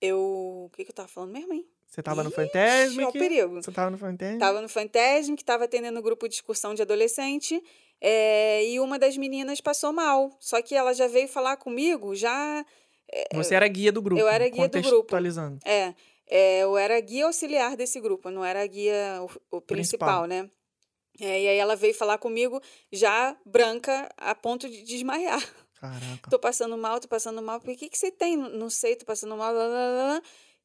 eu- 0.01 0.65
O 0.65 0.69
que, 0.75 0.83
que 0.83 0.91
eu 0.91 0.95
tava 0.95 1.07
falando 1.07 1.31
mesmo, 1.31 1.53
hein? 1.53 1.65
Você 1.91 2.01
tava 2.01 2.23
no 2.23 2.29
Ixi, 2.29 2.35
Fantasmic. 2.37 3.03
ó 3.03 3.09
o 3.09 3.11
perigo. 3.11 3.61
Você 3.61 3.69
tava 3.69 3.89
no 3.91 3.97
Fantasmic. 3.97 4.39
Tava 4.39 4.61
no 4.61 4.69
Fantasm, 4.69 5.35
que 5.35 5.43
tava 5.43 5.65
atendendo 5.65 5.99
um 5.99 6.01
grupo 6.01 6.25
de 6.29 6.35
excursão 6.35 6.73
de 6.73 6.81
adolescente. 6.81 7.61
é, 7.99 8.65
e 8.65 8.79
uma 8.79 8.97
das 8.97 9.17
meninas 9.17 9.59
passou 9.59 9.91
mal. 9.91 10.31
Só 10.39 10.61
que 10.61 10.73
ela 10.73 10.93
já 10.93 11.07
veio 11.07 11.27
falar 11.27 11.57
comigo, 11.57 12.15
já. 12.15 12.65
Você 13.33 13.53
era 13.55 13.67
guia 13.67 13.91
do 13.91 14.01
grupo. 14.01 14.21
eu 14.21 14.29
era 14.29 14.47
guia 14.47 14.69
do 14.69 14.81
grupo. 14.81 15.13
É, 15.65 15.93
é, 16.29 16.59
eu 16.59 16.77
era 16.77 16.97
guia 17.01 17.25
auxiliar 17.25 17.75
desse 17.75 17.99
grupo, 17.99 18.29
não 18.31 18.43
era 18.45 18.65
guia 18.65 19.19
o, 19.21 19.57
o 19.57 19.61
principal, 19.61 20.23
Principal. 20.23 20.25
né? 20.27 20.49
É, 21.19 21.41
e 21.41 21.47
aí 21.49 21.57
ela 21.57 21.75
veio 21.75 21.93
falar 21.93 22.17
comigo 22.17 22.61
já 22.89 23.35
branca, 23.45 24.09
a 24.15 24.33
ponto 24.33 24.69
de 24.69 24.81
desmaiar. 24.83 25.43
Caraca. 25.77 26.29
Tô 26.31 26.39
passando 26.39 26.77
mal, 26.77 27.01
tô 27.01 27.07
passando 27.09 27.41
mal. 27.41 27.59
Por 27.59 27.75
que, 27.75 27.89
que 27.89 27.97
você 27.97 28.09
tem? 28.11 28.37
Não 28.37 28.69
sei, 28.69 28.95
tô 28.95 29.03
passando 29.05 29.35
mal. 29.35 29.53
Lá, 29.53 29.63
lá, 29.67 29.87
lá, 29.89 30.13
lá. 30.13 30.21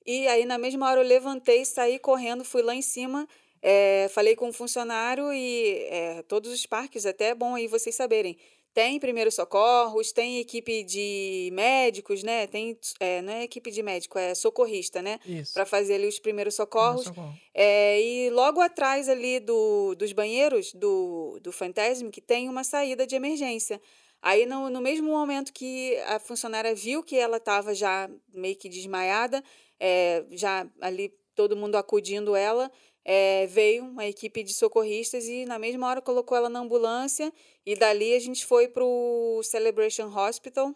E 0.06 0.28
aí, 0.28 0.44
na 0.44 0.56
mesma 0.56 0.88
hora, 0.88 1.00
eu 1.00 1.06
levantei, 1.06 1.64
saí 1.64 1.98
correndo, 1.98 2.44
fui 2.44 2.62
lá 2.62 2.74
em 2.74 2.82
cima, 2.82 3.26
é, 3.60 4.08
falei 4.10 4.36
com 4.36 4.48
um 4.48 4.52
funcionário 4.52 5.32
e 5.32 5.86
é, 5.90 6.22
todos 6.22 6.52
os 6.52 6.64
parques, 6.64 7.04
até 7.04 7.30
é 7.30 7.34
bom 7.34 7.56
aí 7.56 7.66
vocês 7.66 7.94
saberem. 7.94 8.38
Tem 8.72 9.00
primeiros 9.00 9.34
socorros, 9.34 10.12
tem 10.12 10.38
equipe 10.38 10.84
de 10.84 11.48
médicos, 11.54 12.22
né? 12.22 12.46
Tem, 12.46 12.78
é, 13.00 13.22
não 13.22 13.32
é 13.32 13.42
equipe 13.42 13.70
de 13.70 13.82
médico, 13.82 14.18
é 14.18 14.34
socorrista, 14.34 15.00
né? 15.00 15.18
Para 15.54 15.64
fazer 15.64 15.94
ali 15.94 16.06
os 16.06 16.18
primeiros 16.18 16.54
socorros. 16.54 17.04
Socorro. 17.04 17.34
E 17.56 18.28
logo 18.34 18.60
atrás 18.60 19.08
ali 19.08 19.40
do, 19.40 19.94
dos 19.94 20.12
banheiros 20.12 20.74
do, 20.74 21.38
do 21.40 21.52
Fantasm, 21.52 22.10
que 22.10 22.20
tem 22.20 22.50
uma 22.50 22.62
saída 22.62 23.06
de 23.06 23.16
emergência. 23.16 23.80
Aí, 24.20 24.44
no, 24.44 24.68
no 24.68 24.80
mesmo 24.80 25.08
momento 25.08 25.52
que 25.52 25.96
a 26.08 26.18
funcionária 26.18 26.74
viu 26.74 27.02
que 27.02 27.16
ela 27.16 27.38
estava 27.38 27.74
já 27.74 28.10
meio 28.34 28.56
que 28.56 28.68
desmaiada, 28.68 29.42
é, 29.80 30.24
já 30.30 30.68
ali 30.80 31.12
todo 31.34 31.56
mundo 31.56 31.76
acudindo 31.76 32.34
ela, 32.34 32.70
é, 33.04 33.46
veio 33.46 33.84
uma 33.84 34.06
equipe 34.06 34.42
de 34.42 34.52
socorristas 34.52 35.26
e 35.26 35.44
na 35.44 35.58
mesma 35.58 35.88
hora 35.88 36.02
colocou 36.02 36.36
ela 36.36 36.48
na 36.48 36.60
ambulância 36.60 37.32
e 37.64 37.76
dali 37.76 38.14
a 38.14 38.18
gente 38.18 38.44
foi 38.44 38.68
para 38.68 38.84
o 38.84 39.42
Celebration 39.44 40.12
Hospital 40.12 40.74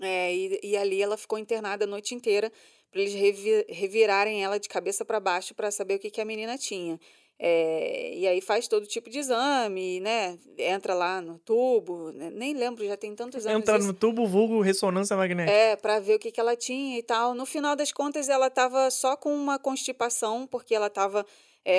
é, 0.00 0.34
e, 0.34 0.60
e 0.62 0.76
ali 0.76 1.00
ela 1.00 1.16
ficou 1.16 1.38
internada 1.38 1.84
a 1.84 1.88
noite 1.88 2.14
inteira 2.14 2.52
para 2.90 3.00
eles 3.00 3.14
revi- 3.14 3.66
revirarem 3.68 4.44
ela 4.44 4.58
de 4.58 4.68
cabeça 4.68 5.04
para 5.04 5.20
baixo 5.20 5.54
para 5.54 5.70
saber 5.70 5.94
o 5.94 5.98
que, 5.98 6.10
que 6.10 6.20
a 6.20 6.24
menina 6.24 6.58
tinha. 6.58 7.00
É, 7.38 8.14
e 8.14 8.26
aí 8.26 8.40
faz 8.40 8.66
todo 8.66 8.86
tipo 8.86 9.10
de 9.10 9.18
exame, 9.18 10.00
né? 10.00 10.38
Entra 10.56 10.94
lá 10.94 11.20
no 11.20 11.38
tubo, 11.38 12.10
né? 12.12 12.30
nem 12.30 12.54
lembro, 12.54 12.86
já 12.86 12.96
tem 12.96 13.14
tantos 13.14 13.46
anos. 13.46 13.60
Entra 13.60 13.76
isso. 13.76 13.86
no 13.86 13.92
tubo 13.92 14.26
vulgo 14.26 14.62
ressonância 14.62 15.16
magnética. 15.16 15.54
É, 15.54 15.76
para 15.76 16.00
ver 16.00 16.14
o 16.14 16.18
que, 16.18 16.30
que 16.30 16.40
ela 16.40 16.56
tinha 16.56 16.98
e 16.98 17.02
tal. 17.02 17.34
No 17.34 17.44
final 17.44 17.76
das 17.76 17.92
contas, 17.92 18.28
ela 18.28 18.46
estava 18.46 18.90
só 18.90 19.16
com 19.16 19.34
uma 19.34 19.58
constipação, 19.58 20.46
porque 20.46 20.74
ela 20.74 20.86
estava 20.86 21.26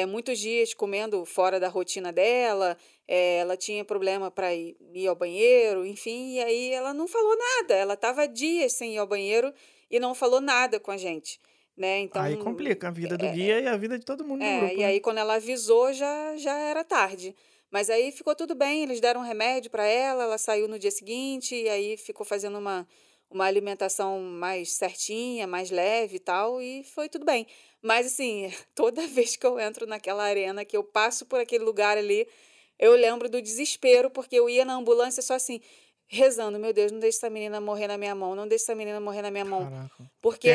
muitos 0.07 0.37
dias 0.37 0.73
comendo 0.73 1.23
fora 1.23 1.61
da 1.61 1.69
rotina 1.69 2.11
dela, 2.11 2.77
é, 3.07 3.37
ela 3.37 3.55
tinha 3.55 3.85
problema 3.85 4.29
para 4.29 4.53
ir, 4.53 4.75
ir 4.93 5.07
ao 5.07 5.15
banheiro, 5.15 5.85
enfim, 5.85 6.33
e 6.33 6.39
aí 6.41 6.71
ela 6.71 6.93
não 6.93 7.07
falou 7.07 7.37
nada. 7.37 7.73
Ela 7.73 7.93
estava 7.93 8.27
dias 8.27 8.73
sem 8.73 8.95
ir 8.95 8.97
ao 8.97 9.07
banheiro 9.07 9.53
e 9.89 9.99
não 9.99 10.13
falou 10.13 10.41
nada 10.41 10.79
com 10.79 10.91
a 10.91 10.97
gente. 10.97 11.39
Né? 11.77 11.99
Então, 11.99 12.19
aí 12.19 12.35
complica 12.35 12.87
a 12.87 12.91
vida 12.91 13.15
do 13.15 13.29
guia 13.29 13.59
e 13.59 13.67
a 13.67 13.77
vida 13.77 13.99
de 13.99 14.05
todo 14.05 14.23
mundo 14.23 14.39
no 14.39 14.45
é, 14.45 14.59
grupo. 14.59 14.73
e 14.73 14.77
né? 14.77 14.85
aí 14.85 14.99
quando 14.99 15.19
ela 15.19 15.35
avisou 15.35 15.93
já, 15.93 16.35
já 16.35 16.57
era 16.57 16.83
tarde. 16.83 17.35
Mas 17.69 17.89
aí 17.89 18.11
ficou 18.11 18.33
tudo 18.33 18.55
bem, 18.55 18.83
eles 18.83 18.99
deram 18.99 19.21
um 19.21 19.23
remédio 19.23 19.69
para 19.69 19.85
ela, 19.85 20.23
ela 20.23 20.37
saiu 20.37 20.67
no 20.67 20.79
dia 20.79 20.89
seguinte, 20.89 21.53
e 21.53 21.69
aí 21.69 21.97
ficou 21.97 22.25
fazendo 22.25 22.57
uma, 22.57 22.87
uma 23.29 23.45
alimentação 23.45 24.19
mais 24.21 24.71
certinha, 24.71 25.45
mais 25.45 25.69
leve 25.69 26.15
e 26.15 26.19
tal, 26.19 26.61
e 26.61 26.83
foi 26.83 27.09
tudo 27.09 27.25
bem. 27.25 27.45
Mas 27.81 28.07
assim, 28.07 28.51
toda 28.73 29.05
vez 29.05 29.35
que 29.35 29.45
eu 29.45 29.59
entro 29.59 29.85
naquela 29.85 30.23
arena, 30.23 30.65
que 30.65 30.77
eu 30.77 30.83
passo 30.83 31.25
por 31.25 31.39
aquele 31.39 31.63
lugar 31.63 31.97
ali, 31.97 32.27
eu 32.79 32.93
lembro 32.95 33.29
do 33.29 33.41
desespero, 33.41 34.09
porque 34.09 34.35
eu 34.35 34.49
ia 34.49 34.63
na 34.63 34.75
ambulância 34.75 35.21
só 35.21 35.33
assim, 35.33 35.61
rezando, 36.07 36.57
meu 36.57 36.71
Deus, 36.71 36.91
não 36.91 36.99
deixe 36.99 37.17
essa 37.17 37.29
menina 37.29 37.59
morrer 37.59 37.87
na 37.87 37.97
minha 37.97 38.15
mão, 38.15 38.33
não 38.33 38.47
deixe 38.47 38.63
essa 38.63 38.73
menina 38.73 38.99
morrer 38.99 39.21
na 39.21 39.29
minha 39.29 39.43
mão. 39.43 39.69
Caraca. 39.69 40.11
Porque 40.21 40.49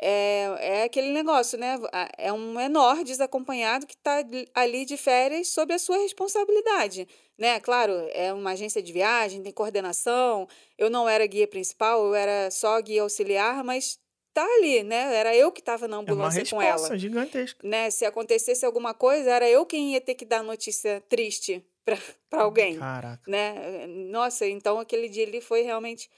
é, 0.00 0.80
é 0.80 0.82
aquele 0.84 1.10
negócio, 1.12 1.58
né? 1.58 1.78
É 2.18 2.32
um 2.32 2.52
menor 2.52 3.04
desacompanhado 3.04 3.86
que 3.86 3.94
está 3.94 4.24
ali 4.54 4.84
de 4.84 4.96
férias 4.96 5.48
sob 5.48 5.72
a 5.72 5.78
sua 5.78 5.98
responsabilidade, 5.98 7.06
né? 7.38 7.60
Claro, 7.60 7.92
é 8.12 8.32
uma 8.32 8.50
agência 8.52 8.82
de 8.82 8.92
viagem, 8.92 9.42
tem 9.42 9.52
coordenação. 9.52 10.48
Eu 10.76 10.90
não 10.90 11.08
era 11.08 11.26
guia 11.26 11.46
principal, 11.46 12.04
eu 12.06 12.14
era 12.14 12.50
só 12.50 12.80
guia 12.80 13.02
auxiliar, 13.02 13.62
mas 13.62 13.98
tá 14.34 14.44
ali, 14.58 14.82
né? 14.82 15.14
Era 15.14 15.36
eu 15.36 15.52
que 15.52 15.60
estava 15.60 15.86
na 15.86 15.96
É 15.96 15.98
uma 15.98 16.02
ambulância 16.02 16.44
com 16.46 16.60
ela 16.60 16.98
gigantesca. 16.98 17.66
né? 17.66 17.90
Se 17.90 18.04
acontecesse 18.04 18.64
alguma 18.66 18.94
coisa, 18.94 19.30
era 19.30 19.48
eu 19.48 19.64
quem 19.64 19.92
ia 19.92 20.00
ter 20.00 20.14
que 20.14 20.24
dar 20.24 20.42
notícia 20.42 21.02
triste 21.08 21.64
para 22.30 22.42
alguém, 22.42 22.78
Caraca. 22.78 23.22
né? 23.30 23.86
Nossa, 23.86 24.46
então 24.46 24.78
aquele 24.78 25.08
dia 25.08 25.26
ali 25.26 25.40
foi 25.40 25.62
realmente. 25.62 26.08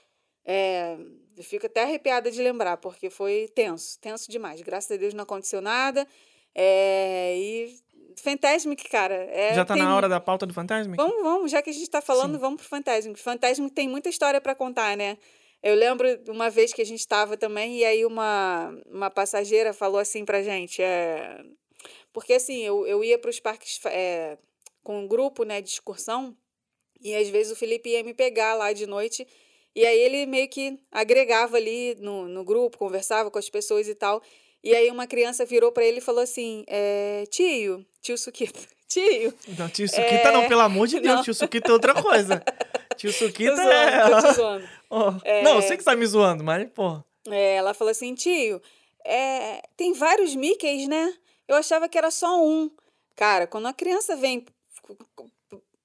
é, 0.45 0.97
eu 1.37 1.43
fico 1.43 1.65
até 1.65 1.83
arrepiada 1.83 2.31
de 2.31 2.41
lembrar, 2.41 2.77
porque 2.77 3.09
foi 3.09 3.49
tenso, 3.53 3.99
tenso 3.99 4.31
demais. 4.31 4.61
Graças 4.61 4.89
a 4.91 4.95
Deus 4.95 5.13
não 5.13 5.23
aconteceu 5.23 5.59
nada. 5.61 6.07
É, 6.53 7.35
e 7.37 7.75
Fantasmic, 8.17 8.87
cara. 8.87 9.15
É, 9.15 9.53
Já 9.53 9.65
tá 9.65 9.73
tem- 9.73 9.83
na 9.83 9.93
hora 9.95 10.07
da 10.07 10.21
pauta 10.21 10.45
do 10.45 10.53
Fantasma? 10.53 10.95
Vamos, 10.95 11.21
vamos, 11.21 11.51
já 11.51 11.61
que 11.61 11.69
a 11.69 11.73
gente 11.73 11.83
está 11.83 12.01
falando, 12.01 12.35
Sim. 12.35 12.39
vamos 12.39 12.61
pro 12.61 12.69
Fantasmic. 12.69 13.19
Fantasmic 13.19 13.73
tem 13.73 13.89
muita 13.89 14.07
história 14.07 14.39
para 14.39 14.55
contar, 14.55 14.95
né? 14.95 15.17
Eu 15.61 15.75
lembro 15.75 16.07
uma 16.29 16.49
vez 16.49 16.71
que 16.71 16.81
a 16.81 16.85
gente 16.85 16.99
estava 16.99 17.35
também, 17.35 17.79
e 17.79 17.83
aí 17.83 18.05
uma, 18.05 18.73
uma 18.85 19.09
passageira 19.09 19.73
falou 19.73 19.99
assim 19.99 20.23
pra 20.23 20.41
gente, 20.43 20.81
é... 20.81 21.43
porque 22.13 22.33
assim, 22.33 22.61
eu, 22.61 22.85
eu 22.87 23.03
ia 23.03 23.17
para 23.17 23.29
os 23.31 23.39
parques 23.39 23.79
é, 23.87 24.37
com 24.85 24.99
um 24.99 25.07
grupo 25.07 25.43
né, 25.43 25.61
de 25.61 25.69
excursão, 25.69 26.37
e 27.01 27.15
às 27.15 27.27
vezes 27.27 27.51
o 27.51 27.55
Felipe 27.55 27.89
ia 27.89 28.03
me 28.03 28.13
pegar 28.13 28.53
lá 28.53 28.71
de 28.71 28.85
noite, 28.85 29.27
e 29.75 29.83
aí 29.83 29.99
ele 29.99 30.27
meio 30.27 30.47
que 30.47 30.79
agregava 30.91 31.57
ali 31.57 31.95
no, 31.95 32.27
no 32.27 32.45
grupo, 32.45 32.77
conversava 32.77 33.31
com 33.31 33.39
as 33.39 33.49
pessoas 33.49 33.87
e 33.87 33.95
tal. 33.95 34.21
E 34.63 34.75
aí 34.75 34.89
uma 34.91 35.07
criança 35.07 35.43
virou 35.43 35.71
para 35.71 35.83
ele 35.83 35.97
e 35.97 36.01
falou 36.01 36.21
assim: 36.21 36.63
é, 36.67 37.25
tio, 37.31 37.83
tio 37.99 38.15
Suquito, 38.15 38.59
tio, 38.87 39.33
Não, 39.57 39.67
tio 39.67 39.89
Suquita 39.89 40.31
não, 40.31 40.47
pelo 40.47 40.61
amor 40.61 40.87
de 40.87 40.99
Deus. 40.99 41.13
É. 41.13 41.15
Não. 41.15 41.23
Tio 41.23 41.33
Suquita 41.33 41.71
é 41.71 41.73
outra 41.73 41.99
coisa. 41.99 42.43
Tio 42.95 43.11
Suquita 43.13 43.55
zoando, 43.55 43.71
é... 43.71 44.09
tô 44.09 44.27
te 44.27 44.33
zoando. 44.33 44.69
Ó, 44.89 45.11
Não, 45.43 45.55
eu 45.55 45.61
sei 45.63 45.77
que 45.77 45.83
você 45.83 45.89
tá 45.89 45.95
me 45.95 46.05
zoando, 46.05 46.43
mas, 46.43 46.69
pô... 46.69 47.03
É, 47.27 47.55
ela 47.55 47.73
falou 47.73 47.89
assim, 47.89 48.13
tio, 48.13 48.61
é, 49.03 49.63
tem 49.75 49.93
vários 49.93 50.35
Mickeys, 50.35 50.87
né? 50.87 51.11
Eu 51.47 51.55
achava 51.55 51.89
que 51.89 51.97
era 51.97 52.11
só 52.11 52.39
um. 52.39 52.69
Cara, 53.15 53.47
quando 53.47 53.67
a 53.67 53.73
criança 53.73 54.15
vem 54.15 54.45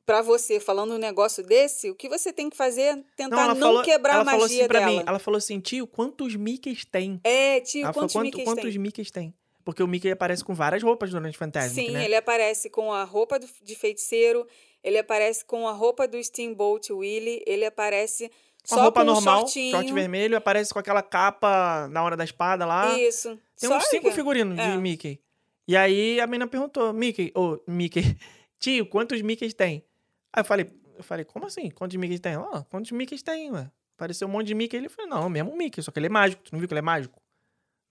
pra 0.06 0.22
você 0.22 0.58
falando 0.58 0.94
um 0.94 0.98
negócio 0.98 1.42
desse, 1.44 1.88
o 1.90 1.94
que 1.94 2.08
você 2.08 2.32
tem 2.32 2.50
que 2.50 2.56
fazer 2.56 2.82
é 2.82 2.96
tentar 3.16 3.54
não, 3.54 3.82
quebrar 3.82 4.14
ela 4.14 4.22
a 4.22 4.24
falou 4.24 4.40
magia 4.40 4.64
assim 4.64 4.68
dela. 4.72 4.86
mim, 4.86 5.02
ela 5.06 5.18
falou 5.18 5.38
assim, 5.38 5.60
tio, 5.60 5.86
quantos 5.86 6.34
Mickeys 6.34 6.84
tem? 6.84 7.20
É, 7.22 7.60
tio, 7.60 7.84
ela 7.84 7.92
falou, 7.92 8.02
quantos 8.08 8.14
"Quanto- 8.14 8.24
Mickeys 8.24 8.44
quantos 8.44 8.62
tem? 8.72 8.78
Mickeys 8.78 9.10
tem? 9.10 9.34
Porque 9.64 9.82
o 9.82 9.86
Mickey 9.86 10.10
aparece 10.10 10.42
com 10.42 10.54
várias 10.54 10.82
roupas 10.82 11.10
durante 11.10 11.36
Fantasmic, 11.38 11.86
Sim, 11.88 11.92
né? 11.92 12.04
ele 12.04 12.16
aparece 12.16 12.68
com 12.70 12.92
a 12.92 13.04
roupa 13.04 13.38
do- 13.38 13.46
de 13.62 13.74
feiticeiro, 13.76 14.46
ele 14.82 14.98
aparece 14.98 15.44
com 15.44 15.68
a 15.68 15.72
roupa 15.72 16.08
do 16.08 16.20
Steamboat 16.22 16.92
Willie, 16.92 17.44
ele 17.46 17.64
aparece 17.66 18.28
Com 18.68 18.74
só 18.74 18.80
a 18.80 18.82
roupa 18.84 19.04
com 19.04 19.10
um 19.10 19.14
normal, 19.14 19.40
shortinho. 19.42 19.70
short 19.72 19.92
vermelho, 19.92 20.36
aparece 20.36 20.72
com 20.72 20.78
aquela 20.80 21.02
capa 21.02 21.86
na 21.88 22.02
hora 22.02 22.16
da 22.16 22.24
espada 22.24 22.64
lá. 22.66 22.98
Isso. 22.98 23.38
Tem 23.60 23.68
Só 23.68 23.76
uns 23.76 23.84
cinco 23.84 24.10
figurinos 24.10 24.58
é. 24.58 24.72
de 24.72 24.78
Mickey. 24.78 25.20
E 25.68 25.76
aí 25.76 26.18
a 26.20 26.26
menina 26.26 26.48
perguntou, 26.48 26.92
Mickey, 26.92 27.30
ô, 27.36 27.58
Mickey, 27.68 28.16
tio, 28.60 28.86
quantos 28.86 29.20
Mickeys 29.22 29.54
tem? 29.54 29.84
Aí 30.32 30.42
eu 30.42 30.44
falei, 30.44 30.70
eu 30.96 31.02
falei, 31.02 31.24
como 31.24 31.46
assim? 31.46 31.70
Quantos 31.70 31.96
Mickeys 31.96 32.20
tem? 32.20 32.36
Ó, 32.36 32.62
quantos 32.64 32.92
Mickeys 32.92 33.22
tem, 33.22 33.50
ué? 33.50 33.68
Apareceu 34.00 34.26
um 34.26 34.30
monte 34.30 34.46
de 34.46 34.54
Mickey. 34.54 34.78
Ele 34.78 34.88
falou, 34.88 35.10
não, 35.10 35.22
é 35.24 35.26
o 35.26 35.30
mesmo 35.30 35.54
Mickey, 35.54 35.82
só 35.82 35.90
que 35.90 35.98
ele 35.98 36.06
é 36.06 36.10
mágico. 36.10 36.42
Tu 36.42 36.52
não 36.52 36.58
viu 36.58 36.66
que 36.66 36.72
ele 36.72 36.78
é 36.78 36.82
mágico? 36.82 37.20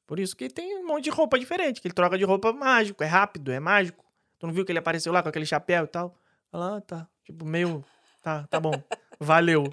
Por 0.07 0.19
isso 0.19 0.35
que 0.35 0.49
tem 0.49 0.79
um 0.79 0.87
monte 0.87 1.03
de 1.03 1.11
roupa 1.11 1.37
diferente, 1.37 1.79
que 1.79 1.87
ele 1.87 1.93
troca 1.93 2.17
de 2.17 2.23
roupa 2.23 2.51
mágico, 2.51 3.03
é 3.03 3.05
rápido, 3.05 3.51
é 3.51 3.59
mágico. 3.59 4.03
Tu 4.39 4.47
não 4.47 4.53
viu 4.53 4.65
que 4.65 4.71
ele 4.71 4.79
apareceu 4.79 5.13
lá 5.13 5.21
com 5.21 5.29
aquele 5.29 5.45
chapéu 5.45 5.83
e 5.83 5.87
tal? 5.87 6.17
Ah, 6.51 6.81
tá. 6.81 7.07
Tipo, 7.23 7.45
meio. 7.45 7.85
Tá, 8.23 8.47
tá 8.47 8.59
bom. 8.59 8.73
Valeu. 9.19 9.71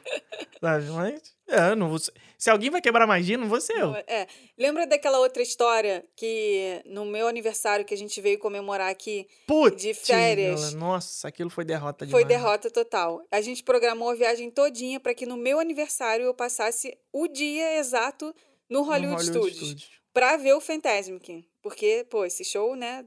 Sabe? 0.61 0.87
Mas, 0.90 1.37
é, 1.49 1.75
não 1.75 1.88
vou 1.88 1.99
Se 2.38 2.51
alguém 2.51 2.71
vai 2.71 2.81
quebrar 2.81 3.07
magia, 3.07 3.38
não 3.38 3.49
vou 3.49 3.61
ser 3.61 3.79
eu. 3.79 3.95
É. 3.95 4.27
Lembra 4.59 4.87
daquela 4.87 5.19
outra 5.21 5.42
história 5.42 6.05
que 6.16 6.83
no 6.87 7.05
meu 7.05 7.29
aniversário 7.29 7.85
que 7.85 7.95
a 7.95 7.97
gente 7.97 8.21
veio 8.21 8.38
comemorar 8.38 8.90
aqui, 8.90 9.29
Putz, 9.47 9.81
de 9.81 9.95
férias. 9.95 10.75
Nossa, 10.75 11.29
aquilo 11.29 11.51
foi 11.51 11.64
derrota 11.64 12.07
foi 12.09 12.25
demais. 12.25 12.42
derrota 12.42 12.71
total. 12.71 13.23
A 13.31 13.40
gente 13.40 13.62
programou 13.62 14.11
a 14.11 14.14
viagem 14.14 14.51
todinha 14.51 14.99
para 14.99 15.14
que 15.14 15.25
no 15.25 15.37
meu 15.37 15.61
aniversário 15.61 16.25
eu 16.25 16.35
passasse 16.35 16.97
o 17.12 17.29
dia 17.29 17.79
exato 17.79 18.35
no 18.69 18.81
No 18.81 18.87
Hollywood, 18.87 19.25
Studios. 19.25 19.57
Studios. 19.57 19.90
pra 20.12 20.37
ver 20.37 20.55
o 20.55 20.61
Fantasmic. 20.61 21.47
Porque, 21.62 22.05
pô, 22.11 22.25
esse 22.25 22.45
show, 22.45 22.75
né? 22.75 23.05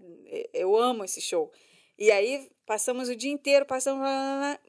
Eu 0.54 0.78
amo 0.78 1.04
esse 1.04 1.22
show. 1.22 1.52
E 2.00 2.12
aí, 2.12 2.50
passamos 2.66 3.10
o 3.10 3.16
dia 3.16 3.30
inteiro, 3.32 3.66
passamos 3.66 4.02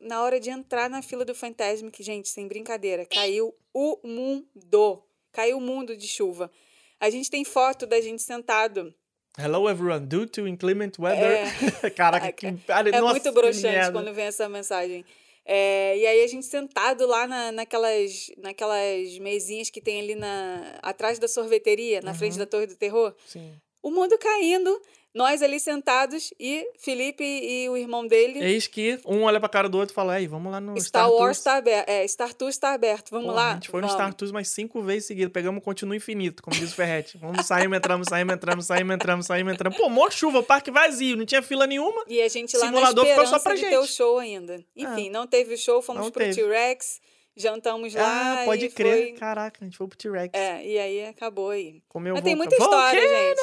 na 0.00 0.22
hora 0.22 0.40
de 0.40 0.50
entrar 0.50 0.90
na 0.90 1.00
fila 1.00 1.24
do 1.24 1.34
Fantasmic, 1.34 2.02
gente, 2.02 2.28
sem 2.28 2.48
brincadeira, 2.48 3.06
caiu 3.06 3.54
o 3.72 3.98
mundo. 4.02 5.02
Caiu 5.32 5.58
o 5.58 5.60
mundo 5.60 5.96
de 5.96 6.08
chuva. 6.08 6.50
A 6.98 7.08
gente 7.08 7.30
tem 7.30 7.44
foto 7.44 7.86
da 7.86 8.00
gente 8.00 8.20
sentado. 8.20 8.92
Hello 9.38 9.68
everyone, 9.70 10.04
due 10.06 10.26
to 10.26 10.48
inclement 10.48 10.90
weather. 10.98 11.46
Caraca, 11.94 12.26
Ai, 12.26 12.32
que. 12.32 12.46
É 12.68 13.00
Nossa, 13.00 13.12
muito 13.12 13.32
broxante 13.32 13.92
quando 13.92 14.12
vem 14.12 14.24
essa 14.24 14.48
mensagem. 14.48 15.04
É, 15.46 15.96
e 15.96 16.06
aí 16.06 16.24
a 16.24 16.26
gente 16.26 16.46
sentado 16.46 17.06
lá 17.06 17.26
na, 17.28 17.52
naquelas, 17.52 18.30
naquelas 18.38 19.18
mesinhas 19.18 19.70
que 19.70 19.80
tem 19.80 20.00
ali 20.00 20.14
na, 20.16 20.78
atrás 20.82 21.18
da 21.18 21.28
sorveteria, 21.28 22.00
na 22.02 22.12
frente 22.12 22.32
Uhum. 22.32 22.38
da 22.40 22.46
Torre 22.46 22.66
do 22.66 22.76
Terror. 22.76 23.14
Sim. 23.26 23.52
O 23.82 23.90
mundo 23.90 24.18
caindo, 24.18 24.82
nós 25.14 25.42
ali 25.42 25.58
sentados 25.58 26.32
e 26.38 26.64
Felipe 26.78 27.24
e 27.24 27.68
o 27.68 27.76
irmão 27.76 28.06
dele. 28.06 28.38
Eis 28.42 28.66
que 28.66 28.98
um 29.04 29.22
olha 29.24 29.40
pra 29.40 29.48
cara 29.48 29.68
do 29.68 29.76
outro 29.78 29.92
e 29.92 29.94
fala, 29.94 30.14
aí, 30.14 30.26
vamos 30.26 30.52
lá 30.52 30.60
no 30.60 30.72
Star, 30.80 31.06
Star 31.06 31.10
Wars 31.12 31.38
está 31.38 31.56
aberto. 31.56 31.88
É, 31.88 32.06
Star 32.06 32.32
Tours 32.32 32.54
está 32.54 32.72
aberto. 32.72 33.10
Vamos 33.10 33.34
lá. 33.34 33.50
A 33.50 33.54
gente 33.54 33.68
foi 33.68 33.80
no 33.80 33.88
Vamos. 33.88 34.00
Star 34.00 34.14
Tours 34.14 34.30
mais 34.30 34.48
cinco 34.48 34.80
vezes 34.82 35.06
seguidas. 35.06 35.32
Pegamos 35.32 35.64
continuo 35.64 35.94
infinito, 35.94 36.42
como 36.42 36.56
diz 36.56 36.72
o 36.72 36.74
Ferretti. 36.76 37.18
Vamos, 37.18 37.44
saímos, 37.46 37.76
entramos, 37.76 38.06
saímos, 38.08 38.34
entramos, 38.34 38.66
saímos, 38.66 38.94
entramos, 38.94 39.26
saímos, 39.26 39.52
entramos. 39.52 39.76
Pô, 39.78 39.88
mó 39.88 40.08
chuva, 40.10 40.38
o 40.38 40.42
parque 40.44 40.70
vazio, 40.70 41.16
não 41.16 41.26
tinha 41.26 41.42
fila 41.42 41.66
nenhuma. 41.66 42.04
E 42.06 42.20
a 42.22 42.28
gente 42.28 42.56
lá 42.56 42.66
na 42.66 42.70
Simulador 42.70 43.04
ficou 43.04 43.22
esperança 43.24 43.38
só 43.38 43.42
pra 43.42 43.54
de 43.54 43.60
ter 43.62 43.70
gente. 43.70 43.78
o 43.78 43.86
show 43.86 44.18
ainda. 44.18 44.64
Enfim, 44.76 45.10
não 45.10 45.26
teve 45.26 45.54
o 45.54 45.58
show, 45.58 45.82
fomos 45.82 46.02
Não 46.04 46.10
pro. 46.10 46.32
T-Rex, 46.32 47.00
jantamos 47.36 47.94
lá. 47.94 48.42
ah, 48.42 48.44
pode 48.44 48.66
e 48.66 48.70
crer. 48.70 49.08
foi- 49.08 49.12
Caraca, 49.18 49.58
a 49.60 49.64
gente 49.64 49.76
foi 49.76 49.88
pro 49.88 49.98
T-Rex. 49.98 50.30
É, 50.34 50.64
e 50.64 50.78
aí 50.78 51.06
acabou 51.06 51.50
aí. 51.50 51.82
Comeu 51.88 52.14
Mas 52.14 52.22
tem 52.22 52.36
muita 52.36 52.54
história, 52.54 53.00
Volcano! 53.00 53.28
gente. 53.28 53.40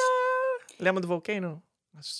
Lembra 0.78 1.00
do 1.00 1.08
Volcano? 1.08 1.62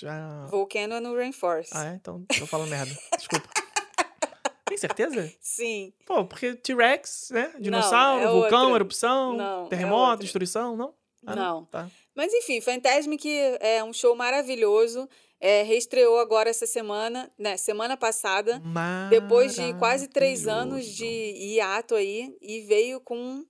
Ah, 0.06 0.46
Volcano 0.50 0.94
é 0.94 1.00
no 1.00 1.14
Rainforest. 1.14 1.70
ah, 1.74 1.92
é? 1.92 1.94
Então 1.94 2.24
tô 2.38 2.46
falando 2.46 2.68
merda. 2.70 2.92
Desculpa. 3.16 3.48
Tem 4.66 4.76
certeza? 4.76 5.32
Sim. 5.40 5.92
Pô, 6.04 6.24
porque 6.26 6.54
T-Rex, 6.54 7.30
né? 7.30 7.52
Dinossauro, 7.58 8.22
é 8.24 8.26
vulcão, 8.28 8.62
outra. 8.64 8.76
erupção, 8.78 9.32
Não, 9.36 9.66
é 9.66 9.68
terremoto, 9.68 10.10
outra. 10.10 10.24
destruição, 10.24 10.76
não? 10.76 10.94
Ah, 11.26 11.34
Não. 11.36 11.64
Tá. 11.66 11.88
Mas 12.14 12.32
enfim, 12.34 12.60
Fantasmic 12.60 13.28
é 13.60 13.82
um 13.84 13.92
show 13.92 14.14
maravilhoso. 14.16 15.08
É, 15.40 15.62
reestreou 15.62 16.18
agora 16.18 16.50
essa 16.50 16.66
semana, 16.66 17.30
né? 17.38 17.56
Semana 17.56 17.96
passada. 17.96 18.60
Depois 19.08 19.54
de 19.54 19.72
quase 19.74 20.08
três 20.08 20.48
anos 20.48 20.84
de 20.84 21.04
hiato 21.06 21.94
aí. 21.94 22.36
E 22.42 22.60
veio 22.62 23.00
com. 23.00 23.44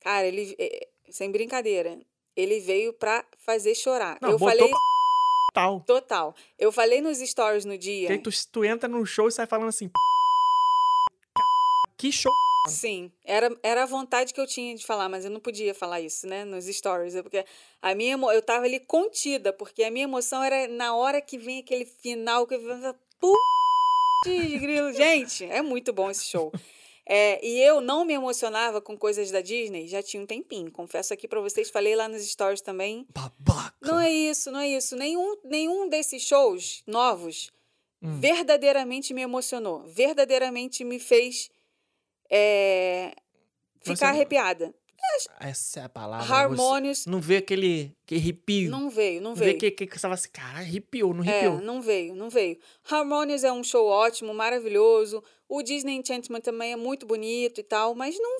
Cara, 0.00 0.26
ele. 0.26 0.54
é, 0.58 0.88
Sem 1.10 1.30
brincadeira. 1.32 1.98
Ele 2.36 2.60
veio 2.60 2.92
pra 2.92 3.24
fazer 3.44 3.74
chorar. 3.74 4.18
Não, 4.20 4.30
eu 4.30 4.38
falei. 4.38 4.70
Tal. 5.52 5.80
Total. 5.80 6.34
Eu 6.58 6.72
falei 6.72 7.00
nos 7.02 7.18
stories 7.18 7.64
no 7.64 7.76
dia. 7.76 8.06
Que 8.06 8.12
aí 8.14 8.18
tu, 8.18 8.30
tu 8.50 8.64
entra 8.64 8.88
no 8.88 9.04
show 9.04 9.28
e 9.28 9.32
sai 9.32 9.46
falando 9.46 9.68
assim. 9.68 9.90
Que 11.98 12.10
show. 12.10 12.32
Sim, 12.68 13.10
era, 13.24 13.50
era 13.60 13.82
a 13.82 13.86
vontade 13.86 14.32
que 14.32 14.40
eu 14.40 14.46
tinha 14.46 14.74
de 14.76 14.86
falar, 14.86 15.08
mas 15.08 15.24
eu 15.24 15.30
não 15.32 15.40
podia 15.40 15.74
falar 15.74 16.00
isso, 16.00 16.28
né, 16.28 16.44
nos 16.44 16.66
stories, 16.66 17.16
é 17.16 17.22
porque 17.22 17.44
a 17.82 17.92
minha, 17.92 18.16
eu 18.16 18.40
tava 18.40 18.64
ali 18.64 18.78
contida, 18.78 19.52
porque 19.52 19.82
a 19.82 19.90
minha 19.90 20.04
emoção 20.04 20.44
era 20.44 20.68
na 20.68 20.94
hora 20.94 21.20
que 21.20 21.36
vem 21.36 21.58
aquele 21.58 21.84
final, 21.84 22.46
que 22.46 22.54
eu 22.54 22.60
Putz, 23.20 24.60
grilo, 24.60 24.92
gente, 24.92 25.44
é 25.44 25.60
muito 25.60 25.92
bom 25.92 26.08
esse 26.08 26.24
show. 26.24 26.52
É, 27.04 27.44
e 27.44 27.60
eu 27.60 27.80
não 27.80 28.04
me 28.04 28.12
emocionava 28.14 28.80
com 28.80 28.96
coisas 28.96 29.30
da 29.30 29.40
Disney, 29.40 29.88
já 29.88 30.00
tinha 30.02 30.22
um 30.22 30.26
tempinho, 30.26 30.70
confesso 30.70 31.12
aqui 31.12 31.26
pra 31.26 31.40
vocês, 31.40 31.68
falei 31.68 31.96
lá 31.96 32.06
nos 32.08 32.22
stories 32.30 32.60
também, 32.60 33.04
Babaca. 33.12 33.74
não 33.82 33.98
é 33.98 34.08
isso, 34.10 34.50
não 34.52 34.60
é 34.60 34.68
isso. 34.68 34.94
Nenhum, 34.96 35.36
nenhum 35.44 35.88
desses 35.88 36.22
shows 36.22 36.82
novos 36.86 37.50
Hum. 38.00 38.18
verdadeiramente 38.20 39.12
me 39.14 39.22
emocionou. 39.22 39.84
Verdadeiramente 39.86 40.82
me 40.84 40.98
fez 40.98 41.50
é, 42.30 43.14
ficar 43.80 43.96
Você- 43.96 44.04
arrepiada. 44.04 44.74
Essa 45.40 45.80
é 45.80 45.84
a 45.84 45.88
palavra. 45.88 46.26
Você 46.26 46.32
Harmonious 46.32 47.06
não 47.06 47.20
vê 47.20 47.36
aquele, 47.38 47.94
aquele 48.04 48.20
arrepio. 48.20 48.70
não 48.70 48.88
veio, 48.88 49.20
não 49.20 49.30
Não 49.30 49.36
veio. 49.36 49.58
que, 49.58 49.70
que, 49.70 49.86
que 49.86 49.94
você 49.94 50.00
fala 50.00 50.14
assim, 50.14 50.28
cara, 50.32 50.58
arrepiou, 50.58 51.12
não 51.12 51.24
É, 51.24 51.28
arrepiou. 51.28 51.60
não 51.60 51.82
veio, 51.82 52.14
não 52.14 52.30
veio. 52.30 52.58
Harmonious 52.90 53.44
é 53.44 53.52
um 53.52 53.62
show 53.64 53.86
ótimo, 53.86 54.32
maravilhoso. 54.32 55.22
O 55.48 55.62
Disney 55.62 55.94
Enchantment 55.96 56.40
também 56.40 56.72
é 56.72 56.76
muito 56.76 57.06
bonito 57.06 57.60
e 57.60 57.64
tal, 57.64 57.94
mas 57.94 58.16
não, 58.18 58.38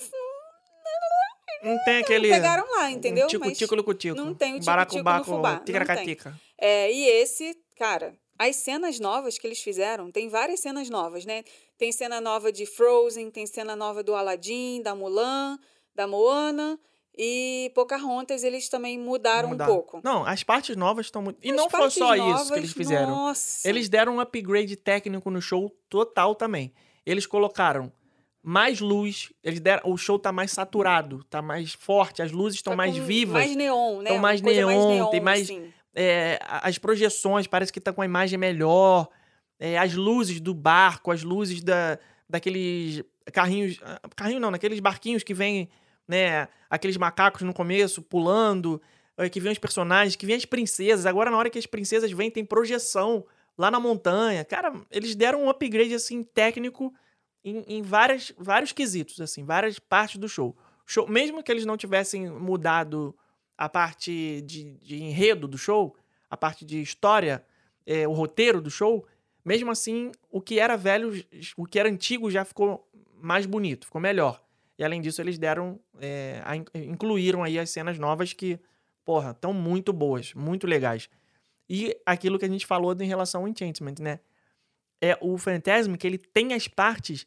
Não 1.63 1.79
tem 1.85 1.99
aquele... 1.99 2.29
pegaram 2.29 2.65
lá, 2.77 2.91
entendeu? 2.91 3.27
Um 3.27 3.29
tico, 3.29 3.45
Mas 3.47 3.59
tico, 3.59 3.77
tico, 3.77 3.95
tico. 3.95 4.17
não 4.17 4.35
tem 4.35 4.53
o 4.53 4.55
tico, 4.57 4.67
Baraco, 4.67 4.91
tico 4.93 4.99
no 4.99 5.05
baco, 5.05 5.25
fubá, 5.27 5.55
não 5.57 5.65
ticaracatica. 5.65 6.41
É, 6.59 6.91
e 6.93 7.05
esse, 7.09 7.57
cara, 7.77 8.17
as 8.39 8.57
cenas 8.57 8.99
novas 8.99 9.39
que 9.39 9.47
eles 9.47 9.61
fizeram, 9.63 10.11
tem 10.11 10.29
várias 10.29 10.61
cenas 10.61 10.89
novas, 10.91 11.25
né? 11.25 11.45
Tem 11.79 11.93
cena 11.93 12.21
nova 12.21 12.51
de 12.51 12.67
Frozen, 12.67 13.31
tem 13.31 13.47
cena 13.47 13.77
nova 13.77 14.03
do 14.03 14.15
Aladdin, 14.15 14.81
da 14.83 14.95
Mulan, 14.95 15.59
da 15.95 16.07
Moana 16.07 16.79
e 17.17 17.71
Pocahontas, 17.75 18.43
eles 18.43 18.69
também 18.69 18.99
mudaram 18.99 19.51
Mudar. 19.51 19.65
um 19.65 19.67
pouco. 19.69 20.01
Não, 20.03 20.25
as 20.25 20.43
partes 20.43 20.77
novas 20.77 21.07
estão 21.07 21.21
muito... 21.23 21.39
E 21.43 21.51
As 21.51 21.57
não 21.57 21.69
foi 21.69 21.91
só 21.91 22.15
isso 22.15 22.25
que 22.25 22.31
novas, 22.31 22.51
eles 22.53 22.73
fizeram. 22.73 23.11
Nossa. 23.11 23.69
Eles 23.69 23.89
deram 23.89 24.17
um 24.17 24.21
upgrade 24.21 24.75
técnico 24.77 25.31
no 25.31 25.41
show 25.43 25.71
total 25.91 26.35
também. 26.35 26.73
Eles 27.05 27.27
colocaram 27.27 27.93
mais 28.43 28.81
luz, 28.81 29.31
eles 29.45 29.61
deram, 29.61 29.83
o 29.91 29.97
show 29.97 30.19
tá 30.19 30.33
mais 30.33 30.51
saturado, 30.51 31.23
tá 31.25 31.41
mais 31.43 31.75
forte, 31.75 32.23
as 32.23 32.33
luzes 32.33 32.59
estão 32.59 32.73
Tá 32.73 32.77
mais 32.77 32.97
vivas. 32.97 33.35
Mais 33.35 33.55
neon, 33.55 33.99
né? 34.01 34.09
Tão 34.09 34.17
Uma 34.17 34.23
mais 34.23 34.41
coisa 34.41 34.67
neon, 34.67 35.11
tem 35.11 35.21
mais- 35.21 35.43
assim. 35.51 35.73
é, 35.95 36.41
as 36.43 36.77
projeções, 36.79 37.47
parece 37.47 37.73
que 37.73 37.81
tá 37.81 37.93
com 37.93 38.03
a 38.03 38.05
imagem 38.05 38.39
melhor. 38.39 39.09
é, 39.61 39.79
as 39.79 39.95
luzes 39.95 40.41
do 40.41 40.53
barco, 40.55 41.13
as 41.13 41.23
luzes 41.23 41.63
da, 41.63 41.97
daqueles 42.29 43.05
carrinhos. 43.33 43.79
ah, 43.85 44.01
Carrinho 44.17 44.41
não, 44.41 44.51
naqueles 44.51 44.81
barquinhos 44.81 45.23
que 45.23 45.33
vem, 45.33 45.69
né? 46.07 46.49
Aqueles 46.69 46.97
macacos 46.97 47.43
no 47.43 47.55
começo 47.55 48.03
pulando, 48.03 48.81
é, 49.17 49.29
que 49.29 49.41
vem 49.41 49.53
os 49.53 49.59
personagens, 49.59 50.17
que 50.17 50.27
vem 50.27 50.37
as 50.37 50.45
princesas. 50.45 51.07
Agora, 51.07 51.31
na 51.31 51.37
hora 51.37 51.51
que 51.51 51.59
as 51.59 51.67
princesas 51.67 52.11
vêm, 52.11 52.31
tem 52.31 52.45
projeção 52.45 53.25
lá 53.57 53.71
na 53.71 53.79
montanha. 53.79 54.45
Cara, 54.45 54.73
eles 54.91 55.15
deram 55.15 55.45
um 55.45 55.51
upgrade 55.51 55.95
assim 55.95 56.23
técnico 56.23 56.93
em, 57.45 57.65
em 57.67 57.83
várias, 57.83 58.33
vários 58.39 58.73
quesitos, 58.73 59.21
assim, 59.21 59.45
várias 59.45 59.79
partes 59.79 60.17
do 60.19 60.29
show. 60.29 60.57
show. 60.87 61.09
Mesmo 61.09 61.43
que 61.43 61.51
eles 61.51 61.67
não 61.67 61.77
tivessem 61.77 62.31
mudado 62.31 63.15
a 63.57 63.69
parte 63.69 64.43
de, 64.43 64.73
de 64.79 65.03
enredo 65.03 65.47
do 65.47 65.59
show, 65.59 65.97
a 66.31 66.37
parte 66.37 66.65
de 66.65 66.81
história, 66.81 67.45
é, 67.87 68.09
o 68.09 68.13
roteiro 68.13 68.61
do 68.61 68.71
show, 68.71 69.07
mesmo 69.45 69.71
assim, 69.71 70.13
o 70.31 70.41
que 70.41 70.59
era 70.59 70.77
velho, 70.77 71.25
o 71.57 71.67
que 71.67 71.79
era 71.79 71.89
antigo 71.89 72.31
já 72.31 72.45
ficou 72.45 72.89
mais 73.21 73.45
bonito, 73.45 73.87
ficou 73.87 74.01
melhor. 74.01 74.43
E 74.79 74.85
além 74.85 75.01
disso, 75.01 75.21
eles 75.21 75.39
deram, 75.39 75.79
é, 76.01 76.41
a 76.45 76.57
in- 76.57 76.65
incluíram 76.75 77.43
aí 77.43 77.59
as 77.59 77.71
cenas 77.71 77.99
novas 77.99 78.33
que, 78.33 78.59
porra, 79.05 79.31
estão 79.31 79.53
muito 79.53 79.93
boas, 79.93 80.35
muito 80.35 80.67
legais. 80.67 81.09
E 81.69 81.97
aquilo 82.05 82.39
que 82.39 82.45
a 82.45 82.49
gente 82.49 82.67
falou 82.67 82.95
em 82.99 83.07
relação 83.07 83.43
ao 83.43 83.49
Enchantment, 83.49 83.97
né? 84.01 84.21
É 85.01 85.17
o 85.21 85.37
Phantasm 85.37 85.95
que 85.95 86.07
ele 86.07 86.19
tem 86.19 86.55
as 86.55 86.69
partes 86.69 87.27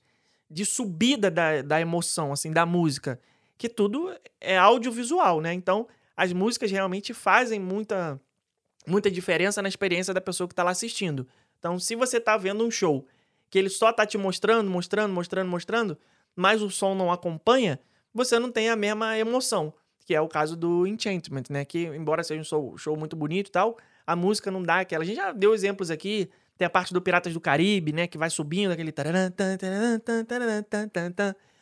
de 0.49 0.65
subida 0.65 1.29
da, 1.31 1.61
da 1.61 1.81
emoção, 1.81 2.31
assim, 2.31 2.51
da 2.51 2.65
música. 2.65 3.19
Que 3.57 3.69
tudo 3.69 4.15
é 4.39 4.57
audiovisual, 4.57 5.41
né? 5.41 5.53
Então, 5.53 5.87
as 6.15 6.31
músicas 6.33 6.71
realmente 6.71 7.13
fazem 7.13 7.59
muita, 7.59 8.19
muita 8.87 9.09
diferença 9.09 9.61
na 9.61 9.67
experiência 9.69 10.13
da 10.13 10.21
pessoa 10.21 10.47
que 10.47 10.55
tá 10.55 10.63
lá 10.63 10.71
assistindo. 10.71 11.27
Então, 11.59 11.79
se 11.79 11.95
você 11.95 12.19
tá 12.19 12.37
vendo 12.37 12.65
um 12.65 12.71
show 12.71 13.07
que 13.49 13.57
ele 13.57 13.69
só 13.69 13.91
tá 13.91 14.05
te 14.05 14.17
mostrando, 14.17 14.69
mostrando, 14.69 15.13
mostrando, 15.13 15.49
mostrando, 15.49 15.97
mas 16.35 16.61
o 16.61 16.69
som 16.69 16.93
não 16.95 17.11
acompanha, 17.11 17.79
você 18.13 18.37
não 18.39 18.51
tem 18.51 18.69
a 18.69 18.75
mesma 18.75 19.17
emoção. 19.17 19.73
Que 20.05 20.13
é 20.13 20.21
o 20.21 20.27
caso 20.27 20.55
do 20.55 20.85
Enchantment, 20.85 21.43
né? 21.49 21.65
Que, 21.65 21.85
embora 21.87 22.23
seja 22.23 22.39
um 22.41 22.77
show, 22.77 22.95
muito 22.95 23.15
bonito 23.15 23.47
e 23.47 23.51
tal, 23.51 23.75
a 24.05 24.15
música 24.15 24.51
não 24.51 24.61
dá 24.61 24.81
aquela. 24.81 25.03
A 25.03 25.05
gente 25.07 25.15
já 25.15 25.31
deu 25.31 25.53
exemplos 25.53 25.89
aqui. 25.89 26.29
Tem 26.57 26.65
a 26.65 26.69
parte 26.69 26.93
do 26.93 27.01
Piratas 27.01 27.33
do 27.33 27.41
Caribe, 27.41 27.91
né? 27.91 28.05
Que 28.07 28.17
vai 28.17 28.29
subindo 28.29 28.71
aquele. 28.71 28.93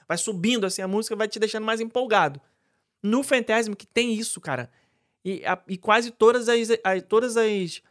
Vai 0.07 0.17
subindo 0.17 0.65
assim 0.65 0.81
a 0.81 0.87
música, 0.87 1.15
vai 1.15 1.27
te 1.27 1.39
deixando 1.39 1.63
mais 1.65 1.79
empolgado. 1.79 2.39
No 3.01 3.23
Phantasm, 3.23 3.73
que 3.73 3.87
tem 3.87 4.13
isso, 4.13 4.39
cara. 4.41 4.69
E, 5.23 5.45
a- 5.45 5.61
e 5.67 5.77
quase 5.77 6.11
todas 6.11 6.49
as. 6.49 6.69
a- 6.83 7.01
todas 7.01 7.37
as. 7.37 7.81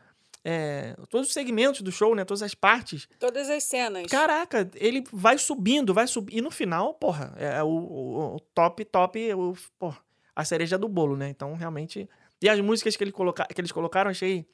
É, 0.44 0.96
todos 1.08 1.28
os 1.28 1.32
segmentos 1.34 1.80
do 1.82 1.92
show, 1.92 2.14
né? 2.14 2.24
Todas 2.24 2.42
as 2.42 2.54
partes. 2.54 3.08
Todas 3.18 3.48
as 3.48 3.62
cenas. 3.64 4.06
Caraca, 4.10 4.68
ele 4.74 5.04
vai 5.12 5.38
subindo, 5.38 5.94
vai 5.94 6.06
subindo. 6.06 6.36
E 6.36 6.40
no 6.40 6.50
final, 6.50 6.94
porra, 6.94 7.32
é 7.38 7.62
o, 7.62 7.66
o- 7.68 8.34
o 8.36 8.40
top, 8.54 8.84
top, 8.84 9.34
o, 9.34 9.54
porra, 9.78 9.98
a 10.34 10.44
cereja 10.44 10.76
do 10.76 10.88
bolo, 10.88 11.16
né? 11.16 11.28
Então, 11.28 11.54
realmente. 11.54 12.08
E 12.40 12.48
as 12.48 12.58
músicas 12.60 12.96
que, 12.96 13.04
ele 13.04 13.12
coloca, 13.12 13.44
que 13.46 13.60
eles 13.60 13.70
colocaram, 13.70 14.10
achei 14.10 14.44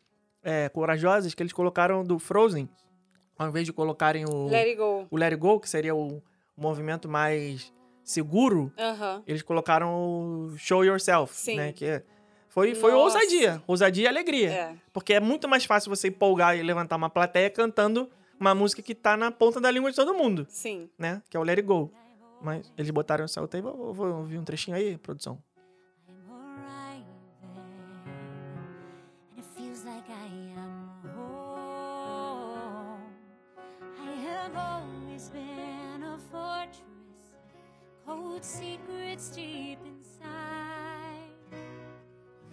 é, 0.43 0.69
corajosas, 0.69 1.35
que 1.35 1.43
eles 1.43 1.53
colocaram 1.53 2.05
do 2.05 2.19
Frozen. 2.19 2.69
Ao 3.39 3.49
invés 3.49 3.65
de 3.65 3.73
colocarem 3.73 4.25
o 4.27 4.47
Let 4.47 4.65
it 4.67 4.77
go. 4.77 5.07
o 5.11 5.17
Let 5.17 5.33
It 5.33 5.37
Go, 5.37 5.59
que 5.61 5.69
seria 5.69 5.95
o 5.95 6.21
movimento 6.57 7.09
mais 7.09 7.73
seguro, 8.03 8.73
Aham. 8.77 9.23
eles 9.27 9.43
colocaram 9.43 9.95
o 10.51 10.57
Show 10.59 10.85
Yourself, 10.85 11.35
Sim. 11.35 11.57
né? 11.57 11.73
Que 11.73 11.85
é- 11.85 12.03
foi, 12.59 12.75
foi 12.75 12.93
Nossa. 12.93 13.19
ousadia. 13.19 13.63
Ousadia 13.67 14.05
e 14.05 14.09
alegria. 14.09 14.51
É. 14.51 14.75
Porque 14.93 15.15
é 15.15 15.21
muito 15.21 15.49
mais 15.49 15.65
fácil 15.65 15.89
você 15.89 16.09
empolgar 16.09 16.57
e 16.57 16.63
levantar 16.63 16.97
uma 16.97 17.09
plateia 17.09 17.49
cantando 17.51 18.11
uma 18.39 18.55
música 18.55 18.83
que 18.83 18.95
tá 18.95 19.17
na 19.17 19.31
ponta 19.31 19.61
da 19.61 19.71
língua 19.71 19.91
de 19.91 19.97
todo 19.97 20.15
mundo, 20.15 20.47
Sim. 20.49 20.89
né? 20.99 21.23
Que 21.29 21.37
é 21.37 21.41
o 21.41 21.43
Let 21.43 21.59
It 21.59 21.67
Go. 21.67 21.91
Mas 22.43 22.73
eles 22.77 22.91
botaram 22.91 23.25
essa 23.25 23.41
outra 23.41 23.59
aí. 23.59 23.63
Vou, 23.63 23.93
vou 23.93 24.07
ouvir 24.19 24.39
um 24.39 24.45
trechinho 24.45 24.77
aí, 24.77 24.97
produção. 24.97 25.39
I'm 38.09 38.15
arriving, 39.37 39.93
and 39.93 40.58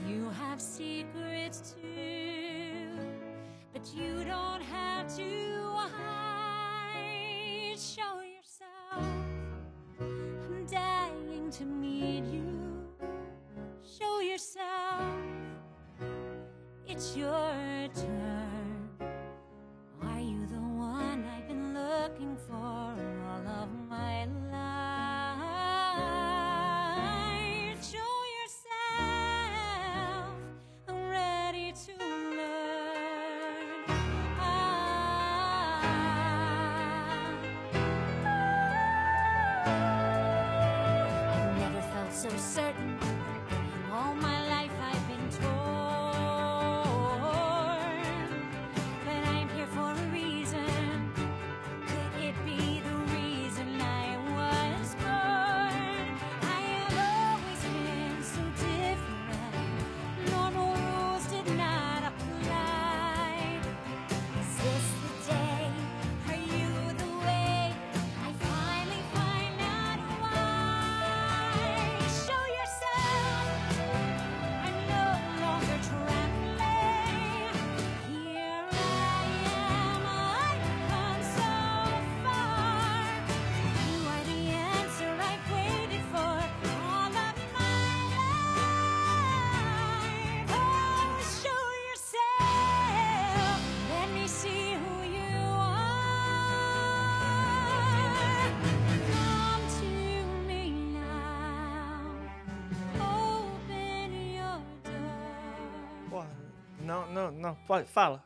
You 0.07 0.29
have 0.29 0.61
secrets 0.61 1.73
too, 1.73 2.89
but 3.73 3.91
you 3.95 4.23
don't 4.23 4.61
have 4.61 5.07
to 5.17 5.63
hide. 5.97 7.77
Show 7.79 8.21
yourself. 8.21 9.03
I'm 9.99 10.65
dying 10.67 11.49
to 11.51 11.65
meet 11.65 12.25
you. 12.25 12.85
Show 13.83 14.19
yourself. 14.19 15.01
It's 16.87 17.17
your 17.17 17.89
turn. 17.95 18.89
Are 20.03 20.19
you 20.19 20.45
the 20.45 20.61
one 20.61 21.25
I've 21.35 21.47
been 21.47 21.73
looking 21.73 22.37
for 22.47 22.95
Não, 107.15 107.31
não. 107.31 107.55
Pode, 107.65 107.87
fala. 107.87 108.23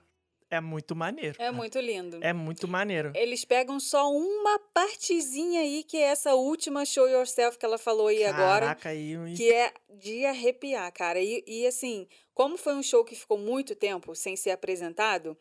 É 0.51 0.59
muito 0.59 0.95
maneiro. 0.95 1.35
É 1.39 1.51
muito 1.51 1.79
lindo. 1.79 2.17
É 2.21 2.33
muito 2.33 2.67
maneiro. 2.67 3.11
Eles 3.13 3.45
pegam 3.45 3.79
só 3.79 4.11
uma 4.11 4.57
partezinha 4.73 5.61
aí, 5.61 5.83
que 5.83 5.95
é 5.95 6.07
essa 6.07 6.33
última 6.33 6.85
Show 6.85 7.07
Yourself 7.07 7.57
que 7.57 7.65
ela 7.65 7.77
falou 7.77 8.07
aí 8.07 8.25
agora. 8.25 8.65
Caraca, 8.65 8.89
aí. 8.89 9.15
Que 9.37 9.53
é 9.53 9.71
de 9.87 10.25
arrepiar, 10.25 10.91
cara. 10.91 11.21
E, 11.21 11.43
e 11.45 11.67
assim, 11.67 12.07
como 12.33 12.57
foi 12.57 12.73
um 12.73 12.81
show 12.81 13.05
que 13.05 13.15
ficou 13.15 13.37
muito 13.37 13.75
tempo 13.75 14.15
sem 14.15 14.35
ser 14.35 14.49
apresentado, 14.49 15.37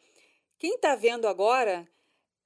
quem 0.58 0.76
tá 0.78 0.94
vendo 0.94 1.26
agora. 1.26 1.88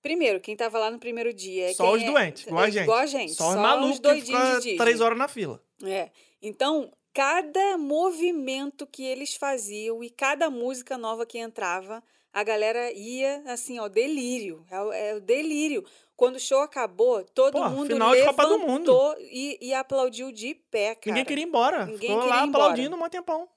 Primeiro, 0.01 0.41
quem 0.41 0.57
tava 0.57 0.79
lá 0.79 0.91
no 0.91 0.99
primeiro 0.99 1.33
dia. 1.33 1.73
Só 1.75 1.93
os 1.93 2.03
é- 2.03 2.07
doentes, 2.07 2.47
igual 2.47 2.63
a 2.63 2.71
gente. 2.71 2.83
Igual 2.83 2.99
a 2.99 3.07
gente. 3.07 3.33
Só 3.35 3.49
os 3.49 3.55
os 3.55 3.61
malucos 3.61 4.01
que 4.01 4.21
ficam 4.21 4.77
três 4.77 5.01
horas 5.01 5.19
na 5.19 5.27
fila. 5.27 5.61
É. 5.85 6.11
Então, 6.41 6.93
cada 7.13 7.77
movimento 7.77 8.87
que 8.87 9.05
eles 9.05 9.35
faziam 9.35 10.03
e 10.03 10.11
cada 10.11 10.49
música 10.51 10.97
nova 10.97 11.27
que 11.27 11.39
entrava, 11.39 12.03
a 12.33 12.43
galera 12.43 12.91
ia 12.93 13.43
assim, 13.47 13.79
ó, 13.79 13.89
delírio. 13.89 14.65
É, 14.71 14.81
o- 14.81 14.93
é 14.93 15.15
o 15.15 15.21
delírio. 15.21 15.85
Quando 16.17 16.37
o 16.37 16.41
show 16.41 16.61
acabou, 16.61 17.25
todo 17.25 17.53
Pô, 17.53 17.69
mundo 17.69 17.89
final 17.89 18.15
de 18.15 18.25
Copa 18.25 18.47
do 18.47 18.57
levantou 18.59 19.17
e, 19.19 19.59
e 19.61 19.75
aplaudiu 19.75 20.31
de 20.33 20.55
pé, 20.55 20.95
cara. 20.95 21.11
Ninguém 21.15 21.25
queria 21.25 21.45
ir 21.45 21.49
embora. 21.49 21.87
Ninguém 21.87 22.01
Ficou 22.01 22.19
queria 22.19 22.31
lá 22.31 22.45
ir 22.45 22.49
embora. 22.49 22.65
aplaudindo 22.65 22.97
um 22.97 23.09
tempão. 23.09 23.49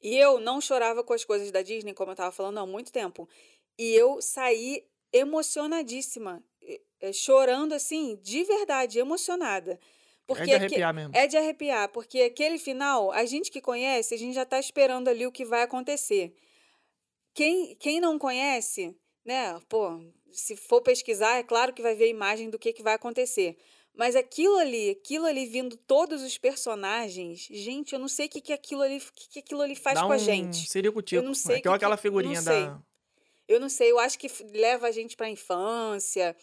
E 0.00 0.16
eu 0.16 0.40
não 0.40 0.60
chorava 0.60 1.04
com 1.04 1.12
as 1.12 1.24
coisas 1.24 1.50
da 1.50 1.62
Disney, 1.62 1.94
como 1.94 2.12
eu 2.12 2.16
tava 2.16 2.32
falando 2.32 2.58
há 2.58 2.66
muito 2.66 2.92
tempo. 2.92 3.28
E 3.78 3.92
eu 3.94 4.20
saí 4.22 4.84
emocionadíssima, 5.12 6.42
eh, 6.62 6.80
eh, 7.00 7.12
chorando 7.12 7.72
assim, 7.74 8.18
de 8.22 8.44
verdade, 8.44 8.98
emocionada. 8.98 9.78
Porque 10.26 10.42
é 10.42 10.46
de 10.46 10.54
arrepiar 10.54 10.94
mesmo. 10.94 11.14
é 11.16 11.26
de 11.26 11.36
arrepiar, 11.36 11.88
porque 11.90 12.22
aquele 12.22 12.58
final, 12.58 13.10
a 13.12 13.24
gente 13.24 13.50
que 13.50 13.60
conhece, 13.60 14.14
a 14.14 14.18
gente 14.18 14.34
já 14.34 14.44
tá 14.44 14.58
esperando 14.58 15.08
ali 15.08 15.26
o 15.26 15.32
que 15.32 15.44
vai 15.44 15.62
acontecer. 15.62 16.34
Quem, 17.34 17.74
quem 17.76 18.00
não 18.00 18.18
conhece, 18.18 18.94
né, 19.24 19.58
pô, 19.68 20.00
se 20.30 20.54
for 20.56 20.80
pesquisar, 20.82 21.38
é 21.38 21.42
claro 21.42 21.72
que 21.72 21.82
vai 21.82 21.94
ver 21.94 22.04
a 22.04 22.08
imagem 22.08 22.50
do 22.50 22.58
que, 22.58 22.72
que 22.72 22.82
vai 22.82 22.94
acontecer. 22.94 23.56
Mas 23.94 24.16
aquilo 24.16 24.56
ali, 24.56 24.90
aquilo 24.90 25.26
ali 25.26 25.44
vindo 25.44 25.76
todos 25.76 26.22
os 26.22 26.38
personagens, 26.38 27.40
gente, 27.50 27.92
eu 27.92 27.98
não 27.98 28.08
sei 28.08 28.26
o 28.26 28.28
que, 28.28 28.40
que 28.40 28.52
aquilo 28.52 28.80
ali, 28.82 29.00
que, 29.14 29.28
que 29.28 29.38
aquilo 29.40 29.60
ali 29.60 29.76
faz 29.76 29.98
Dá 29.98 30.06
com 30.06 30.12
a 30.12 30.16
um 30.16 30.18
gente. 30.18 30.68
Ciricutico. 30.70 31.22
não 31.22 31.34
sei 31.34 31.56
É 31.56 31.60
que- 31.60 31.68
aquela 31.68 31.96
que- 31.96 32.02
figurinha 32.02 32.36
não 32.36 32.42
sei. 32.42 32.62
da. 32.66 32.80
Eu 33.48 33.60
não 33.60 33.68
sei, 33.68 33.90
eu 33.90 33.98
acho 33.98 34.18
que 34.18 34.28
leva 34.54 34.86
a 34.86 34.90
gente 34.90 35.14
pra 35.14 35.28
infância. 35.28 36.34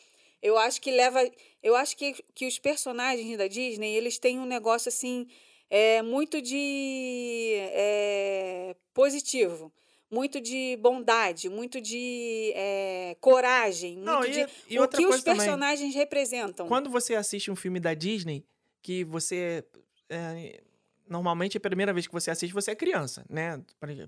Eu 0.41 0.57
acho 0.57 0.81
que 0.81 0.91
leva. 0.91 1.19
Eu 1.61 1.75
acho 1.75 1.95
que, 1.97 2.13
que 2.33 2.47
os 2.47 2.57
personagens 2.59 3.37
da 3.37 3.47
Disney, 3.47 3.93
eles 3.95 4.17
têm 4.17 4.39
um 4.39 4.45
negócio 4.45 4.89
assim. 4.89 5.27
É, 5.69 6.01
muito 6.01 6.41
de. 6.41 7.53
é, 7.71 8.75
positivo. 8.93 9.71
Muito 10.11 10.41
de 10.41 10.75
bondade, 10.81 11.49
muito 11.49 11.79
de 11.79 12.51
é, 12.55 13.15
coragem, 13.21 13.93
muito 13.93 14.05
Não, 14.05 14.25
e- 14.25 14.31
de. 14.31 14.47
e 14.67 14.79
o 14.79 14.87
que 14.87 15.01
os 15.03 15.05
coisa 15.07 15.23
também. 15.23 15.37
personagens 15.45 15.93
representam. 15.93 16.67
Quando 16.67 16.89
você 16.89 17.13
assiste 17.13 17.51
um 17.51 17.55
filme 17.55 17.79
da 17.79 17.93
Disney, 17.93 18.43
que 18.81 19.03
você. 19.03 19.63
é, 20.09 20.61
normalmente 21.07 21.57
a 21.57 21.59
primeira 21.59 21.93
vez 21.93 22.07
que 22.07 22.13
você 22.13 22.31
assiste, 22.31 22.51
você 22.53 22.71
é 22.71 22.75
criança, 22.75 23.23
né? 23.29 23.61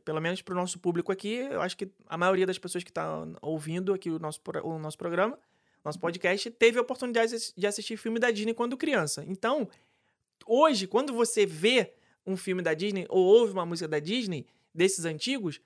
Pelo 0.03 0.19
menos 0.19 0.41
pro 0.41 0.55
nosso 0.55 0.79
público 0.79 1.11
aqui, 1.11 1.35
eu 1.35 1.61
acho 1.61 1.77
que 1.77 1.87
a 2.07 2.17
maioria 2.17 2.47
das 2.47 2.57
pessoas 2.57 2.83
que 2.83 2.89
estão 2.89 3.35
ouvindo 3.39 3.93
aqui 3.93 4.09
o 4.09 4.17
nosso, 4.17 4.41
o 4.63 4.79
nosso 4.79 4.97
programa, 4.97 5.37
nosso 5.83 5.99
podcast, 5.99 6.49
teve 6.51 6.77
a 6.77 6.81
oportunidade 6.81 7.53
de- 7.55 7.67
assistir 7.67 7.97
filme 7.97 8.19
da 8.19 8.29
Disney 8.31 8.53
quando 8.53 8.77
criança. 8.77 9.23
Então, 9.27 9.67
hoje, 10.45 10.87
quando 10.87 11.13
você 11.13 11.45
vê 11.45 11.93
um 12.25 12.37
filme 12.37 12.61
da 12.61 12.73
Disney 12.73 13.05
ou 13.09 13.23
ouve 13.23 13.53
uma 13.53 13.65
música 13.65 13.87
da 13.87 13.99
Disney, 13.99 14.45
desses 14.73 15.05
antigos, 15.05 15.59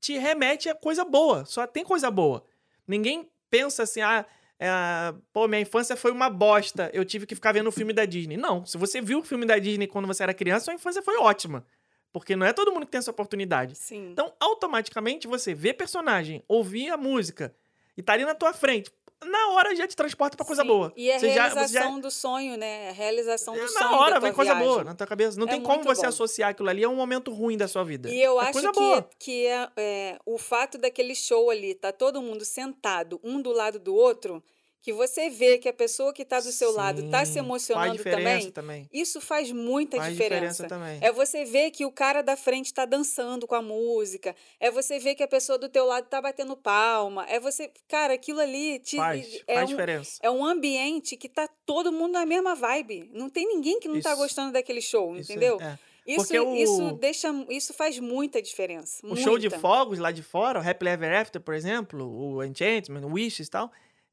te 0.00 0.16
remete 0.16 0.68
a 0.68 0.74
coisa 0.74 1.04
boa. 1.04 1.44
Só 1.44 1.66
tem 1.66 1.84
coisa 1.84 2.10
boa. 2.10 2.44
Ninguém 2.86 3.28
pensa 3.50 3.82
assim, 3.82 4.00
ah, 4.00 4.24
é, 4.58 4.68
pô, 5.32 5.46
minha 5.48 5.60
infância 5.60 5.96
foi 5.96 6.10
uma 6.12 6.30
bosta, 6.30 6.90
eu 6.92 7.04
tive 7.04 7.26
que 7.26 7.34
ficar 7.34 7.52
vendo 7.52 7.68
o 7.68 7.72
filme 7.72 7.92
da 7.92 8.04
Disney. 8.04 8.36
Não, 8.36 8.64
se 8.64 8.78
você 8.78 9.00
viu 9.00 9.20
o 9.20 9.24
filme 9.24 9.44
da 9.44 9.58
Disney 9.58 9.86
quando 9.86 10.06
você 10.06 10.22
era 10.22 10.34
criança, 10.34 10.66
sua 10.66 10.74
infância 10.74 11.02
foi 11.02 11.16
ótima. 11.18 11.64
Porque 12.12 12.34
não 12.34 12.46
é 12.46 12.52
todo 12.52 12.72
mundo 12.72 12.86
que 12.86 12.92
tem 12.92 12.98
essa 12.98 13.10
oportunidade. 13.10 13.74
Sim. 13.76 14.10
Então, 14.10 14.32
automaticamente, 14.40 15.26
você 15.28 15.54
vê 15.54 15.74
personagem, 15.74 16.42
ouvir 16.48 16.88
a 16.90 16.96
música 16.96 17.54
e 17.96 18.02
tá 18.02 18.14
ali 18.14 18.24
na 18.24 18.34
tua 18.34 18.52
frente, 18.52 18.90
na 19.24 19.48
hora 19.52 19.74
já 19.74 19.86
te 19.86 19.96
transporta 19.96 20.36
pra 20.36 20.46
coisa 20.46 20.62
Sim. 20.62 20.68
boa. 20.68 20.92
E 20.96 21.10
a 21.10 21.18
Você 21.18 21.28
já- 21.34 21.48
você 21.48 21.54
realização 21.54 21.94
já- 21.96 22.00
do 22.00 22.10
sonho, 22.10 22.56
né? 22.56 22.88
A 22.90 22.92
realização 22.92 23.54
do 23.54 23.60
é, 23.60 23.68
sonho. 23.68 23.84
na 23.90 23.98
hora 24.00 24.14
da 24.14 24.20
vem 24.20 24.32
coisa 24.32 24.52
viagem. 24.54 24.68
boa 24.68 24.84
na 24.84 24.94
tua 24.94 25.06
cabeça. 25.06 25.38
Não 25.38 25.46
É 25.46 25.50
tem 25.50 25.60
como 25.62 25.82
você 25.84 26.02
bom. 26.02 26.08
associar 26.08 26.50
aquilo 26.50 26.68
ali 26.68 26.84
a 26.84 26.88
um 26.88 26.96
momento 26.96 27.32
ruim 27.32 27.56
da 27.56 27.66
sua 27.68 27.84
vida. 27.84 28.08
E 28.08 28.20
eu 28.22 28.40
é 28.40 28.48
acho 28.50 28.72
que, 28.72 29.04
que 29.18 29.46
é, 29.46 29.68
é, 29.76 30.18
o 30.24 30.38
fato 30.38 30.78
daquele 30.78 31.14
show 31.14 31.50
ali, 31.50 31.74
tá 31.74 31.90
todo 31.92 32.22
mundo 32.22 32.44
sentado, 32.44 33.20
um 33.24 33.40
do 33.42 33.50
lado 33.52 33.78
do 33.78 33.94
outro, 33.94 34.42
que 34.80 34.92
você 34.92 35.28
vê 35.28 35.58
que 35.58 35.68
a 35.68 35.72
pessoa 35.72 36.12
que 36.12 36.24
tá 36.24 36.38
do 36.40 36.52
seu 36.52 36.72
lado 36.72 37.10
tá 37.10 37.24
se 37.24 37.32
Sim, 37.34 37.40
emocionando 37.40 37.86
faz 37.88 37.96
diferença 37.96 38.50
também, 38.52 38.84
também. 38.84 38.88
isso 38.92 39.20
faz 39.20 39.50
muita 39.52 39.96
Faz 39.96 40.12
diferença. 40.12 40.62
diferença 40.62 40.68
também. 40.68 40.98
É 41.02 41.12
você 41.12 41.44
ver 41.44 41.70
que 41.72 41.84
o 41.84 41.90
cara 41.92 42.22
da 42.22 42.36
frente 42.36 42.72
tá 42.72 42.84
dançando 42.84 43.46
com 43.46 43.54
a 43.54 43.62
música, 43.62 44.34
é 44.60 44.70
você 44.70 44.98
ver 44.98 45.14
que 45.14 45.22
a 45.22 45.28
pessoa 45.28 45.58
do 45.58 45.68
teu 45.68 45.84
lado 45.84 46.06
tá 46.08 46.20
batendo 46.22 46.56
palma, 46.56 47.26
é 47.28 47.38
você, 47.40 47.70
cara, 47.88 48.14
aquilo 48.14 48.40
ali 48.40 48.78
te, 48.78 48.96
Faz, 48.96 49.42
é 49.46 49.54
faz 49.54 49.64
um, 49.64 49.72
diferença. 49.72 50.18
é 50.22 50.30
um 50.30 50.44
ambiente 50.44 51.16
que 51.16 51.28
tá 51.28 51.48
todo 51.66 51.92
mundo 51.92 52.12
na 52.12 52.24
mesma 52.24 52.54
vibe. 52.54 53.10
Não 53.12 53.28
tem 53.28 53.46
ninguém 53.46 53.80
que 53.80 53.88
não 53.88 54.00
tá 54.00 54.10
Isso. 54.12 54.18
gostando 54.22 54.52
daquele 54.52 54.80
show, 54.80 55.16
Isso 55.16 55.32
é- 55.32 55.34
entendeu? 55.34 55.60
é. 55.60 55.78
Isso, 56.06 56.20
Porque 56.24 56.38
o- 56.40 56.54
isso 56.56 56.92
deixa, 56.92 57.28
isso 57.50 57.74
faz 57.74 57.98
muita 57.98 58.40
diferença. 58.40 59.06
O 59.06 59.14
show 59.14 59.36
de 59.38 59.48
muita. 59.50 59.60
fogos 59.60 59.98
lá 59.98 60.10
de 60.10 60.22
fora, 60.22 60.58
o 60.58 60.66
Happy 60.66 60.86
Ever 60.88 61.12
After, 61.20 61.38
por 61.38 61.52
exemplo, 61.52 62.02
o 62.08 62.42
Enchantment, 62.42 63.02
o 63.04 63.12
Wishes 63.12 63.46
e 63.48 63.50
tal, 63.50 63.70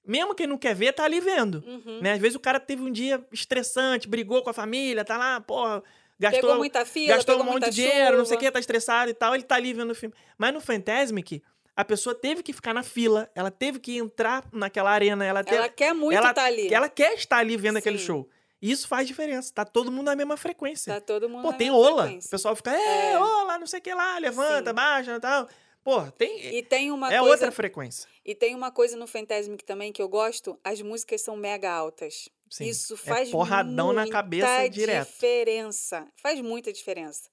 mesmo 0.07 0.33
quem 0.35 0.47
não 0.47 0.57
quer 0.57 0.75
ver, 0.75 0.93
tá 0.93 1.03
ali 1.03 1.19
vendo. 1.19 1.63
Uhum. 1.65 1.99
Né? 2.01 2.13
Às 2.13 2.19
vezes 2.19 2.35
o 2.35 2.39
cara 2.39 2.59
teve 2.59 2.81
um 2.81 2.91
dia 2.91 3.23
estressante, 3.31 4.07
brigou 4.07 4.41
com 4.41 4.49
a 4.49 4.53
família, 4.53 5.03
tá 5.05 5.17
lá, 5.17 5.39
porra, 5.41 5.83
gastou, 6.19 6.41
Pegou 6.41 6.57
muita 6.57 6.85
fila, 6.85 7.15
gastou 7.15 7.39
um 7.39 7.43
monte 7.43 7.65
de 7.65 7.71
dinheiro, 7.71 8.17
não 8.17 8.25
sei 8.25 8.37
o 8.37 8.39
chuva. 8.39 8.47
que, 8.47 8.51
tá 8.51 8.59
estressado 8.59 9.09
e 9.11 9.13
tal, 9.13 9.33
ele 9.33 9.43
tá 9.43 9.55
ali 9.55 9.73
vendo 9.73 9.91
o 9.91 9.95
filme. 9.95 10.13
Mas 10.37 10.53
no 10.53 10.61
Fantasmic, 10.61 11.41
a 11.75 11.83
pessoa 11.83 12.15
teve 12.15 12.41
que 12.41 12.53
ficar 12.53 12.73
na 12.73 12.83
fila, 12.83 13.29
ela 13.35 13.51
teve 13.51 13.79
que 13.79 13.97
entrar 13.97 14.43
naquela 14.51 14.91
arena, 14.91 15.25
ela, 15.25 15.43
teve, 15.43 15.57
Ela 15.57 15.69
quer 15.69 15.93
muito 15.93 16.17
ela, 16.17 16.29
estar 16.29 16.45
ali. 16.45 16.73
ela 16.73 16.87
quer 16.89 17.13
estar 17.15 17.37
ali 17.37 17.57
vendo 17.57 17.77
aquele 17.77 17.97
Sim. 17.97 18.05
show. 18.05 18.29
E 18.61 18.71
isso 18.71 18.87
faz 18.87 19.05
diferença, 19.07 19.51
tá 19.53 19.65
todo 19.65 19.91
mundo 19.91 20.05
na 20.05 20.15
mesma 20.15 20.37
frequência. 20.37 20.93
Tá 20.93 21.01
todo 21.01 21.27
mundo 21.29 21.41
Pô, 21.43 21.51
na 21.51 21.57
tem 21.57 21.69
mesma 21.69 21.83
ola. 21.85 21.95
O 21.95 22.03
frequência. 22.05 22.29
pessoal 22.31 22.55
fica, 22.55 22.71
é, 22.71 23.11
É. 23.11 23.19
ola, 23.19 23.57
não 23.59 23.67
sei 23.67 23.79
o 23.79 23.83
que 23.83 23.93
lá, 23.93 24.17
levanta, 24.17 24.69
Sim. 24.69 24.75
baixa 24.75 25.15
e 25.15 25.19
tal. 25.19 25.47
Pô, 25.85 26.01
tem. 26.13 26.55
E 26.55 26.63
tem 26.63 26.91
uma 26.91 27.13
é 27.13 27.19
coisa, 27.19 27.31
outra 27.31 27.51
frequência. 27.51 28.09
e 28.25 28.33
tem 28.33 28.55
uma 28.55 28.71
coisa 28.71 28.97
no 28.97 29.05
Fantasmic 29.05 29.63
também 29.63 29.93
que 29.93 30.01
eu 30.01 30.09
gosto, 30.09 30.59
as 30.63 30.81
músicas 30.81 31.21
são 31.21 31.37
mega 31.37 31.71
altas. 31.71 32.27
Sim. 32.49 32.65
Isso 32.65 32.95
É 32.95 32.97
faz 32.97 33.29
porradão 33.29 33.93
na 33.93 34.01
muita 34.01 34.11
cabeça 34.11 34.67
direto. 34.67 35.07
diferença. 35.07 36.07
Faz 36.15 36.41
muita 36.41 36.73
diferença. 36.73 37.29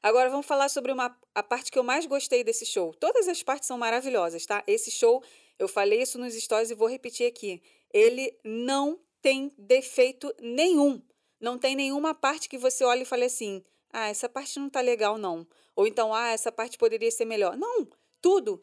Agora 0.00 0.30
vamos 0.30 0.46
falar 0.46 0.68
sobre 0.68 0.92
uma, 0.92 1.18
a 1.34 1.42
parte 1.42 1.72
que 1.72 1.78
eu 1.78 1.82
mais 1.82 2.06
gostei 2.06 2.44
desse 2.44 2.64
show. 2.64 2.94
Todas 2.94 3.26
as 3.26 3.42
partes 3.42 3.66
são 3.66 3.76
maravilhosas, 3.76 4.46
tá? 4.46 4.62
Esse 4.68 4.88
show, 4.88 5.20
eu 5.58 5.66
falei 5.66 6.00
isso 6.00 6.16
nos 6.16 6.32
stories 6.34 6.70
e 6.70 6.74
vou 6.74 6.88
repetir 6.88 7.26
aqui. 7.26 7.60
Ele 7.92 8.32
não 8.44 9.00
tem 9.20 9.52
defeito 9.58 10.32
nenhum. 10.40 11.02
Não 11.40 11.58
tem 11.58 11.74
nenhuma 11.74 12.14
parte 12.14 12.48
que 12.48 12.56
você 12.56 12.84
olhe 12.84 13.02
e 13.02 13.06
fale 13.06 13.24
assim: 13.24 13.64
ah, 13.92 14.08
essa 14.08 14.28
parte 14.28 14.60
não 14.60 14.70
tá 14.70 14.80
legal, 14.80 15.18
não. 15.18 15.44
Ou 15.76 15.86
então, 15.86 16.12
ah, 16.14 16.30
essa 16.30 16.50
parte 16.50 16.76
poderia 16.78 17.10
ser 17.10 17.26
melhor. 17.26 17.56
Não, 17.56 17.86
tudo. 18.20 18.60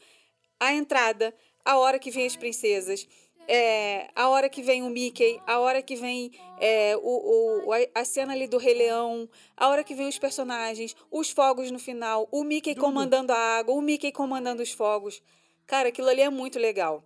A 0.60 0.74
entrada, 0.74 1.34
a 1.64 1.78
hora 1.78 2.00
que 2.00 2.10
vem 2.12 2.26
as 2.26 2.36
princesas, 2.36 3.08
é, 3.48 4.10
a 4.16 4.30
hora 4.30 4.50
que 4.50 4.62
vem 4.62 4.84
o 4.84 4.90
Mickey, 4.90 5.40
a 5.46 5.60
hora 5.60 5.82
que 5.82 5.96
vem 5.96 6.32
é, 6.60 6.96
o, 6.98 7.66
o- 7.68 7.72
a, 7.94 8.06
cena 8.06 8.34
ali 8.34 8.48
do 8.48 8.58
Rei 8.58 8.74
Leão, 8.74 9.30
a 9.56 9.68
hora 9.70 9.84
que 9.84 9.94
vem 9.94 10.08
os 10.08 10.18
personagens, 10.18 10.96
os 11.12 11.30
fogos 11.30 11.70
no 11.70 11.78
final, 11.80 12.28
o 12.32 12.44
Mickey 12.44 12.74
comandando 12.74 13.32
a 13.34 13.38
água, 13.38 13.76
o 13.76 13.82
Mickey 13.82 14.12
comandando 14.12 14.64
os 14.64 14.72
fogos. 14.72 15.22
Cara, 15.68 15.90
aquilo 15.90 16.08
ali 16.10 16.22
é 16.22 16.30
muito 16.30 16.58
legal. 16.58 17.04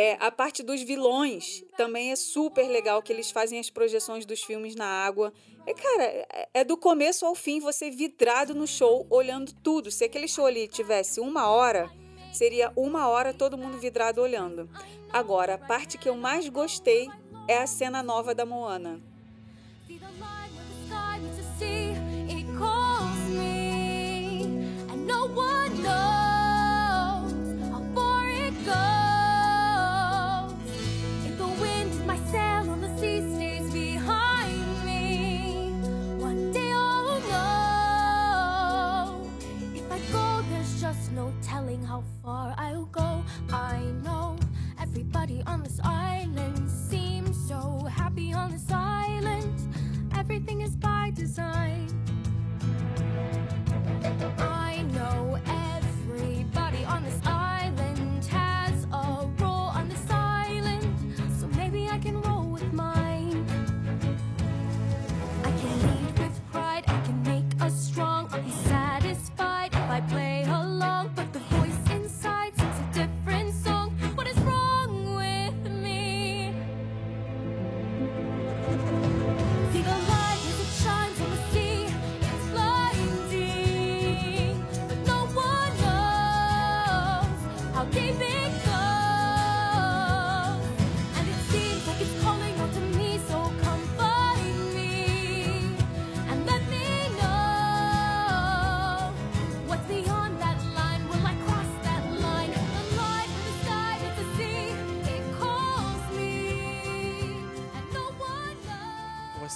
É, 0.00 0.16
a 0.20 0.30
parte 0.30 0.62
dos 0.62 0.80
vilões 0.80 1.64
também 1.76 2.12
é 2.12 2.14
super 2.14 2.68
legal, 2.68 3.02
que 3.02 3.12
eles 3.12 3.32
fazem 3.32 3.58
as 3.58 3.68
projeções 3.68 4.24
dos 4.24 4.44
filmes 4.44 4.76
na 4.76 4.86
água. 4.86 5.32
É, 5.66 5.74
cara, 5.74 6.04
é, 6.04 6.48
é 6.54 6.64
do 6.64 6.76
começo 6.76 7.26
ao 7.26 7.34
fim 7.34 7.58
você 7.58 7.90
vidrado 7.90 8.54
no 8.54 8.64
show, 8.64 9.04
olhando 9.10 9.52
tudo. 9.52 9.90
Se 9.90 10.04
aquele 10.04 10.28
show 10.28 10.46
ali 10.46 10.68
tivesse 10.68 11.18
uma 11.18 11.48
hora, 11.48 11.90
seria 12.32 12.72
uma 12.76 13.08
hora 13.08 13.34
todo 13.34 13.58
mundo 13.58 13.76
vidrado 13.76 14.22
olhando. 14.22 14.70
Agora, 15.12 15.54
a 15.54 15.58
parte 15.58 15.98
que 15.98 16.08
eu 16.08 16.16
mais 16.16 16.48
gostei 16.48 17.08
é 17.48 17.58
a 17.58 17.66
cena 17.66 18.00
nova 18.00 18.32
da 18.32 18.46
Moana. 18.46 19.02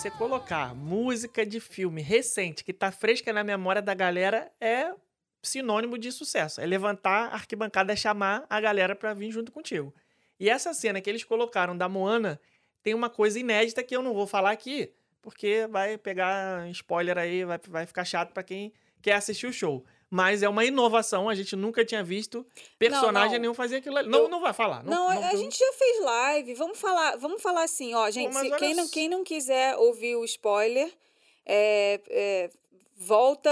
Você 0.03 0.11
colocar 0.11 0.74
música 0.74 1.46
de 1.46 1.61
filme 1.61 2.03
recente 2.03 2.64
que 2.64 2.72
tá 2.72 2.90
fresca 2.90 3.32
na 3.32 3.44
memória 3.44 3.80
da 3.80 3.94
galera 3.94 4.50
é 4.61 4.92
sinônimo 5.40 5.96
de 5.96 6.11
sucesso. 6.11 6.61
É 6.61 6.66
levantar 6.66 7.28
a 7.28 7.34
arquibancada 7.34 7.92
e 7.92 7.96
chamar 7.96 8.44
a 8.50 8.61
galera 8.61 8.96
pra 8.96 9.14
vir 9.14 9.30
junto 9.30 9.53
contigo. 9.53 9.94
E 10.40 10.50
essa 10.50 10.74
cena 10.74 11.00
que 11.00 11.09
eles 11.09 11.22
colocaram 11.22 11.78
da 11.78 11.88
Moana 11.88 12.40
tem 12.82 12.94
uma 12.94 13.09
coisa 13.09 13.38
inédita 13.38 13.80
que 13.84 13.94
eu 13.94 14.03
não 14.03 14.12
vou 14.12 14.26
falar 14.26 14.50
aqui, 14.50 14.92
porque 15.20 15.68
vai 15.70 15.96
pegar 15.96 16.68
spoiler 16.70 17.16
aí, 17.16 17.44
vai, 17.44 17.61
vai 17.68 17.86
ficar 17.86 18.05
chato 18.05 18.32
pra 18.32 18.42
quem 18.42 18.72
quer 19.00 19.14
assistir 19.14 19.46
o 19.46 19.53
show. 19.53 19.84
Mas 20.14 20.42
é 20.42 20.48
uma 20.48 20.62
inovação, 20.62 21.26
a 21.26 21.34
gente 21.34 21.56
nunca 21.56 21.86
tinha 21.86 22.04
visto 22.04 22.44
personagem 22.78 23.32
não. 23.36 23.40
nenhum 23.40 23.54
fazer 23.54 23.76
aquilo 23.76 23.96
ali. 23.96 24.10
Não, 24.10 24.24
Eu- 24.24 24.28
não 24.28 24.40
vai 24.42 24.52
falar. 24.52 24.84
Não, 24.84 25.08
a- 25.08 25.28
a 25.30 25.34
gente 25.36 25.58
já 25.58 25.72
fez 25.72 26.00
live. 26.04 26.52
Vamos 26.52 26.78
falar, 26.78 27.16
vamos 27.16 27.40
falar 27.40 27.62
assim, 27.62 27.94
ó, 27.94 28.10
gente. 28.10 28.34
se- 28.34 28.50
quem, 28.56 28.74
não, 28.74 28.88
quem 28.90 29.08
não 29.08 29.24
quiser 29.24 29.74
ouvir 29.78 30.16
o 30.16 30.24
spoiler, 30.26 30.92
é, 31.46 31.98
é, 32.10 32.50
volta. 32.94 33.50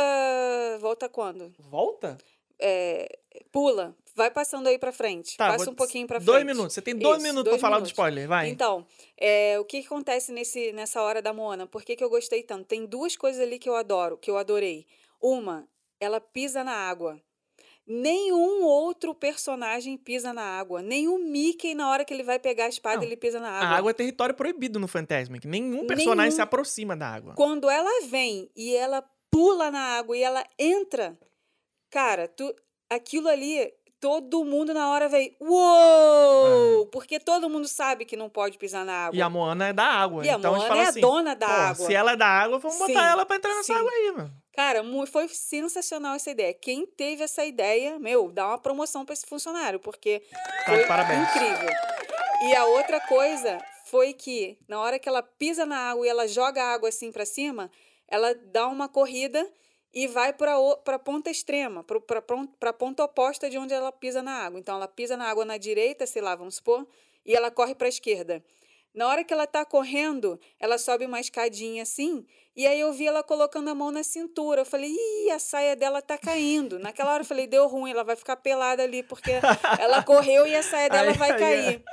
Volta 0.80 1.08
quando? 1.08 1.50
Volta? 1.58 2.18
É, 2.58 3.18
pula. 3.50 3.96
Vai 4.14 4.30
passando 4.30 4.66
aí 4.66 4.78
pra 4.78 4.92
frente. 4.92 5.36
Tá, 5.38 5.52
Passa 5.52 5.64
vou- 5.64 5.72
um 5.72 5.76
pouquinho 5.76 6.06
pra 6.06 6.18
frente. 6.18 6.26
Dois 6.26 6.44
minutos. 6.44 6.74
Você 6.74 6.82
tem 6.82 6.94
dois 6.94 7.16
Isso, 7.18 7.22
minutos 7.26 7.44
dois 7.44 7.58
pra 7.60 7.68
falar 7.70 7.80
do 7.80 7.86
spoiler, 7.86 8.28
vai. 8.28 8.48
Então, 8.50 8.86
é, 9.16 9.58
o 9.58 9.64
que, 9.64 9.80
que 9.80 9.86
acontece 9.86 10.30
nesse, 10.30 10.72
nessa 10.72 11.00
hora 11.00 11.22
da 11.22 11.32
Moana? 11.32 11.66
Por 11.66 11.82
que, 11.82 11.96
que 11.96 12.04
eu 12.04 12.10
gostei 12.10 12.42
tanto? 12.42 12.66
Tem 12.66 12.84
duas 12.84 13.16
coisas 13.16 13.40
ali 13.40 13.58
que 13.58 13.68
eu 13.68 13.76
adoro, 13.76 14.18
que 14.18 14.30
eu 14.30 14.36
adorei. 14.36 14.84
Uma, 15.22 15.66
ela 16.00 16.20
pisa 16.20 16.64
na 16.64 16.72
água. 16.72 17.20
Nenhum 17.86 18.62
outro 18.62 19.14
personagem 19.14 19.96
pisa 19.96 20.32
na 20.32 20.42
água. 20.42 20.80
O 20.80 21.18
Mickey, 21.18 21.74
na 21.74 21.90
hora 21.90 22.04
que 22.04 22.14
ele 22.14 22.22
vai 22.22 22.38
pegar 22.38 22.66
a 22.66 22.68
espada, 22.68 22.98
Não, 22.98 23.02
ele 23.02 23.16
pisa 23.16 23.40
na 23.40 23.48
A 23.50 23.58
água. 23.58 23.78
água 23.78 23.90
é 23.90 23.94
território 23.94 24.34
proibido 24.34 24.78
no 24.78 24.86
Fantasmic. 24.86 25.46
Nenhum 25.46 25.86
personagem 25.86 26.16
Nenhum. 26.16 26.30
se 26.36 26.40
aproxima 26.40 26.96
da 26.96 27.08
água. 27.08 27.34
Quando 27.34 27.68
ela 27.68 28.06
vem 28.06 28.48
e 28.54 28.74
ela 28.76 29.02
pula 29.30 29.70
na 29.70 29.98
água 29.98 30.16
e 30.16 30.22
ela 30.22 30.44
entra, 30.58 31.18
cara, 31.90 32.28
tu, 32.28 32.54
aquilo 32.88 33.28
ali, 33.28 33.72
todo 33.98 34.44
mundo 34.44 34.72
na 34.72 34.88
hora 34.90 35.08
veio, 35.08 35.34
uou! 35.40 36.86
Porque 36.86 37.18
todo 37.18 37.48
mundo 37.50 37.66
sabe 37.66 38.04
que 38.04 38.16
não 38.16 38.28
pode 38.28 38.56
pisar 38.56 38.84
na 38.84 39.06
água. 39.06 39.16
É. 39.16 39.18
E 39.18 39.22
a 39.22 39.28
Moana 39.28 39.68
é 39.68 39.72
da 39.72 39.84
água. 39.84 40.24
E 40.24 40.28
a 40.30 40.34
então 40.36 40.54
a 40.54 40.58
Moana 40.58 40.68
fala 40.68 40.82
é 40.82 40.86
a 40.86 40.88
assim, 40.90 41.00
dona 41.00 41.34
da 41.34 41.48
água. 41.48 41.86
Se 41.86 41.94
ela 41.94 42.12
é 42.12 42.16
da 42.16 42.26
água, 42.26 42.58
vamos 42.58 42.76
Sim, 42.76 42.86
botar 42.86 43.10
ela 43.10 43.26
pra 43.26 43.36
entrar 43.36 43.54
nessa 43.54 43.72
sim. 43.72 43.78
água 43.78 43.90
aí, 43.90 44.12
mano. 44.16 44.39
Cara, 44.52 44.82
foi 45.06 45.28
sensacional 45.28 46.14
essa 46.16 46.30
ideia. 46.30 46.52
Quem 46.52 46.86
teve 46.86 47.22
essa 47.22 47.44
ideia, 47.44 47.98
meu, 47.98 48.30
dá 48.30 48.48
uma 48.48 48.58
promoção 48.58 49.04
pra 49.04 49.12
esse 49.12 49.26
funcionário, 49.26 49.78
porque 49.78 50.20
Tá 50.66 50.74
foi 50.74 50.86
parabéns. 50.86 51.28
incrível. 51.30 51.68
E 52.48 52.54
a 52.54 52.64
outra 52.66 53.00
coisa 53.00 53.58
foi 53.86 54.12
que 54.12 54.58
na 54.68 54.80
hora 54.80 54.98
que 54.98 55.08
ela 55.08 55.22
pisa 55.22 55.64
na 55.66 55.90
água 55.90 56.06
e 56.06 56.08
ela 56.08 56.26
joga 56.26 56.62
a 56.62 56.72
água 56.72 56.88
assim 56.88 57.12
pra 57.12 57.24
cima, 57.24 57.70
ela 58.08 58.34
dá 58.34 58.66
uma 58.66 58.88
corrida 58.88 59.48
e 59.92 60.06
vai 60.06 60.32
para 60.32 60.54
para 60.84 60.98
ponta 60.98 61.30
extrema, 61.30 61.84
para 61.84 62.00
para 62.58 62.72
ponta 62.72 63.04
oposta 63.04 63.50
de 63.50 63.58
onde 63.58 63.74
ela 63.74 63.92
pisa 63.92 64.22
na 64.22 64.32
água. 64.44 64.58
Então 64.58 64.76
ela 64.76 64.88
pisa 64.88 65.16
na 65.16 65.28
água 65.28 65.44
na 65.44 65.56
direita, 65.58 66.06
sei 66.06 66.22
lá, 66.22 66.34
vamos 66.34 66.56
supor, 66.56 66.86
e 67.26 67.34
ela 67.34 67.50
corre 67.50 67.74
para 67.74 67.86
a 67.86 67.88
esquerda. 67.88 68.42
Na 68.94 69.06
hora 69.06 69.22
que 69.22 69.32
ela 69.32 69.46
tá 69.46 69.64
correndo, 69.64 70.38
ela 70.58 70.76
sobe 70.76 71.06
uma 71.06 71.20
escadinha 71.20 71.84
assim, 71.84 72.26
e 72.56 72.66
aí 72.66 72.80
eu 72.80 72.92
vi 72.92 73.06
ela 73.06 73.22
colocando 73.22 73.68
a 73.70 73.74
mão 73.74 73.90
na 73.90 74.02
cintura. 74.02 74.62
Eu 74.62 74.66
falei, 74.66 74.90
ih, 74.90 75.30
a 75.30 75.38
saia 75.38 75.76
dela 75.76 76.02
tá 76.02 76.18
caindo. 76.18 76.78
Naquela 76.78 77.12
hora 77.12 77.22
eu 77.22 77.26
falei, 77.26 77.46
deu 77.46 77.68
ruim, 77.68 77.92
ela 77.92 78.02
vai 78.02 78.16
ficar 78.16 78.36
pelada 78.36 78.82
ali, 78.82 79.02
porque 79.02 79.30
ela 79.78 80.02
correu 80.04 80.46
e 80.46 80.54
a 80.54 80.62
saia 80.62 80.90
dela 80.90 81.12
vai 81.12 81.38
cair. 81.38 81.84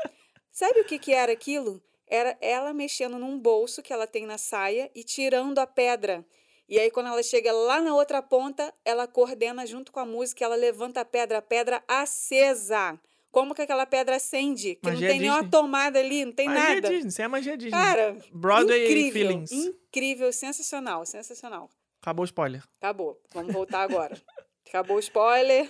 Sabe 0.52 0.82
o 0.82 0.86
que, 0.86 0.98
que 0.98 1.14
era 1.14 1.32
aquilo? 1.32 1.82
Era 2.08 2.36
ela 2.42 2.74
mexendo 2.74 3.20
num 3.20 3.38
bolso 3.38 3.84
que 3.84 3.94
ela 3.94 4.08
tem 4.08 4.26
na 4.26 4.38
saia 4.38 4.90
e 4.96 5.04
tirando 5.04 5.60
a 5.60 5.68
pedra. 5.68 6.26
E 6.68 6.80
aí, 6.80 6.90
quando 6.92 7.08
ela 7.08 7.24
chega 7.24 7.52
lá 7.52 7.80
na 7.80 7.94
outra 7.94 8.22
ponta, 8.22 8.74
ela 8.84 9.08
coordena 9.08 9.66
junto 9.66 9.92
com 9.92 10.00
a 10.00 10.06
música, 10.06 10.44
ela 10.44 10.56
levanta 10.56 11.02
a 11.02 11.06
pedra, 11.06 11.38
a 11.38 11.42
pedra 11.42 11.82
acesa. 11.88 13.00
Como 13.38 13.54
que 13.54 13.62
aquela 13.62 13.86
pedra 13.86 14.16
acende? 14.16 14.80
Que 14.82 14.90
Magia 14.90 15.08
não 15.08 15.14
tem 15.14 15.20
nenhuma 15.20 15.44
Disney. 15.44 15.52
tomada 15.52 16.00
ali, 16.00 16.26
não 16.26 16.32
tem 16.32 16.48
magia 16.48 16.64
nada. 16.76 16.90
Disney, 16.90 17.08
isso 17.10 17.22
é 17.22 17.28
magia 17.28 17.56
Disney. 17.56 17.70
Cara, 17.80 18.18
Broadway 18.34 18.86
incrível, 18.86 19.12
Feelings. 19.14 19.52
incrível, 19.52 20.34
sensacional, 20.34 21.06
sensacional. 21.06 21.70
Acabou 22.02 22.24
o 22.24 22.26
spoiler. 22.26 22.64
Acabou. 22.82 23.22
Vamos 23.36 23.54
voltar 23.54 23.84
agora. 23.84 24.20
Acabou 24.68 24.98
o 24.98 25.00
spoiler. 25.00 25.70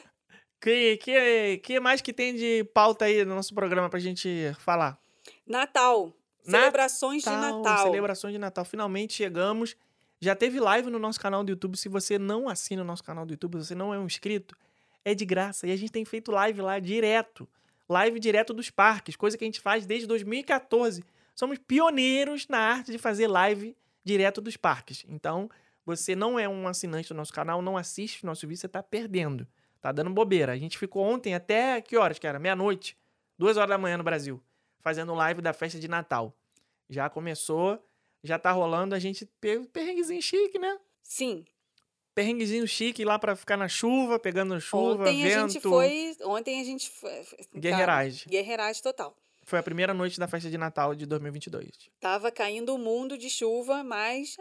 Que, 0.61 0.95
que, 0.95 1.57
que 1.57 1.77
mais 1.81 1.99
que 1.99 2.13
tem 2.13 2.33
de 2.35 2.63
pauta 2.73 3.03
aí 3.03 3.25
no 3.25 3.35
nosso 3.35 3.53
programa 3.53 3.89
pra 3.89 3.99
gente 3.99 4.53
falar? 4.59 4.97
Natal. 5.45 6.13
Natal, 6.45 6.61
Celebrações 6.61 7.23
de 7.23 7.29
Natal. 7.29 7.83
Celebrações 7.83 8.31
de 8.31 8.39
Natal. 8.39 8.63
Finalmente 8.63 9.11
chegamos. 9.11 9.75
Já 10.21 10.37
teve 10.37 10.57
live 10.61 10.89
no 10.89 10.99
nosso 10.99 11.19
canal 11.19 11.43
do 11.43 11.49
YouTube. 11.49 11.77
Se 11.77 11.89
você 11.89 12.17
não 12.17 12.47
assina 12.47 12.81
o 12.81 12.85
nosso 12.85 13.03
canal 13.03 13.25
do 13.25 13.33
YouTube, 13.33 13.57
você 13.57 13.75
não 13.75 13.93
é 13.93 13.99
um 13.99 14.05
inscrito, 14.05 14.55
é 15.03 15.13
de 15.13 15.25
graça. 15.25 15.67
E 15.67 15.71
a 15.71 15.75
gente 15.75 15.91
tem 15.91 16.05
feito 16.05 16.31
live 16.31 16.61
lá 16.61 16.79
direto. 16.79 17.47
Live 17.89 18.19
direto 18.19 18.53
dos 18.53 18.69
parques, 18.69 19.15
coisa 19.15 19.37
que 19.37 19.43
a 19.43 19.47
gente 19.47 19.61
faz 19.61 19.85
desde 19.85 20.07
2014. 20.07 21.03
Somos 21.33 21.57
pioneiros 21.57 22.47
na 22.47 22.57
arte 22.57 22.91
de 22.91 22.97
fazer 22.97 23.27
live 23.27 23.75
direto 24.03 24.41
dos 24.41 24.57
parques. 24.57 25.05
Então, 25.07 25.49
você 25.85 26.15
não 26.15 26.37
é 26.37 26.49
um 26.49 26.67
assinante 26.67 27.09
do 27.09 27.15
nosso 27.15 27.31
canal, 27.31 27.61
não 27.61 27.77
assiste 27.77 28.23
o 28.23 28.25
nosso 28.25 28.45
vídeo, 28.45 28.59
você 28.59 28.67
tá 28.67 28.83
perdendo. 28.83 29.47
Tá 29.79 29.91
dando 29.91 30.09
bobeira. 30.09 30.51
A 30.51 30.57
gente 30.57 30.77
ficou 30.77 31.03
ontem 31.03 31.33
até 31.33 31.79
que 31.79 31.95
horas, 31.95 32.19
cara? 32.19 32.39
Meia-noite. 32.39 32.97
Duas 33.37 33.55
horas 33.55 33.69
da 33.69 33.77
manhã 33.77 33.97
no 33.97 34.03
Brasil. 34.03 34.41
Fazendo 34.81 35.13
live 35.13 35.41
da 35.41 35.53
festa 35.53 35.79
de 35.79 35.87
Natal. 35.87 36.35
Já 36.89 37.09
começou, 37.09 37.81
já 38.23 38.37
tá 38.37 38.51
rolando. 38.51 38.95
A 38.95 38.99
gente 38.99 39.25
pegou 39.39 39.65
perrenguezinho 39.67 40.21
chique, 40.21 40.59
né? 40.59 40.77
Sim. 41.01 41.45
Perrenguezinho 42.17 42.67
chique 42.67 43.05
lá 43.05 43.19
pra 43.19 43.35
ficar 43.35 43.55
na 43.57 43.67
chuva, 43.67 44.17
pegando 44.17 44.59
chuva, 44.59 45.03
ontem 45.03 45.21
vento. 45.21 45.37
a 45.37 45.47
gente 45.47 45.59
foi. 45.61 46.17
Ontem 46.23 46.59
a 46.59 46.63
gente 46.63 46.89
foi. 46.89 47.11
cara, 47.11 47.47
Guerreiragem. 47.55 48.25
Guerreiragem 48.27 48.81
total. 48.81 49.15
Foi 49.43 49.59
a 49.59 49.63
primeira 49.63 49.93
noite 49.93 50.19
da 50.19 50.27
festa 50.27 50.49
de 50.49 50.57
Natal 50.57 50.95
de 50.95 51.05
2022. 51.05 51.69
Tava 51.99 52.31
caindo 52.31 52.73
o 52.73 52.77
mundo 52.79 53.19
de 53.19 53.29
chuva, 53.29 53.83
mas. 53.83 54.35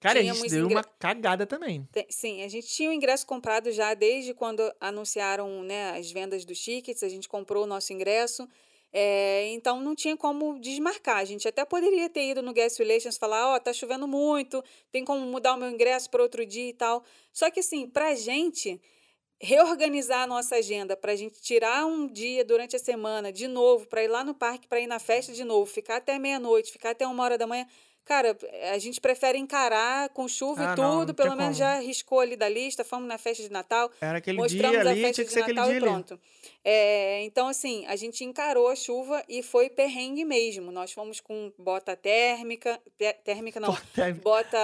Cara, 0.00 0.20
a 0.20 0.22
gente 0.22 0.48
deu 0.50 0.64
ingre- 0.66 0.74
uma 0.74 0.84
cagada 0.84 1.46
também. 1.46 1.88
Sim, 2.10 2.42
a 2.42 2.48
gente 2.48 2.66
tinha 2.68 2.90
o 2.90 2.92
ingresso 2.92 3.26
comprado 3.26 3.72
já 3.72 3.94
desde 3.94 4.34
quando 4.34 4.70
anunciaram 4.78 5.62
né, 5.62 5.92
as 5.98 6.12
vendas 6.12 6.44
dos 6.44 6.58
tickets, 6.60 7.02
a 7.02 7.08
gente 7.08 7.26
comprou 7.26 7.64
o 7.64 7.66
nosso 7.66 7.90
ingresso. 7.94 8.46
É, 8.96 9.48
então 9.48 9.80
não 9.80 9.92
tinha 9.92 10.16
como 10.16 10.56
desmarcar. 10.60 11.16
A 11.16 11.24
gente 11.24 11.48
até 11.48 11.64
poderia 11.64 12.08
ter 12.08 12.30
ido 12.30 12.40
no 12.40 12.52
Guest 12.52 12.78
Relations 12.78 13.16
falar, 13.18 13.52
ó, 13.52 13.58
tá 13.58 13.72
chovendo 13.72 14.06
muito, 14.06 14.62
tem 14.92 15.04
como 15.04 15.26
mudar 15.26 15.54
o 15.54 15.56
meu 15.56 15.68
ingresso 15.68 16.08
para 16.08 16.22
outro 16.22 16.46
dia 16.46 16.68
e 16.68 16.72
tal. 16.72 17.02
Só 17.32 17.50
que 17.50 17.58
assim, 17.58 17.88
pra 17.88 18.14
gente 18.14 18.80
reorganizar 19.42 20.22
a 20.22 20.26
nossa 20.28 20.54
agenda, 20.54 20.96
pra 20.96 21.16
gente 21.16 21.42
tirar 21.42 21.84
um 21.86 22.06
dia 22.06 22.44
durante 22.44 22.76
a 22.76 22.78
semana 22.78 23.32
de 23.32 23.48
novo, 23.48 23.84
pra 23.88 24.04
ir 24.04 24.08
lá 24.08 24.22
no 24.22 24.32
parque, 24.32 24.68
pra 24.68 24.78
ir 24.78 24.86
na 24.86 25.00
festa 25.00 25.32
de 25.32 25.42
novo, 25.42 25.66
ficar 25.66 25.96
até 25.96 26.16
meia-noite, 26.16 26.70
ficar 26.70 26.90
até 26.90 27.04
uma 27.04 27.24
hora 27.24 27.36
da 27.36 27.48
manhã. 27.48 27.66
Cara, 28.04 28.36
a 28.72 28.78
gente 28.78 29.00
prefere 29.00 29.38
encarar 29.38 30.10
com 30.10 30.28
chuva 30.28 30.60
Ah, 30.60 30.64
e 30.64 30.66
não, 30.80 30.98
tudo, 30.98 31.08
não 31.08 31.14
pelo 31.14 31.28
tinha 31.30 31.36
menos 31.36 31.56
como. 31.58 31.70
já 31.70 31.78
riscou 31.80 32.20
ali 32.20 32.36
da 32.36 32.48
lista, 32.48 32.84
fomos 32.84 33.08
na 33.08 33.16
festa 33.16 33.42
de 33.42 33.50
Natal, 33.50 33.90
Era 34.00 34.18
aquele 34.18 34.36
mostramos 34.36 34.78
dia 34.78 34.86
a 34.86 34.90
ali, 34.90 35.00
festa 35.00 35.14
tinha 35.14 35.24
que 35.24 35.28
de 35.28 35.34
ser 35.34 35.40
aquele 35.40 35.56
Natal 35.58 35.70
dia 35.70 35.78
e 35.78 35.80
pronto. 35.80 36.20
É, 36.62 37.22
então, 37.24 37.48
assim, 37.48 37.84
a 37.86 37.96
gente 37.96 38.22
encarou 38.24 38.68
a 38.68 38.76
chuva 38.76 39.22
e 39.28 39.42
foi 39.42 39.70
perrengue 39.70 40.24
mesmo. 40.24 40.70
Nós 40.70 40.92
fomos 40.92 41.18
com 41.20 41.50
bota 41.58 41.96
térmica, 41.96 42.78
té- 42.98 43.12
térmica 43.14 43.58
não, 43.58 43.74
bota 44.22 44.58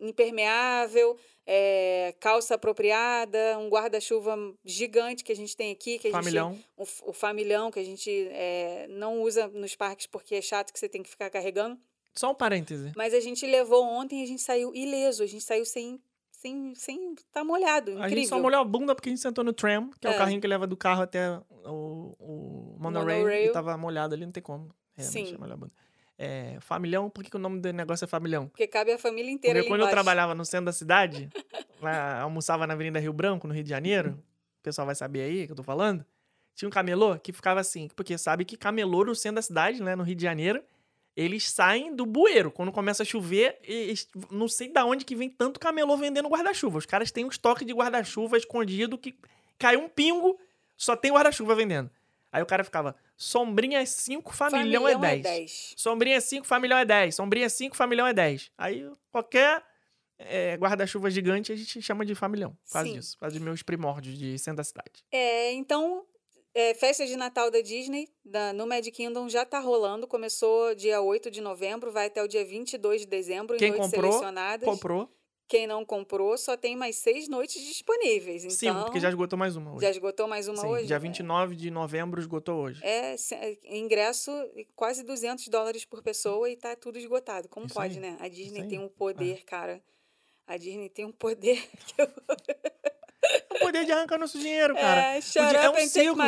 impermeável, 0.00 1.16
é, 1.46 2.14
calça 2.20 2.54
apropriada, 2.54 3.58
um 3.58 3.68
guarda-chuva 3.68 4.36
gigante 4.64 5.24
que 5.24 5.32
a 5.32 5.36
gente 5.36 5.56
tem 5.56 5.72
aqui, 5.72 5.98
que 5.98 6.08
a 6.08 6.10
gente 6.10 6.20
Familhão. 6.22 6.58
o, 6.76 6.82
f- 6.84 7.02
o 7.06 7.12
familhão 7.12 7.70
que 7.70 7.78
a 7.78 7.84
gente 7.84 8.28
é, 8.32 8.86
não 8.90 9.22
usa 9.22 9.48
nos 9.48 9.74
parques 9.74 10.06
porque 10.06 10.34
é 10.36 10.42
chato 10.42 10.72
que 10.72 10.78
você 10.78 10.88
tem 10.88 11.02
que 11.02 11.08
ficar 11.10 11.30
carregando. 11.30 11.78
Só 12.18 12.32
um 12.32 12.34
parêntese. 12.34 12.92
Mas 12.96 13.14
a 13.14 13.20
gente 13.20 13.46
levou 13.46 13.84
ontem 13.84 14.20
e 14.20 14.24
a 14.24 14.26
gente 14.26 14.42
saiu 14.42 14.74
ileso, 14.74 15.22
a 15.22 15.26
gente 15.26 15.44
saiu 15.44 15.64
sem 15.64 16.00
sem 16.30 16.74
sem 16.74 17.14
tá 17.32 17.42
molhado, 17.44 17.90
incrível. 17.92 18.04
A 18.04 18.08
gente 18.08 18.28
só 18.28 18.38
molhou 18.40 18.60
a 18.60 18.64
bunda 18.64 18.94
porque 18.94 19.08
a 19.08 19.12
gente 19.12 19.20
sentou 19.22 19.42
no 19.44 19.52
tram, 19.52 19.90
que 20.00 20.06
é, 20.06 20.10
o 20.10 20.12
É. 20.14 20.16
carrinho 20.18 20.40
que 20.40 20.46
leva 20.46 20.66
do 20.66 20.76
carro 20.76 21.02
até 21.02 21.40
o, 21.64 22.14
o 22.18 22.76
monorail, 22.78 23.18
Monorail. 23.20 23.50
e 23.50 23.52
tava 23.52 23.76
molhado 23.76 24.14
ali, 24.14 24.24
não 24.24 24.32
tem 24.32 24.42
como. 24.42 24.72
Realmente, 24.96 25.28
Sim. 25.30 25.34
é 25.34 25.38
molhar 25.38 25.54
a 25.54 25.56
bunda. 25.56 25.72
É, 26.20 26.58
familhão, 26.60 27.08
por 27.08 27.22
que, 27.22 27.30
que 27.30 27.36
o 27.36 27.40
nome 27.40 27.60
do 27.60 27.72
negócio 27.72 28.04
é 28.04 28.08
familhão? 28.08 28.48
Porque 28.48 28.66
cabe 28.66 28.90
a 28.92 28.98
família 28.98 29.30
inteira 29.30 29.58
Porque 29.60 29.68
quando 29.68 29.80
eu 29.82 29.84
embaixo. 29.86 29.94
trabalhava 29.94 30.34
no 30.34 30.44
centro 30.44 30.66
da 30.66 30.72
cidade, 30.72 31.28
lá, 31.80 32.20
almoçava 32.22 32.66
na 32.66 32.74
Avenida 32.74 32.98
Rio 32.98 33.12
Branco, 33.12 33.46
no 33.46 33.54
Rio 33.54 33.62
de 33.62 33.70
Janeiro, 33.70 34.20
o 34.58 34.62
pessoal 34.62 34.86
vai 34.86 34.96
saber 34.96 35.20
aí 35.22 35.46
que 35.46 35.52
eu 35.52 35.56
tô 35.56 35.62
falando, 35.62 36.04
tinha 36.56 36.66
um 36.68 36.72
camelô 36.72 37.16
que 37.20 37.32
ficava 37.32 37.60
assim, 37.60 37.86
porque 37.94 38.18
sabe 38.18 38.44
que 38.44 38.56
camelô 38.56 39.04
no 39.04 39.14
centro 39.14 39.36
da 39.36 39.42
cidade, 39.42 39.80
né, 39.80 39.94
no 39.94 40.02
Rio 40.02 40.16
de 40.16 40.22
Janeiro, 40.24 40.60
eles 41.20 41.50
saem 41.50 41.94
do 41.96 42.06
bueiro. 42.06 42.50
Quando 42.52 42.70
começa 42.70 43.02
a 43.02 43.06
chover, 43.06 43.58
eles- 43.64 44.08
não 44.30 44.46
sei 44.46 44.68
da 44.72 44.84
onde 44.84 45.04
que 45.04 45.16
vem 45.16 45.28
tanto 45.28 45.58
camelô 45.58 45.96
vendendo 45.96 46.28
guarda-chuva. 46.28 46.78
Os 46.78 46.86
caras 46.86 47.10
têm 47.10 47.24
um 47.24 47.28
estoque 47.28 47.64
de 47.64 47.72
guarda-chuva 47.72 48.36
escondido 48.38 48.96
que 48.96 49.16
cai 49.58 49.76
um 49.76 49.88
pingo, 49.88 50.38
só 50.76 50.94
tem 50.94 51.12
guarda-chuva 51.12 51.56
vendendo. 51.56 51.90
Aí 52.30 52.40
o 52.42 52.46
cara 52.46 52.62
ficava, 52.62 52.94
sombrinha 53.16 53.84
5, 53.84 54.32
familhão, 54.32 54.86
é 54.86 54.94
10. 54.96 55.22
10. 55.22 55.74
Sombrinha 55.76 56.20
5, 56.20 56.46
familhão 56.46 56.78
é 56.78 56.84
10. 56.84 57.14
Sombrinha 57.16 57.48
5, 57.48 57.74
familhão 57.76 58.06
é 58.06 58.12
10. 58.14 58.52
Aí 58.56 58.88
qualquer 59.10 59.64
é, 60.20 60.56
guarda-chuva 60.56 61.10
gigante 61.10 61.50
a 61.52 61.56
gente 61.56 61.80
chama 61.80 62.04
de 62.04 62.14
familhão. 62.14 62.50
Por 62.66 62.72
causa 62.72 62.88
Sim. 62.88 62.94
disso. 62.96 63.16
Por 63.16 63.20
causa 63.20 63.36
dos 63.36 63.44
meus 63.44 63.62
primórdios 63.62 64.18
de 64.18 64.38
centro 64.38 64.58
da 64.58 64.64
cidade. 64.64 65.04
É, 65.10 65.52
então, 65.52 66.04
é, 66.58 66.74
festa 66.74 67.06
de 67.06 67.16
Natal 67.16 67.52
da 67.52 67.60
Disney, 67.60 68.08
da, 68.24 68.52
no 68.52 68.66
Magic 68.66 68.90
Kingdom, 68.90 69.28
já 69.28 69.44
tá 69.44 69.60
rolando. 69.60 70.08
Começou 70.08 70.74
dia 70.74 71.00
8 71.00 71.30
de 71.30 71.40
novembro, 71.40 71.92
vai 71.92 72.06
até 72.06 72.20
o 72.20 72.26
dia 72.26 72.44
22 72.44 73.02
de 73.02 73.06
dezembro, 73.06 73.54
em 73.54 73.58
Quem 73.60 73.70
noites 73.70 73.90
comprou, 73.90 74.10
selecionadas. 74.10 74.68
Comprou. 74.68 75.08
Quem 75.46 75.68
não 75.68 75.84
comprou, 75.84 76.36
só 76.36 76.56
tem 76.56 76.76
mais 76.76 76.96
seis 76.96 77.28
noites 77.28 77.62
disponíveis. 77.62 78.42
Então, 78.44 78.56
Sim, 78.56 78.74
porque 78.84 78.98
já 78.98 79.08
esgotou 79.08 79.38
mais 79.38 79.54
uma 79.54 79.72
hoje. 79.72 79.82
já 79.82 79.90
esgotou 79.90 80.26
mais 80.26 80.48
uma 80.48 80.58
Sim, 80.58 80.66
hoje? 80.66 80.86
dia 80.86 80.98
29 80.98 81.54
de 81.54 81.70
novembro 81.70 82.20
esgotou 82.20 82.60
hoje. 82.60 82.84
É, 82.84 83.14
é, 83.14 83.76
ingresso 83.78 84.30
quase 84.74 85.04
200 85.04 85.46
dólares 85.48 85.84
por 85.84 86.02
pessoa 86.02 86.50
e 86.50 86.56
tá 86.56 86.74
tudo 86.74 86.98
esgotado. 86.98 87.48
Como 87.48 87.66
Isso 87.66 87.74
pode, 87.76 87.94
aí, 87.94 88.00
né? 88.00 88.18
A 88.20 88.28
Disney. 88.28 88.62
É. 88.62 88.66
tem 88.66 88.78
um 88.80 88.88
poder, 88.88 89.44
cara. 89.44 89.80
A 90.44 90.56
Disney 90.56 90.88
tem 90.88 91.04
um 91.04 91.12
poder 91.12 91.56
que 91.86 92.02
eu... 92.02 92.08
O 93.50 93.58
poder 93.58 93.84
de 93.84 93.92
arrancar 93.92 94.18
nosso 94.18 94.38
dinheiro, 94.38 94.74
cara. 94.74 95.00
É, 95.16 95.20
shut 95.20 95.38
é 95.38 95.70
um 95.70 95.74
ciclo. 95.88 96.22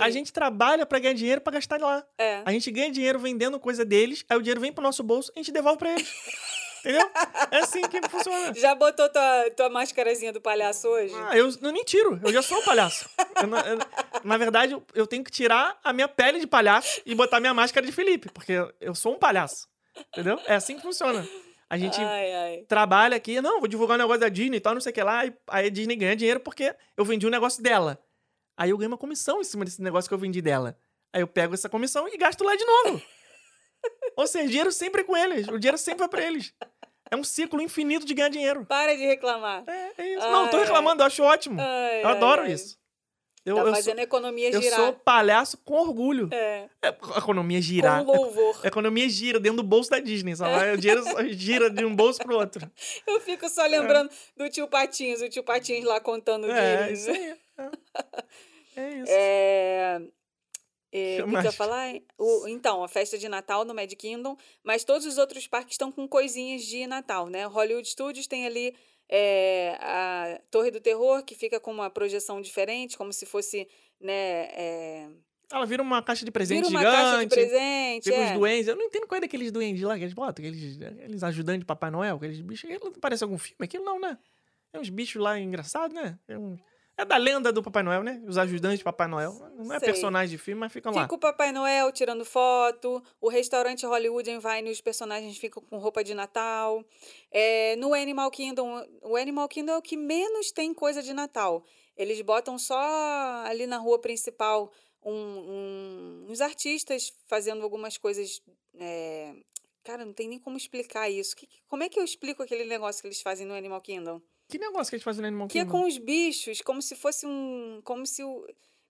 A 0.00 0.10
gente 0.10 0.32
trabalha 0.32 0.84
pra 0.86 0.98
ganhar 0.98 1.14
dinheiro 1.14 1.40
pra 1.40 1.52
gastar 1.54 1.80
lá. 1.80 2.04
É. 2.18 2.42
A 2.44 2.50
gente 2.52 2.70
ganha 2.70 2.90
dinheiro 2.90 3.18
vendendo 3.18 3.58
coisa 3.58 3.84
deles, 3.84 4.24
aí 4.28 4.36
o 4.36 4.42
dinheiro 4.42 4.60
vem 4.60 4.72
pro 4.72 4.82
nosso 4.82 5.02
bolso, 5.02 5.32
a 5.34 5.38
gente 5.38 5.50
devolve 5.52 5.78
pra 5.78 5.90
eles. 5.92 6.08
Entendeu? 6.84 7.10
É 7.50 7.56
assim 7.60 7.80
que 7.88 7.98
funciona. 8.10 8.52
Já 8.54 8.74
botou 8.74 9.08
tua, 9.08 9.50
tua 9.56 9.70
máscarazinha 9.70 10.34
do 10.34 10.40
palhaço 10.40 10.86
hoje? 10.86 11.14
Ah, 11.30 11.34
eu 11.34 11.50
não 11.62 11.72
nem 11.72 11.82
tiro, 11.82 12.20
eu 12.22 12.30
já 12.30 12.42
sou 12.42 12.58
um 12.58 12.62
palhaço. 12.62 13.08
Eu 13.36 13.48
eu- 13.72 13.78
na 14.22 14.36
verdade, 14.36 14.74
eu- 14.74 14.84
eu 14.94 15.06
tenho 15.06 15.24
que 15.24 15.30
tirar 15.30 15.78
a 15.82 15.94
minha 15.94 16.06
pele 16.08 16.38
de 16.38 16.46
palhaço 16.46 17.00
e 17.06 17.14
botar 17.14 17.40
minha 17.40 17.54
máscara 17.54 17.86
de 17.86 17.90
Felipe, 17.92 18.30
porque 18.30 18.52
eu 18.82 18.94
sou 18.94 19.14
um 19.14 19.18
palhaço. 19.18 19.66
Entendeu? 20.12 20.38
É 20.44 20.56
assim 20.56 20.76
que 20.76 20.82
funciona. 20.82 21.26
A 21.74 21.76
gente 21.76 22.00
Ai, 22.00 22.32
ai. 22.32 22.64
trabalha 22.68 23.16
aqui, 23.16 23.40
não, 23.40 23.58
vou 23.58 23.66
divulgar 23.66 23.96
um 23.98 24.00
negócio 24.02 24.20
da 24.20 24.28
Disney 24.28 24.58
e 24.58 24.60
tal, 24.60 24.74
não 24.74 24.80
sei 24.80 24.92
o 24.92 24.94
que 24.94 25.02
lá, 25.02 25.26
e 25.26 25.34
aí 25.48 25.66
a 25.66 25.68
Disney 25.70 25.96
ganha 25.96 26.14
dinheiro 26.14 26.38
porque 26.38 26.72
eu 26.96 27.04
vendi 27.04 27.26
um 27.26 27.30
negócio 27.30 27.60
dela. 27.60 28.00
Aí 28.56 28.70
eu 28.70 28.78
ganho 28.78 28.92
uma 28.92 28.96
comissão 28.96 29.40
em 29.40 29.44
cima 29.44 29.64
desse 29.64 29.82
negócio 29.82 30.08
que 30.08 30.14
eu 30.14 30.18
vendi 30.18 30.40
dela. 30.40 30.78
Aí 31.12 31.20
eu 31.20 31.26
pego 31.26 31.52
essa 31.52 31.68
comissão 31.68 32.06
e 32.06 32.16
gasto 32.16 32.44
lá 32.44 32.54
de 32.54 32.64
novo. 32.64 33.02
Ou 34.16 34.24
seja, 34.28 34.46
dinheiro 34.46 34.70
sempre 34.70 35.00
é 35.00 35.04
com 35.04 35.16
eles, 35.16 35.48
o 35.48 35.58
dinheiro 35.58 35.76
sempre 35.76 35.98
vai 35.98 36.08
pra 36.08 36.22
eles. 36.22 36.54
É 37.10 37.16
um 37.16 37.24
ciclo 37.24 37.60
infinito 37.60 38.06
de 38.06 38.14
ganhar 38.14 38.28
dinheiro. 38.28 38.64
Para 38.66 38.94
de 38.94 39.04
reclamar. 39.04 39.64
É, 39.66 39.90
é 39.98 40.14
isso. 40.14 40.28
não, 40.30 40.46
tô 40.48 40.56
Ai, 40.58 40.62
reclamando, 40.62 41.02
eu 41.02 41.06
acho 41.08 41.24
ótimo. 41.24 41.60
Ai, 41.60 42.02
eu 42.04 42.08
ai, 42.08 42.16
adoro 42.16 42.42
ai. 42.42 42.52
isso. 42.52 42.78
Eu, 43.44 43.56
Tá 43.56 43.60
eu 43.62 43.74
fazendo 43.74 43.94
sou, 43.96 44.00
a 44.00 44.04
economia 44.04 44.50
eu 44.50 44.62
girar. 44.62 44.80
sou 44.80 44.92
palhaço 44.94 45.58
com 45.58 45.74
orgulho. 45.74 46.28
É, 46.32 46.68
É, 46.82 46.88
economia 47.18 47.60
girar. 47.60 48.02
com 48.04 48.12
louvor. 48.16 48.58
A 48.62 48.68
economia 48.68 49.06
gira 49.08 49.38
dentro 49.38 49.58
do 49.58 49.62
bolso 49.62 49.90
da 49.90 49.98
Disney. 50.00 50.34
Só 50.34 50.44
vai, 50.44 50.72
o 50.74 50.78
dinheiro 50.78 51.04
gira 51.34 51.68
de 51.70 51.84
um 51.84 51.94
bolso 51.94 52.20
pro 52.20 52.36
outro. 52.36 52.70
Eu 53.06 53.20
fico 53.20 53.46
só 53.50 53.66
lembrando 53.66 54.10
do 54.36 54.48
tio 54.48 54.66
Patinhos, 54.66 55.20
o 55.20 55.28
tio 55.28 55.42
Patinhos 55.44 55.84
lá 55.84 56.00
contando 56.00 56.50
É, 56.50 56.86
dinheiro. 56.86 56.92
isso 56.94 57.10
aí. 57.10 57.36
É, 58.76 58.80
é 58.80 58.88
isso. 58.94 59.04
É, 59.12 60.00
é, 60.92 61.16
Que 61.16 61.22
o 61.22 61.40
que, 61.40 61.46
eu 61.48 61.52
falar? 61.52 61.92
O- 62.18 62.48
então, 62.48 62.82
a 62.82 62.88
festa 62.88 63.18
de 63.18 63.28
Natal 63.28 63.64
no 63.64 63.74
Magic 63.74 63.96
Kingdom, 63.96 64.36
mas 64.62 64.84
todos 64.84 65.04
os 65.06 65.18
outros 65.18 65.46
parques 65.46 65.74
estão 65.74 65.90
com 65.92 66.06
coisinhas 66.08 66.62
de 66.62 66.86
Natal, 66.86 67.28
né? 67.28 67.44
Hollywood 67.46 67.86
Studios 67.88 68.26
tem 68.26 68.46
ali 68.46 68.74
é, 69.08 69.76
a 69.80 70.40
Torre 70.50 70.70
do 70.70 70.80
Terror, 70.80 71.22
que 71.24 71.34
fica 71.34 71.60
com 71.60 71.70
uma 71.72 71.90
projeção 71.90 72.40
diferente, 72.40 72.96
como 72.96 73.12
se 73.12 73.26
fosse, 73.26 73.68
né? 74.00 74.48
é, 74.52 75.08
Ela 75.52 75.66
vira 75.66 75.82
uma 75.82 76.02
caixa 76.02 76.24
de 76.24 76.30
presente 76.30 76.64
vira 76.66 76.68
uma 76.70 76.80
gigante. 76.80 76.96
caixa 76.96 77.20
de 77.20 77.28
presente. 77.28 78.04
Fica 78.04 78.16
é. 78.16 78.26
os 78.32 78.38
duendes. 78.38 78.68
Eu 78.68 78.76
não 78.76 78.84
entendo 78.84 79.06
qual 79.06 79.18
é 79.18 79.20
daqueles 79.20 79.52
duendes 79.52 79.82
lá 79.82 79.96
que 79.96 80.04
eles 80.04 80.14
botam, 80.14 80.44
aqueles, 80.44 80.80
aqueles 80.80 81.22
ajudantes 81.22 81.60
de 81.60 81.66
Papai 81.66 81.90
Noel, 81.90 82.16
aqueles 82.16 82.40
bichos. 82.40 82.70
Aquilo 82.70 82.92
parece 83.00 83.22
algum 83.24 83.38
filme? 83.38 83.56
Aquilo 83.64 83.84
não, 83.84 84.00
né? 84.00 84.18
É 84.72 84.78
uns 84.80 84.88
bichos 84.88 85.22
lá 85.22 85.38
engraçados, 85.38 85.94
né? 85.94 86.18
É, 86.26 86.36
um- 86.36 86.58
é 86.96 87.04
da 87.04 87.16
lenda 87.16 87.52
do 87.52 87.62
Papai 87.62 87.82
Noel, 87.82 88.02
né? 88.02 88.22
Os 88.26 88.38
ajudantes 88.38 88.78
de 88.78 88.84
Papai 88.84 89.06
Noel. 89.08 89.32
Não 89.56 89.72
é 89.74 89.78
Sei. 89.78 89.86
personagem 89.88 90.36
de 90.36 90.42
filme, 90.42 90.60
mas 90.60 90.72
ficam 90.72 90.92
lá. 90.92 91.02
Fica 91.02 91.14
o 91.14 91.18
Papai 91.18 91.50
Noel 91.52 91.90
tirando 91.92 92.24
foto, 92.24 93.02
o 93.20 93.28
restaurante 93.28 93.84
Hollywood 93.86 94.30
em 94.30 94.38
Vine, 94.38 94.70
os 94.70 94.80
personagens 94.80 95.36
ficam 95.38 95.62
com 95.62 95.78
roupa 95.78 96.04
de 96.04 96.14
Natal. 96.14 96.84
É, 97.30 97.76
no 97.76 97.92
Animal 97.94 98.30
Kingdom, 98.30 98.86
o 99.02 99.16
Animal 99.16 99.48
Kingdom 99.48 99.72
é 99.72 99.78
o 99.78 99.82
que 99.82 99.96
menos 99.96 100.52
tem 100.52 100.72
coisa 100.72 101.02
de 101.02 101.12
Natal. 101.12 101.64
Eles 101.96 102.20
botam 102.22 102.58
só 102.58 102.76
ali 103.46 103.66
na 103.66 103.78
rua 103.78 103.98
principal 104.00 104.70
um- 105.04 105.12
um- 105.12 106.26
uns 106.30 106.40
artistas 106.40 107.12
fazendo 107.26 107.62
algumas 107.62 107.96
coisas. 107.98 108.40
é, 108.78 109.34
Cara, 109.84 110.02
não 110.02 110.14
tem 110.14 110.26
nem 110.26 110.38
como 110.38 110.56
explicar 110.56 111.10
isso. 111.10 111.36
Que- 111.36 111.46
como 111.68 111.82
é 111.82 111.90
que 111.90 112.00
eu 112.00 112.04
explico 112.04 112.42
aquele 112.42 112.64
negócio 112.64 113.02
que 113.02 113.06
eles 113.06 113.20
fazem 113.20 113.46
no 113.46 113.52
Animal 113.52 113.82
Kingdom? 113.82 114.18
Que 114.48 114.58
negócio 114.58 114.90
que 114.90 114.96
eles 114.96 115.04
fazem 115.04 115.22
no 115.22 115.28
Animal 115.28 115.48
Que 115.48 115.58
é 115.58 115.64
Kingdom? 115.64 115.80
com 115.82 115.86
os 115.88 115.98
bichos, 115.98 116.60
como 116.60 116.82
se 116.82 116.94
fosse 116.94 117.26
um. 117.26 117.80
Como 117.84 118.06
se 118.06 118.22
o, 118.22 118.46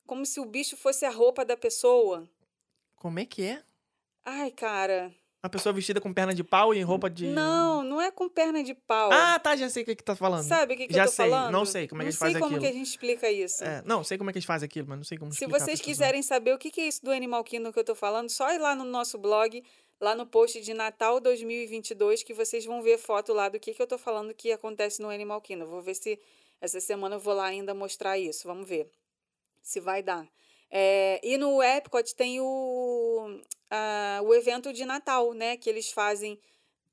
como 0.07 0.26
se 0.26 0.40
o 0.40 0.44
bicho 0.44 0.76
fosse 0.76 1.05
a 1.05 1.11
roupa 1.11 1.44
da 1.44 1.57
pessoa. 1.57 2.28
Como 2.96 3.18
é 3.18 3.24
que 3.24 3.42
é? 3.44 3.62
Ai, 4.24 4.50
cara. 4.50 5.14
Uma 5.42 5.50
pessoa 5.50 5.74
vestida 5.74 6.00
com 6.00 6.11
perna 6.12 6.32
de 6.34 6.42
pau 6.42 6.72
e 6.74 6.80
roupa 6.80 7.11
de. 7.11 7.26
Não, 7.26 7.82
não 7.82 8.00
é 8.00 8.11
com 8.11 8.30
perna 8.30 8.64
de 8.64 8.72
pau. 8.74 9.11
Ah, 9.12 9.38
tá, 9.38 9.55
já 9.55 9.68
sei 9.68 9.82
o 9.82 9.86
que, 9.86 9.94
que 9.94 10.02
tá 10.02 10.16
falando. 10.16 10.42
Sabe 10.48 10.72
o 10.72 10.76
que, 10.78 10.86
que 10.88 10.94
já 10.94 11.02
eu 11.02 11.07
tô 11.07 11.12
sei, 11.12 11.28
falando? 11.28 11.52
não 11.52 11.66
sei 11.66 11.86
como 11.86 12.00
é 12.00 12.05
que 12.05 12.07
Não 12.07 12.09
eles 12.09 12.18
fazem 12.18 12.32
sei 12.32 12.40
como 12.40 12.57
aquilo. 12.57 12.61
que 12.62 12.74
a 12.74 12.78
gente 12.78 12.88
explica 12.88 13.30
isso. 13.30 13.62
É, 13.62 13.82
não, 13.84 14.02
sei 14.02 14.16
como 14.16 14.30
é 14.30 14.32
que 14.32 14.38
eles 14.38 14.46
fazem 14.46 14.64
aquilo, 14.66 14.88
mas 14.88 14.96
não 14.96 15.05
sei 15.05 15.18
como 15.18 15.32
Se 15.34 15.46
vocês 15.46 15.82
quiserem 15.82 16.22
saber 16.22 16.55
o 16.55 16.59
que, 16.59 16.70
que 16.70 16.80
é 16.80 16.88
isso 16.88 17.05
do 17.05 17.11
Animal 17.11 17.44
Kingdom 17.44 17.70
que 17.72 17.78
eu 17.78 17.84
tô 17.84 17.94
falando, 17.94 18.30
só 18.30 18.50
ir 18.55 18.59
lá 18.59 18.74
no 18.74 18.84
nosso 18.84 19.18
blog, 19.18 19.62
lá 20.05 20.14
no 20.14 20.26
post 20.26 20.61
de 20.61 20.74
Natal 20.74 21.20
2022, 21.20 22.22
que 22.22 22.34
vocês 22.34 22.64
vão 22.64 22.82
ver 22.82 22.98
foto 22.98 23.32
lá 23.32 23.48
do 23.48 23.59
que, 23.59 23.74
que 23.74 23.82
eu 23.82 23.86
tô 23.86 23.98
falando 23.98 24.34
que 24.34 24.52
acontece 24.52 25.02
no 25.02 25.11
Animal 25.11 25.40
Kingdom. 25.40 25.66
Vou 25.66 25.82
ver 25.82 25.94
se 25.94 26.20
essa 26.61 26.80
semana 26.80 27.16
eu 27.16 27.20
vou 27.20 27.34
lá 27.34 27.46
ainda 27.46 27.74
mostrar 27.74 28.18
isso. 28.18 28.46
Vamos 28.46 28.68
ver 28.68 28.88
se 29.62 29.80
vai 29.80 30.02
dar. 30.02 30.28
É, 30.70 31.20
e 31.22 31.36
no 31.38 31.62
Epcot 31.62 32.14
tem 32.14 32.40
o, 32.40 33.40
a- 33.70 34.20
o 34.24 34.34
evento 34.34 34.72
de 34.72 34.84
Natal, 34.84 35.32
né? 35.32 35.57
Que 35.57 35.70
eles 35.70 35.90
fazem, 35.90 36.38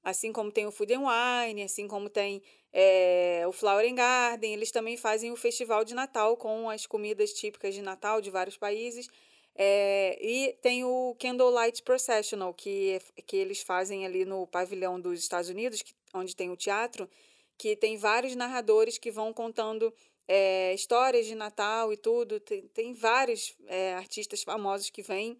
assim 0.03 0.31
como 0.31 0.51
tem 0.51 0.65
o 0.67 0.71
Food 0.71 0.93
and 0.93 1.01
Wine, 1.01 1.63
assim 1.63 1.87
como 1.87 2.09
tem 2.09 2.41
é, 2.73 3.43
o 3.47 3.51
Flower 3.51 3.93
Garden, 3.93 4.53
eles 4.53 4.71
também 4.71 4.95
fazem 4.97 5.31
o 5.31 5.35
festival 5.35 5.83
de 5.83 5.93
Natal 5.93 6.37
com 6.37 6.69
as 6.69 6.85
comidas 6.85 7.33
típicas 7.33 7.75
de 7.75 7.81
Natal 7.81 8.21
de 8.21 8.29
vários 8.31 8.57
países. 8.57 9.09
É, 9.55 10.17
e 10.21 10.53
tem 10.61 10.83
o 10.83 11.15
Candlelight 11.19 11.83
Processional, 11.83 12.53
que, 12.53 12.91
é- 13.17 13.21
que 13.21 13.35
eles 13.35 13.61
fazem 13.61 14.05
ali 14.05 14.25
no 14.25 14.47
pavilhão 14.47 14.99
dos 14.99 15.19
Estados 15.19 15.49
Unidos, 15.49 15.81
que- 15.81 15.93
onde 16.13 16.35
tem 16.35 16.49
o 16.49 16.55
teatro, 16.55 17.09
que 17.57 17.75
tem 17.75 17.97
vários 17.97 18.35
narradores 18.35 18.97
que 18.97 19.11
vão 19.11 19.33
contando 19.33 19.93
é, 20.27 20.73
histórias 20.73 21.25
de 21.25 21.35
Natal 21.35 21.91
e 21.91 21.97
tudo. 21.97 22.39
Tem, 22.39 22.61
tem 22.69 22.93
vários 22.93 23.53
é, 23.67 23.93
artistas 23.95 24.43
famosos 24.43 24.89
que 24.89 25.01
vêm 25.01 25.37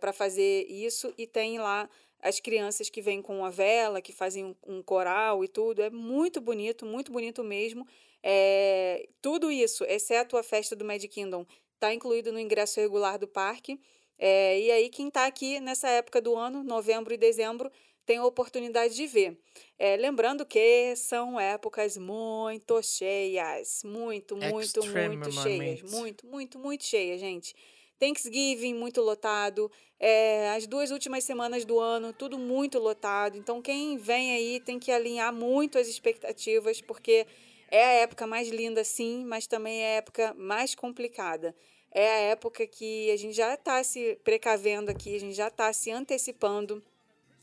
para 0.00 0.12
fazer 0.12 0.66
isso 0.68 1.14
e 1.16 1.28
tem 1.28 1.60
lá 1.60 1.88
as 2.22 2.40
crianças 2.40 2.90
que 2.90 3.00
vêm 3.00 3.22
com 3.22 3.44
a 3.44 3.50
vela, 3.50 4.00
que 4.02 4.12
fazem 4.12 4.44
um, 4.44 4.56
um 4.66 4.82
coral 4.82 5.44
e 5.44 5.48
tudo. 5.48 5.80
É 5.82 5.90
muito 5.90 6.40
bonito, 6.40 6.84
muito 6.84 7.10
bonito 7.12 7.42
mesmo. 7.42 7.86
É, 8.22 9.08
tudo 9.22 9.50
isso, 9.50 9.84
exceto 9.84 10.36
a 10.36 10.42
festa 10.42 10.76
do 10.76 10.84
Magic 10.84 11.08
Kingdom, 11.08 11.46
está 11.80 11.94
incluído 11.94 12.30
no 12.30 12.38
ingresso 12.38 12.78
regular 12.78 13.18
do 13.18 13.26
parque. 13.26 13.80
É, 14.18 14.60
e 14.60 14.70
aí, 14.70 14.90
quem 14.90 15.08
está 15.08 15.24
aqui 15.24 15.58
nessa 15.60 15.88
época 15.88 16.20
do 16.20 16.36
ano, 16.36 16.62
novembro 16.62 17.14
e 17.14 17.16
dezembro, 17.16 17.72
tem 18.04 18.18
a 18.18 18.24
oportunidade 18.24 18.94
de 18.94 19.06
ver. 19.06 19.38
É, 19.78 19.96
lembrando 19.96 20.44
que 20.44 20.94
são 20.94 21.40
épocas 21.40 21.96
muito 21.96 22.82
cheias. 22.82 23.82
Muito, 23.82 24.36
muito, 24.36 24.84
muito 24.84 25.32
cheias. 25.32 25.82
Muito, 25.82 26.26
muito, 26.26 26.58
muito 26.58 26.84
cheias, 26.84 27.18
gente. 27.18 27.54
Thanksgiving 27.98 28.74
muito 28.74 29.00
lotado. 29.00 29.70
É, 29.98 30.50
as 30.50 30.66
duas 30.66 30.90
últimas 30.90 31.24
semanas 31.24 31.64
do 31.64 31.78
ano, 31.78 32.12
tudo 32.12 32.38
muito 32.38 32.78
lotado. 32.78 33.38
Então, 33.38 33.62
quem 33.62 33.96
vem 33.96 34.32
aí 34.32 34.60
tem 34.60 34.78
que 34.78 34.92
alinhar 34.92 35.32
muito 35.32 35.78
as 35.78 35.88
expectativas, 35.88 36.80
porque 36.82 37.26
é 37.70 37.84
a 37.84 37.92
época 37.92 38.26
mais 38.26 38.48
linda, 38.48 38.82
sim, 38.82 39.24
mas 39.24 39.46
também 39.46 39.80
é 39.80 39.86
a 39.86 39.96
época 39.98 40.34
mais 40.36 40.74
complicada. 40.74 41.54
É 41.92 42.08
a 42.08 42.18
época 42.30 42.66
que 42.66 43.10
a 43.10 43.16
gente 43.16 43.34
já 43.34 43.54
está 43.54 43.82
se 43.82 44.18
precavendo 44.22 44.90
aqui, 44.90 45.16
a 45.16 45.20
gente 45.20 45.34
já 45.34 45.48
está 45.48 45.72
se 45.72 45.90
antecipando. 45.90 46.82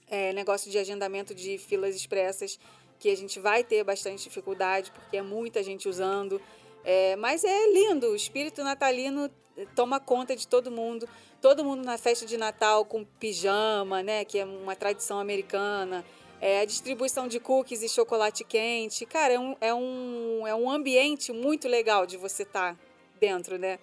É, 0.09 0.31
negócio 0.31 0.71
de 0.71 0.77
agendamento 0.77 1.35
de 1.35 1.57
filas 1.57 1.93
expressas, 1.93 2.57
que 2.97 3.09
a 3.09 3.17
gente 3.17 3.39
vai 3.39 3.63
ter 3.63 3.83
bastante 3.83 4.23
dificuldade, 4.23 4.91
porque 4.91 5.17
é 5.17 5.21
muita 5.21 5.61
gente 5.61 5.89
usando. 5.89 6.41
É, 6.83 7.17
mas 7.17 7.43
é 7.43 7.71
lindo, 7.73 8.07
o 8.07 8.15
espírito 8.15 8.63
natalino 8.63 9.29
eh, 9.57 9.67
toma 9.75 9.99
conta 9.99 10.33
de 10.35 10.47
todo 10.47 10.71
mundo. 10.71 11.07
Todo 11.41 11.63
mundo 11.63 11.83
na 11.83 11.97
festa 11.97 12.25
de 12.25 12.37
Natal 12.37 12.85
com 12.85 13.03
pijama, 13.03 14.01
né? 14.01 14.23
Que 14.23 14.39
é 14.39 14.45
uma 14.45 14.75
tradição 14.75 15.19
americana. 15.19 16.05
É, 16.39 16.61
a 16.61 16.65
distribuição 16.65 17.27
de 17.27 17.39
cookies 17.39 17.81
e 17.81 17.89
chocolate 17.89 18.43
quente. 18.43 19.05
Cara, 19.05 19.33
é 19.33 19.39
um, 19.39 19.55
é 19.59 19.73
um, 19.73 20.47
é 20.47 20.55
um 20.55 20.69
ambiente 20.69 21.33
muito 21.33 21.67
legal 21.67 22.05
de 22.05 22.15
você 22.15 22.43
estar 22.43 22.77
dentro, 23.19 23.57
né? 23.57 23.79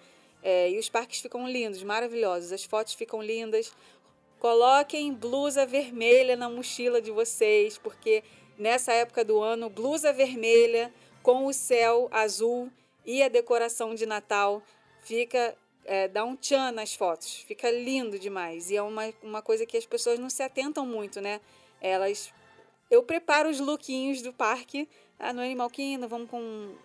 É, 0.47 0.69
e 0.69 0.77
os 0.77 0.87
parques 0.87 1.21
ficam 1.21 1.49
lindos, 1.49 1.81
maravilhosos. 1.81 2.51
As 2.51 2.63
fotos 2.63 2.93
ficam 2.93 3.19
lindas. 3.19 3.73
Coloquem 4.37 5.11
blusa 5.11 5.65
vermelha 5.65 6.35
na 6.35 6.47
mochila 6.47 7.01
de 7.01 7.09
vocês, 7.09 7.79
porque 7.79 8.23
nessa 8.55 8.93
época 8.93 9.25
do 9.25 9.41
ano, 9.41 9.71
blusa 9.71 10.13
vermelha 10.13 10.93
com 11.23 11.47
o 11.47 11.53
céu 11.53 12.07
azul 12.11 12.69
e 13.03 13.23
a 13.23 13.27
decoração 13.27 13.95
de 13.95 14.05
Natal 14.05 14.61
fica 15.03 15.57
é, 15.83 16.07
dá 16.07 16.23
um 16.23 16.35
tchan 16.35 16.71
nas 16.71 16.93
fotos, 16.93 17.37
fica 17.47 17.71
lindo 17.71 18.19
demais. 18.19 18.69
E 18.69 18.75
é 18.75 18.83
uma, 18.83 19.11
uma 19.23 19.41
coisa 19.41 19.65
que 19.65 19.77
as 19.77 19.85
pessoas 19.85 20.19
não 20.19 20.29
se 20.29 20.43
atentam 20.43 20.85
muito, 20.85 21.19
né? 21.19 21.41
Elas. 21.81 22.31
Eu 22.91 23.01
preparo 23.01 23.49
os 23.49 23.59
lookinhos 23.59 24.21
do 24.21 24.31
parque. 24.31 24.87
Ah, 25.17 25.31
no 25.31 25.41
Animal 25.41 25.69
Kingdom, 25.69 26.07
vamos 26.09 26.29
com 26.29 26.39
um, 26.41 26.75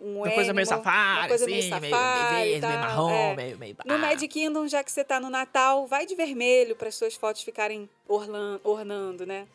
um 0.00 0.16
Uma 0.22 0.30
coisa 0.30 0.52
meio 0.52 0.66
safari, 0.66 1.18
uma 1.20 1.28
coisa 1.28 1.44
assim, 1.44 1.54
meio 1.54 1.80
meio, 1.80 1.92
safari 1.94 2.34
meio 2.34 2.46
e 2.46 2.50
verde, 2.60 2.66
meio 2.66 2.80
marrom, 2.80 3.10
é. 3.10 3.36
meio, 3.36 3.58
meio... 3.58 3.76
No. 3.84 3.98
Magic 3.98 4.28
Kingdom, 4.28 4.68
já 4.68 4.84
que 4.84 4.92
você 4.92 5.02
tá 5.02 5.18
no 5.18 5.28
Natal, 5.28 5.86
vai 5.86 6.06
de 6.06 6.14
vermelho 6.14 6.76
para 6.76 6.88
as 6.88 6.94
suas 6.94 7.14
fotos 7.16 7.42
ficarem 7.42 7.88
orlan- 8.06 8.60
ornando, 8.62 9.26
né? 9.26 9.46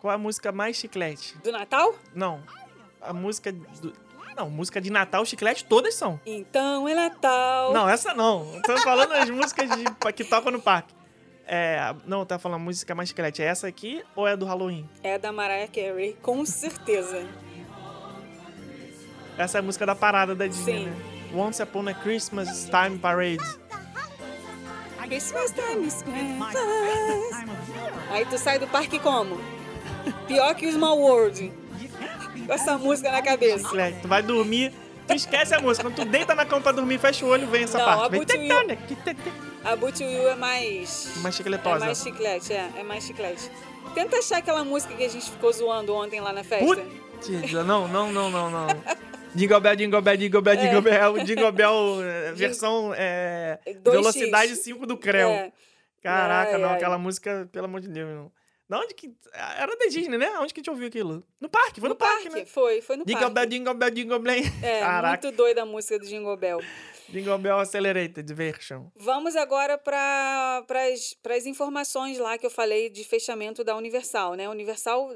Qual 0.00 0.12
a 0.12 0.18
música 0.18 0.52
mais 0.52 0.76
chiclete? 0.76 1.34
Do 1.38 1.50
Natal? 1.50 1.94
Não, 2.14 2.42
a 3.00 3.12
música... 3.14 3.50
Do... 3.50 3.94
Não, 4.36 4.50
música 4.50 4.80
de 4.80 4.90
Natal, 4.90 5.24
chiclete, 5.24 5.64
todas 5.64 5.94
são. 5.94 6.20
Então 6.26 6.86
é 6.88 6.94
Natal. 6.94 7.72
Não, 7.72 7.88
essa 7.88 8.12
não. 8.12 8.60
Tô 8.62 8.76
falando 8.82 9.12
as 9.12 9.30
músicas 9.30 9.70
de- 9.70 10.12
que 10.12 10.24
tocam 10.24 10.52
no 10.52 10.60
parque. 10.60 10.92
É, 11.46 11.94
não, 12.06 12.24
tá 12.24 12.38
falando 12.38 12.62
música 12.62 12.94
mais 12.94 13.08
chiclete. 13.08 13.42
É 13.42 13.46
essa 13.46 13.66
aqui 13.66 14.02
ou 14.16 14.26
é 14.26 14.36
do 14.36 14.46
Halloween? 14.46 14.88
É 15.02 15.18
da 15.18 15.30
Mariah 15.32 15.68
Carey, 15.68 16.16
com 16.22 16.44
certeza. 16.46 17.26
Essa 19.36 19.58
é 19.58 19.60
a 19.60 19.62
música 19.62 19.84
da 19.84 19.94
parada 19.94 20.34
da 20.34 20.46
Disney, 20.46 20.84
Sim. 20.84 20.86
né? 20.86 20.96
Once 21.34 21.60
Upon 21.62 21.88
a 21.88 21.94
Christmas 21.94 22.70
Time 22.70 22.98
Parade. 22.98 23.38
Christmas 25.06 25.52
time 25.52 25.86
is. 25.86 26.02
Aí 28.10 28.24
tu 28.26 28.38
sai 28.38 28.58
do 28.58 28.66
parque 28.66 28.98
como? 28.98 29.38
Pior 30.26 30.54
que 30.54 30.66
o 30.66 30.72
Small 30.72 30.98
World. 30.98 31.52
Com 32.46 32.52
essa 32.52 32.78
música 32.78 33.10
na 33.10 33.20
cabeça. 33.22 33.68
Tu 34.00 34.08
vai 34.08 34.22
dormir, 34.22 34.72
tu 35.06 35.14
esquece 35.14 35.54
a 35.54 35.60
música. 35.60 35.84
Quando 35.88 35.96
tu 35.96 36.04
deita 36.04 36.34
na 36.34 36.44
cama 36.44 36.62
pra 36.62 36.72
dormir, 36.72 36.98
fecha 36.98 37.24
o 37.24 37.28
olho, 37.28 37.46
vem 37.48 37.64
essa 37.64 37.78
Não, 37.78 37.84
parte. 37.84 38.04
a 38.04 38.08
Vem 38.08 38.20
A 39.64 39.76
Boot 39.76 40.02
Will 40.04 40.28
é 40.28 40.34
mais. 40.34 41.12
Mais 41.22 41.34
É 41.34 41.36
chicletosa. 41.38 41.84
mais 41.86 42.02
chiclete, 42.02 42.52
é. 42.52 42.70
É 42.76 42.82
mais 42.82 43.04
chiclete. 43.04 43.50
Tenta 43.94 44.18
achar 44.18 44.38
aquela 44.38 44.64
música 44.64 44.94
que 44.94 45.04
a 45.04 45.08
gente 45.08 45.30
ficou 45.30 45.52
zoando 45.52 45.94
ontem 45.94 46.20
lá 46.20 46.32
na 46.32 46.42
festa. 46.44 46.64
Putz, 46.64 47.52
não, 47.52 47.88
não, 47.88 48.12
não, 48.12 48.30
não, 48.30 48.50
não. 48.50 48.66
Jingle 49.34 49.60
Bell, 49.60 49.76
Jingle 49.76 50.00
Bell, 50.02 50.16
Jingle 50.16 50.42
Bell, 50.42 50.56
Jingle 50.56 50.82
Bell, 50.82 51.24
Jingle 51.24 51.52
Bell, 51.52 52.02
é, 52.02 52.32
versão 52.36 52.92
é, 52.96 53.58
2x. 53.66 53.90
velocidade 53.90 54.56
5 54.56 54.86
do 54.86 54.96
Creu. 54.96 55.28
É. 55.28 55.52
Caraca, 56.02 56.52
Ai, 56.52 56.58
não, 56.58 56.68
ai. 56.68 56.76
aquela 56.76 56.98
música, 56.98 57.48
pelo 57.50 57.64
amor 57.64 57.80
de 57.80 57.88
Deus, 57.88 58.10
não. 58.14 58.30
Da 58.68 58.80
onde 58.80 58.94
que. 58.94 59.14
Era 59.32 59.76
da 59.76 59.86
Disney, 59.86 60.16
né? 60.16 60.30
Onde 60.38 60.54
que 60.54 60.60
a 60.60 60.62
gente 60.62 60.70
ouviu 60.70 60.88
aquilo? 60.88 61.22
No 61.38 61.48
parque, 61.48 61.80
foi 61.80 61.88
no, 61.88 61.94
No 61.94 61.98
parque, 61.98 62.30
né? 62.30 62.46
foi, 62.46 62.80
foi 62.80 62.96
no 62.96 63.04
Jingle 63.04 63.20
parque. 63.20 63.34
Bell, 63.34 63.46
Jingle 63.46 63.74
Bell, 63.74 63.90
Jingle 63.90 64.18
Bell. 64.18 64.42
É, 64.62 64.80
Caraca, 64.80 65.26
muito 65.26 65.36
doida 65.36 65.62
a 65.62 65.66
música 65.66 65.98
do 65.98 66.06
Jingle 66.06 66.36
Bell. 66.36 66.60
Jingle 67.10 67.38
Bell 67.38 67.58
Accelerated 67.58 68.32
Version. 68.32 68.86
Vamos 68.96 69.36
agora 69.36 69.76
para 69.76 70.64
as 71.36 71.46
informações 71.46 72.18
lá 72.18 72.38
que 72.38 72.46
eu 72.46 72.50
falei 72.50 72.88
de 72.88 73.04
fechamento 73.04 73.62
da 73.62 73.76
Universal, 73.76 74.34
né? 74.34 74.48
Universal, 74.48 75.10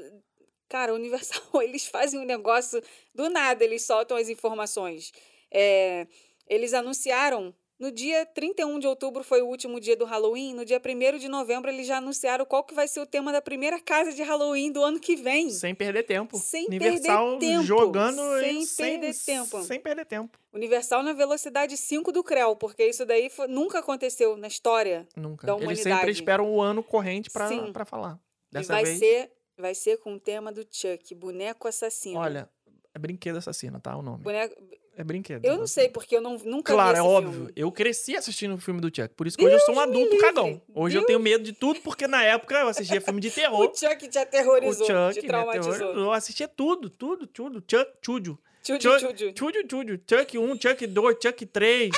cara, 0.68 0.92
Universal, 0.92 1.42
eles 1.62 1.86
fazem 1.86 2.20
um 2.20 2.24
negócio 2.26 2.82
do 3.14 3.30
nada, 3.30 3.64
eles 3.64 3.82
soltam 3.82 4.18
as 4.18 4.28
informações. 4.28 5.10
É, 5.50 6.06
eles 6.46 6.74
anunciaram 6.74 7.54
no 7.78 7.90
dia 7.92 8.26
31 8.26 8.78
de 8.78 8.86
outubro 8.86 9.22
foi 9.22 9.40
o 9.40 9.46
último 9.46 9.78
dia 9.78 9.96
do 9.96 10.04
Halloween, 10.04 10.52
no 10.54 10.64
dia 10.64 10.80
1 10.84 11.18
de 11.18 11.28
novembro 11.28 11.70
eles 11.70 11.86
já 11.86 11.98
anunciaram 11.98 12.44
qual 12.44 12.64
que 12.64 12.74
vai 12.74 12.88
ser 12.88 13.00
o 13.00 13.06
tema 13.06 13.30
da 13.32 13.40
primeira 13.40 13.78
casa 13.80 14.12
de 14.12 14.22
Halloween 14.22 14.72
do 14.72 14.82
ano 14.82 14.98
que 14.98 15.14
vem. 15.16 15.50
Sem 15.50 15.74
perder 15.74 16.02
tempo. 16.04 16.36
Sem 16.38 16.66
Universal 16.66 17.38
perder 17.38 17.46
tempo. 17.46 17.62
jogando 17.64 18.20
Sem 18.40 18.62
e 18.62 18.66
perder 18.66 19.14
tempo. 19.24 19.62
Sem 19.62 19.80
perder 19.80 20.04
tempo. 20.06 20.38
Universal 20.52 21.02
na 21.02 21.12
velocidade 21.12 21.76
5 21.76 22.10
do 22.10 22.24
Creu, 22.24 22.56
porque 22.56 22.84
isso 22.86 23.06
daí 23.06 23.30
foi- 23.30 23.46
nunca 23.48 23.78
aconteceu 23.78 24.36
na 24.36 24.48
história. 24.48 25.06
Nunca. 25.16 25.46
Da 25.46 25.52
Eles 25.54 25.78
sempre 25.78 25.92
humanidade. 25.92 26.10
esperam 26.10 26.50
o 26.50 26.60
ano 26.60 26.82
corrente 26.82 27.30
pra 27.30 27.84
falar. 27.84 28.18
E 28.50 28.54
Dessa 28.54 28.72
vai 28.72 28.84
vez, 28.84 28.98
ser, 28.98 29.32
vai 29.56 29.74
ser 29.74 29.98
com 29.98 30.14
o 30.14 30.18
tema 30.20 30.50
do 30.50 30.66
Chuck, 30.70 31.14
boneco 31.14 31.68
assassino. 31.68 32.18
olha, 32.18 32.48
é 32.94 32.98
brinquedo 32.98 33.36
assassino, 33.36 33.78
tá? 33.78 33.96
O 33.96 34.02
nome. 34.02 34.24
boneco... 34.24 34.54
É 34.98 35.04
brinquedo. 35.04 35.44
eu 35.44 35.56
não 35.56 35.66
sei 35.66 35.88
porque 35.88 36.16
eu 36.16 36.20
não, 36.20 36.36
nunca 36.38 36.72
Claro, 36.74 36.98
é 36.98 37.00
óbvio. 37.02 37.32
filme. 37.32 37.52
Eu 37.54 37.70
cresci 37.70 38.16
assistindo 38.16 38.54
o 38.54 38.58
filme 38.58 38.80
do 38.80 38.88
Chuck. 38.88 39.14
Por 39.14 39.26
isso 39.28 39.38
que 39.38 39.44
hoje 39.46 39.54
eu 39.54 39.60
sou 39.60 39.72
um 39.74 39.76
Deus 39.78 39.88
adulto 39.88 40.10
livre. 40.10 40.26
cagão. 40.26 40.60
Hoje 40.74 40.96
eu 40.96 41.00
Deus- 41.02 41.06
tenho 41.06 41.20
medo 41.20 41.44
de 41.44 41.52
tudo, 41.52 41.80
porque 41.80 42.08
na 42.08 42.24
época 42.24 42.56
eu 42.56 42.66
assistia 42.68 43.00
filme 43.00 43.20
de 43.20 43.30
terror. 43.32 43.70
O 43.70 43.74
Chuck 43.76 44.08
te 44.08 44.18
aterrorizou, 44.18 44.84
o 44.84 44.86
Chuck 45.12 45.20
te 45.20 45.26
traumatizou. 45.26 45.72
aterrorizou. 45.72 46.04
Eu 46.04 46.12
assistia 46.12 46.48
tudo, 46.48 46.90
tudo, 46.90 47.26
tudo. 47.28 47.62
Chuck, 47.70 47.90
Chúdio. 48.04 48.38
Tchudio, 48.62 48.90
Chuck, 48.98 49.14
tchudio. 49.14 49.34
Chúdio, 49.38 49.62
Chúdio. 49.70 50.00
Chuck 50.10 50.36
1, 50.38 50.60
Chuck 50.60 50.86
2, 50.86 51.16
Chuck 51.22 51.46
3. 51.46 51.90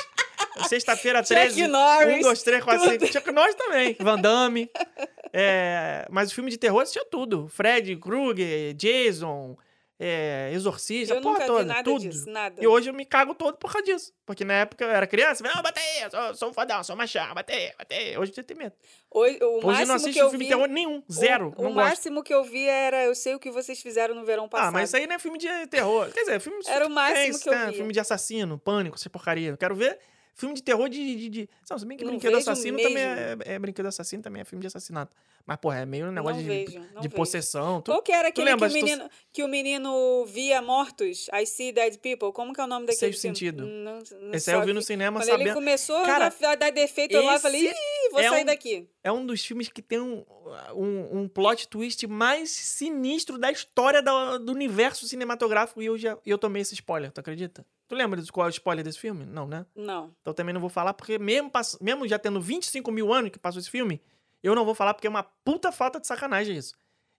Sexta-feira 0.69 1.19
Chuck 1.25 1.33
13. 1.33 1.67
Norris, 1.67 2.17
1, 2.17 2.21
2, 2.21 2.43
3, 2.43 2.63
4, 2.63 2.83
tudo. 2.83 2.91
5. 3.07 3.13
Chuck 3.13 3.31
Norris 3.31 3.55
também. 3.55 3.95
Van 3.99 4.19
Damme. 4.19 4.69
É, 5.33 6.05
mas 6.09 6.31
o 6.31 6.35
filme 6.35 6.51
de 6.51 6.57
terror 6.57 6.77
eu 6.77 6.83
assistia 6.83 7.05
tudo. 7.09 7.47
Fred, 7.49 7.95
Krueger, 7.97 8.73
Jason, 8.75 9.57
é, 10.03 10.49
Exorcista, 10.53 11.13
Eu 11.13 11.21
porra 11.21 11.33
nunca 11.33 11.45
toda. 11.45 11.61
vi 11.61 11.67
nada 11.67 11.83
tudo. 11.83 11.99
disso, 11.99 12.27
nada. 12.29 12.63
E 12.63 12.65
hoje 12.65 12.89
eu 12.89 12.93
me 12.93 13.05
cago 13.05 13.35
todo 13.35 13.55
por 13.57 13.71
causa 13.71 13.85
disso. 13.85 14.11
Porque 14.25 14.43
na 14.43 14.53
época 14.55 14.83
eu 14.83 14.89
era 14.89 15.05
criança, 15.05 15.45
eu, 15.45 15.51
ah, 15.53 15.61
bate 15.61 15.79
aí, 15.79 16.01
eu 16.03 16.09
sou, 16.09 16.35
sou 16.35 16.49
um 16.49 16.53
fodão, 16.53 16.83
sou 16.83 16.95
machão, 16.95 17.33
bate 17.35 17.53
aí, 17.53 17.71
bate 17.77 17.93
aí. 17.93 18.17
Hoje 18.17 18.33
eu 18.35 18.43
tenho 18.43 18.57
medo. 18.59 18.73
Hoje, 19.11 19.37
o 19.43 19.57
Hoje 19.57 19.57
eu 19.57 19.61
não 19.61 19.67
máximo 19.67 19.93
assisto 19.93 20.13
que 20.13 20.19
eu 20.19 20.29
filme 20.31 20.45
vi, 20.45 20.49
de 20.49 20.55
terror 20.55 20.67
nenhum, 20.67 21.03
zero, 21.11 21.53
O, 21.55 21.61
não 21.61 21.71
o 21.71 21.73
gosto. 21.73 21.85
máximo 21.87 22.23
que 22.23 22.33
eu 22.33 22.43
vi 22.43 22.65
era 22.67 23.03
Eu 23.05 23.13
Sei 23.13 23.35
O 23.35 23.39
Que 23.39 23.51
Vocês 23.51 23.79
Fizeram 23.81 24.15
no 24.15 24.25
Verão 24.25 24.49
Passado. 24.49 24.69
Ah, 24.69 24.71
mas 24.71 24.89
isso 24.89 24.97
aí 24.97 25.05
não 25.05 25.15
é 25.15 25.19
filme 25.19 25.37
de 25.37 25.67
terror. 25.67 26.09
Quer 26.11 26.21
dizer, 26.21 26.39
filme 26.39 26.59
Era 26.65 26.87
o 26.87 26.89
máximo 26.89 27.39
que 27.39 27.49
eu 27.49 27.53
né? 27.53 27.65
via. 27.67 27.73
Filme 27.73 27.93
de 27.93 27.99
assassino, 27.99 28.57
pânico, 28.57 28.95
essa 28.95 29.09
porcaria. 29.09 29.49
Eu 29.49 29.57
quero 29.57 29.75
ver 29.75 29.99
filme 30.33 30.55
de 30.55 30.63
terror 30.63 30.89
de. 30.89 31.15
de, 31.15 31.29
de... 31.29 31.49
Não, 31.69 31.77
se 31.77 31.85
bem 31.85 31.97
que 31.97 32.03
Não 32.03 32.11
brinquedo 32.11 32.37
assassino 32.37 32.77
também 32.77 32.93
mesmo. 32.95 33.43
é, 33.45 33.53
é 33.53 33.59
Brinquedo 33.59 33.85
assassino 33.85 34.23
também 34.23 34.41
é 34.41 34.45
filme 34.45 34.61
de 34.61 34.67
assassinato. 34.67 35.13
Mas, 35.45 35.57
porra, 35.57 35.79
é 35.79 35.85
meio 35.85 36.07
um 36.07 36.11
negócio 36.11 36.37
Não 36.37 36.43
de, 36.43 36.65
vejo, 36.65 36.81
de 37.01 37.09
possessão. 37.09 37.81
Tu... 37.81 37.91
Qual 37.91 38.01
que 38.01 38.11
era 38.11 38.27
aquele 38.29 38.55
que 38.55 38.63
o, 38.63 38.69
se 38.69 38.79
tu- 38.79 38.85
menino, 38.85 39.09
que 39.33 39.43
o 39.43 39.47
menino 39.47 40.25
via 40.25 40.61
mortos? 40.61 41.27
I 41.33 41.45
See 41.45 41.71
Dead 41.71 41.97
People? 41.97 42.31
Como 42.31 42.53
que 42.53 42.61
é 42.61 42.63
o 42.63 42.67
nome 42.67 42.85
daquele 42.85 43.11
Sexto 43.11 43.21
filme? 43.21 43.35
Sentido. 43.37 43.65
Não, 43.65 43.99
não 44.21 44.33
Esse 44.33 44.51
aí 44.51 44.57
eu 44.57 44.65
vi 44.65 44.73
no 44.73 44.81
cinema 44.81 45.19
Quando 45.19 45.29
ele 45.29 45.37
sabendo. 45.39 45.53
começou 45.53 46.01
Cara, 46.03 46.33
a 46.47 46.55
dar 46.55 46.71
defeito, 46.71 47.13
eu 47.13 47.23
lá 47.23 47.39
falei, 47.39 47.67
ih, 47.69 48.09
vou 48.11 48.19
é 48.19 48.29
sair 48.29 48.43
um- 48.43 48.45
daqui. 48.45 48.89
É 49.03 49.11
um 49.11 49.25
dos 49.25 49.43
filmes 49.43 49.67
que 49.67 49.81
tem 49.81 49.99
um, 49.99 50.23
um, 50.75 51.21
um 51.21 51.27
plot 51.27 51.67
twist 51.67 52.05
mais 52.07 52.49
sinistro 52.51 53.37
da 53.37 53.51
história 53.51 54.01
da- 54.01 54.37
do 54.37 54.51
universo 54.51 55.07
cinematográfico 55.07 55.81
e 55.81 55.85
eu, 55.87 55.97
já, 55.97 56.17
e 56.25 56.29
eu 56.29 56.37
tomei 56.37 56.61
esse 56.61 56.73
spoiler, 56.73 57.11
tu 57.11 57.19
acredita? 57.19 57.65
Tu 57.87 57.95
lembra 57.95 58.21
de 58.21 58.31
qual 58.31 58.45
é 58.47 58.49
o 58.49 58.51
spoiler 58.51 58.85
desse 58.85 58.99
filme? 58.99 59.25
Não, 59.25 59.45
né? 59.47 59.65
Não. 59.75 60.15
Então 60.21 60.33
também 60.33 60.53
não 60.53 60.61
vou 60.61 60.69
falar, 60.69 60.93
porque 60.93 61.19
mesmo, 61.19 61.49
pass- 61.49 61.77
mesmo 61.81 62.07
já 62.07 62.17
tendo 62.17 62.39
25 62.39 62.89
mil 62.91 63.11
anos 63.13 63.31
que 63.31 63.39
passou 63.39 63.59
esse 63.59 63.69
filme, 63.69 64.01
eu 64.43 64.55
não 64.55 64.65
vou 64.65 64.75
falar 64.75 64.93
porque 64.93 65.07
é 65.07 65.09
uma 65.09 65.23
puta 65.23 65.71
falta 65.71 65.99
de 65.99 66.07
sacanagem 66.07 66.57
isso. 66.57 66.73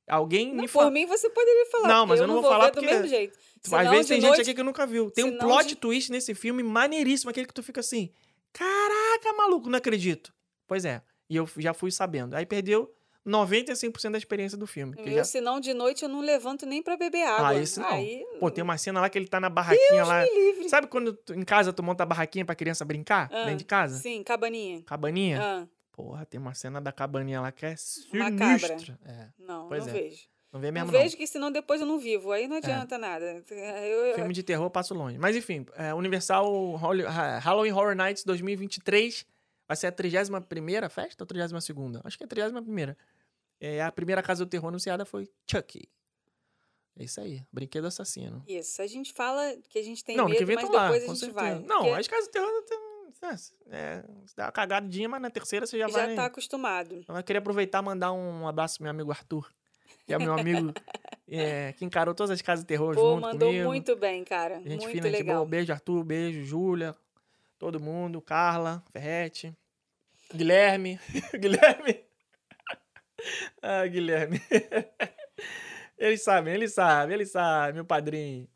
Alguém 0.09 0.49
Não, 0.49 0.57
me 0.57 0.63
por 0.63 0.81
fala. 0.81 0.91
mim 0.91 1.07
você 1.07 1.31
poderia 1.31 1.67
falar. 1.71 1.89
Não, 1.89 2.07
mas 2.07 2.21
eu 2.21 2.27
não 2.27 2.35
vou 2.41 2.51
falar 2.51 2.67
ver 2.67 2.73
porque- 2.73 2.87
do 2.87 2.93
mesmo 2.93 3.07
jeito. 3.09 3.39
Às 3.65 3.71
Senão, 3.71 3.91
vezes 3.93 4.07
de 4.07 4.13
tem 4.15 4.21
noite- 4.23 4.37
gente 4.39 4.51
aqui 4.51 4.55
que 4.57 4.63
nunca 4.65 4.85
viu. 4.85 5.11
Tem 5.13 5.25
um 5.25 5.29
senão 5.29 5.47
plot 5.47 5.69
de- 5.69 5.77
twist 5.77 6.11
nesse 6.11 6.35
filme 6.35 6.63
maneiríssimo, 6.65 7.31
aquele 7.31 7.47
que 7.47 7.55
tu 7.55 7.63
fica 7.63 7.79
assim: 7.81 8.11
caraca, 8.53 9.33
maluco, 9.37 9.71
não 9.71 9.79
acredito. 9.79 10.33
Pois 10.67 10.85
é. 10.85 11.01
E 11.31 11.37
eu 11.37 11.49
já 11.57 11.73
fui 11.73 11.91
sabendo. 11.93 12.35
Aí 12.35 12.45
perdeu 12.45 12.93
95% 13.25 14.13
da 14.13 14.19
experiência 14.19 14.59
do 14.59 14.67
filme. 14.67 14.95
Eu, 14.99 15.13
já... 15.15 15.25
senão 15.25 15.61
de 15.61 15.73
noite 15.73 16.03
eu 16.03 16.09
não 16.09 16.21
levanto 16.21 16.67
nem 16.67 16.83
pra 16.83 16.97
beber 16.97 17.23
água. 17.25 17.49
Ah, 17.51 17.55
esse 17.55 17.79
não. 17.81 17.89
Aí, 17.89 18.25
Pô, 18.41 18.51
tem 18.51 18.63
uma 18.65 18.77
cena 18.77 19.01
lá 19.01 19.09
que 19.09 19.17
ele 19.17 19.29
tá 19.29 19.39
na 19.41 19.49
barraquinha 19.49 20.05
lá. 20.05 20.23
me 20.25 20.29
livre. 20.35 20.69
Sabe 20.69 20.87
quando 20.89 21.13
tu- 21.15 21.33
em 21.35 21.43
casa 21.45 21.73
tu 21.73 21.83
monta 21.83 22.03
a 22.03 22.07
barraquinha 22.07 22.45
pra 22.45 22.55
criança 22.55 22.85
brincar? 22.85 23.29
Ah, 23.33 23.45
dentro 23.45 23.59
de 23.59 23.65
casa? 23.65 23.97
Sim, 23.99 24.23
cabaninha. 24.25 24.83
Cabaninha? 24.83 25.41
Ah, 25.41 25.67
Porra, 25.93 26.25
tem 26.25 26.41
uma 26.41 26.55
cena 26.55 26.81
da 26.81 26.91
cabaninha 26.91 27.41
lá 27.41 27.53
que 27.53 27.67
é 27.67 27.77
sinistra. 27.77 28.99
É. 29.05 29.29
não, 29.39 29.69
Pois 29.69 29.87
não 29.87 29.91
é. 29.95 30.01
vejo. 30.01 30.27
Não 30.51 30.61
vê 30.61 30.67
Não 30.67 30.73
mesmo, 30.73 30.93
não. 30.93 31.01
vejo 31.01 31.17
que 31.17 31.27
senão 31.27 31.51
depois 31.51 31.81
eu 31.81 31.87
não 31.87 31.99
vivo. 31.99 32.31
Aí 32.33 32.47
não 32.49 32.57
adianta 32.57 32.99
nada. 32.99 33.43
Eu- 33.51 33.57
eu- 34.07 34.15
Filme 34.15 34.35
de 34.35 34.43
terror 34.43 34.67
eu 34.67 34.71
passo 34.71 34.93
longe. 34.95 35.17
Mas 35.19 35.35
enfim, 35.37 35.67
é, 35.77 35.95
Universal 35.95 36.75
Halloween 37.41 37.73
Horror 37.73 37.95
Nights 37.95 38.25
2023 38.25 39.25
vai 39.67 39.77
ser 39.77 39.87
a 39.87 39.93
31ª 39.93 40.89
festa 40.91 41.23
ou 41.25 41.27
32ª? 41.27 42.01
Acho 42.05 42.19
que 42.19 42.25
é 42.25 42.27
a 42.27 42.29
31ª. 42.29 42.97
É, 43.61 43.83
a 43.83 43.91
primeira 43.93 44.23
casa 44.23 44.45
do 44.45 44.49
terror 44.51 44.69
anunciada 44.69 45.05
foi 45.07 45.31
Chucky. 45.51 45.89
É 46.99 47.05
isso 47.05 47.21
aí, 47.21 47.43
brinquedo 47.51 47.87
assassino. 47.87 48.43
Isso, 48.47 48.83
a 48.83 48.87
gente 48.87 49.15
fala 49.15 49.57
que 49.71 49.79
a 49.79 49.83
gente 49.83 50.05
tem 50.05 50.15
não, 50.17 50.25
no 50.25 50.31
que 50.35 50.41
medo, 50.41 50.47
vem 50.49 50.57
mas 50.57 50.67
tu 50.67 50.73
lá, 50.73 50.83
depois 50.91 51.03
a 51.05 51.07
gente 51.07 51.19
certeza. 51.21 51.41
vai. 51.41 51.59
Não, 51.61 51.79
Porque 51.85 52.01
as 52.01 52.09
casas 52.09 52.27
do 52.27 52.31
terror 52.33 52.63
tem- 52.65 52.79
é, 53.71 54.03
você 54.25 54.35
dá 54.37 54.47
uma 54.47 54.53
cagadinha, 54.53 55.09
mas 55.09 55.21
na 55.21 55.31
terceira 55.31 55.67
você 55.67 55.79
já, 55.79 55.89
já 55.89 56.07
vai... 56.07 56.15
tá 56.15 56.27
acostumado. 56.27 57.05
Eu 57.09 57.23
queria 57.23 57.39
aproveitar 57.39 57.83
e 57.83 57.85
mandar 57.85 58.13
um 58.13 58.47
abraço 58.47 58.77
pro 58.77 58.85
meu 58.85 58.91
amigo 58.91 59.11
Arthur, 59.11 59.51
que 60.07 60.15
é 60.15 60.19
meu 60.19 60.33
amigo 60.33 60.73
é, 61.29 61.73
que 61.73 61.85
encarou 61.85 62.15
todas 62.15 62.31
as 62.31 62.43
casas 62.43 62.65
de 62.65 62.69
terror 62.69 62.95
Pô, 62.95 63.15
junto 63.15 63.23
mandou 63.23 63.49
comigo. 63.49 63.69
muito 63.69 63.97
bem, 63.97 64.25
cara. 64.25 64.57
Gente 64.61 64.83
muito 64.83 64.91
fina, 64.91 65.09
legal. 65.09 65.37
boa. 65.37 65.49
Beijo, 65.49 65.73
Arthur. 65.73 66.05
Beijo, 66.05 66.45
Júlia. 66.45 66.95
Todo 67.59 67.79
mundo, 67.79 68.21
Carla, 68.21 68.83
Ferrete, 68.91 69.57
Guilherme. 70.35 70.99
Guilherme. 71.39 72.05
ah, 73.63 73.87
Guilherme. 73.87 74.41
eles 75.99 76.23
sabem, 76.23 76.55
eles 76.55 76.75
sabem, 76.75 77.15
eles 77.15 77.31
sabem, 77.31 77.75
meu 77.75 77.85
padrinho. 77.85 78.49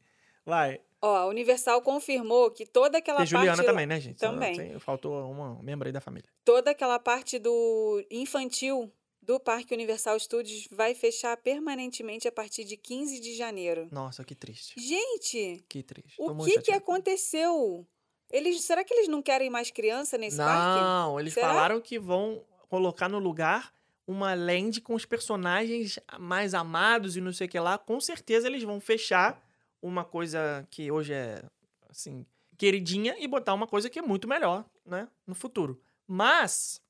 Vai. 0.45 0.81
Ó, 1.07 1.17
a 1.17 1.27
Universal 1.27 1.81
confirmou 1.83 2.51
que 2.51 2.67
toda 2.67 2.99
aquela 2.99 3.19
Tem 3.19 3.27
Juliana 3.27 3.57
parte. 3.59 3.67
também, 3.67 3.87
né, 3.87 4.01
gente? 4.01 4.19
Também. 4.19 4.77
faltou 4.81 5.31
uma 5.31 5.63
membro 5.63 5.87
aí 5.87 5.93
da 5.93 6.01
família. 6.01 6.29
Toda 6.45 6.73
aquela 6.73 6.99
parte 6.99 7.39
do 7.39 8.05
infantil 8.11 8.91
do 9.23 9.39
Parque 9.39 9.73
Universal 9.73 10.19
Studios 10.19 10.67
vai 10.71 10.95
fechar 10.97 11.37
permanentemente 11.37 12.27
a 12.27 12.33
partir 12.33 12.65
de 12.65 12.77
15 12.77 13.21
de 13.21 13.37
janeiro. 13.37 13.89
Nossa, 13.93 14.25
que 14.25 14.35
triste. 14.35 14.75
Gente, 14.81 15.65
Que 15.69 15.81
triste. 15.83 16.17
O 16.19 16.45
que 16.45 16.61
que 16.61 16.73
aconteceu? 16.73 17.87
Eles, 18.29 18.61
será 18.63 18.83
que 18.83 18.93
eles 18.93 19.07
não 19.07 19.23
querem 19.23 19.49
mais 19.49 19.71
criança 19.71 20.19
nesse 20.19 20.39
parque? 20.39 20.81
Não, 20.83 21.21
eles 21.21 21.35
Será? 21.35 21.49
falaram 21.49 21.81
que 21.81 22.01
vão 22.01 22.43
colocar 22.69 23.09
no 23.09 23.21
lugar 23.21 23.73
uma 24.09 24.35
land 24.35 24.81
com 24.81 24.95
os 24.95 25.05
personagens 25.05 26.01
mais 26.19 26.53
amados 26.53 27.17
e 27.17 27.21
não 27.21 27.33
sei 27.33 27.47
o 27.47 27.51
que 27.51 27.61
lá. 27.61 27.79
Com 27.79 28.01
certeza 28.01 28.49
eles 28.49 28.65
vão 28.65 28.81
fechar 28.81 29.41
uma 29.87 30.05
coisa 30.05 30.67
que 30.71 30.91
hoje 30.91 31.13
é, 31.13 31.43
assim, 31.89 32.27
queridinha 32.57 33.17
e 33.19 33.29
botar 33.29 33.55
uma 33.55 33.67
coisa 33.67 33.89
que 33.89 33.99
é 33.99 34.03
muito 34.03 34.27
melhor, 34.27 34.65
né, 34.85 35.09
no 35.27 35.35
futuro. 35.35 35.81
Mas, 36.07 36.81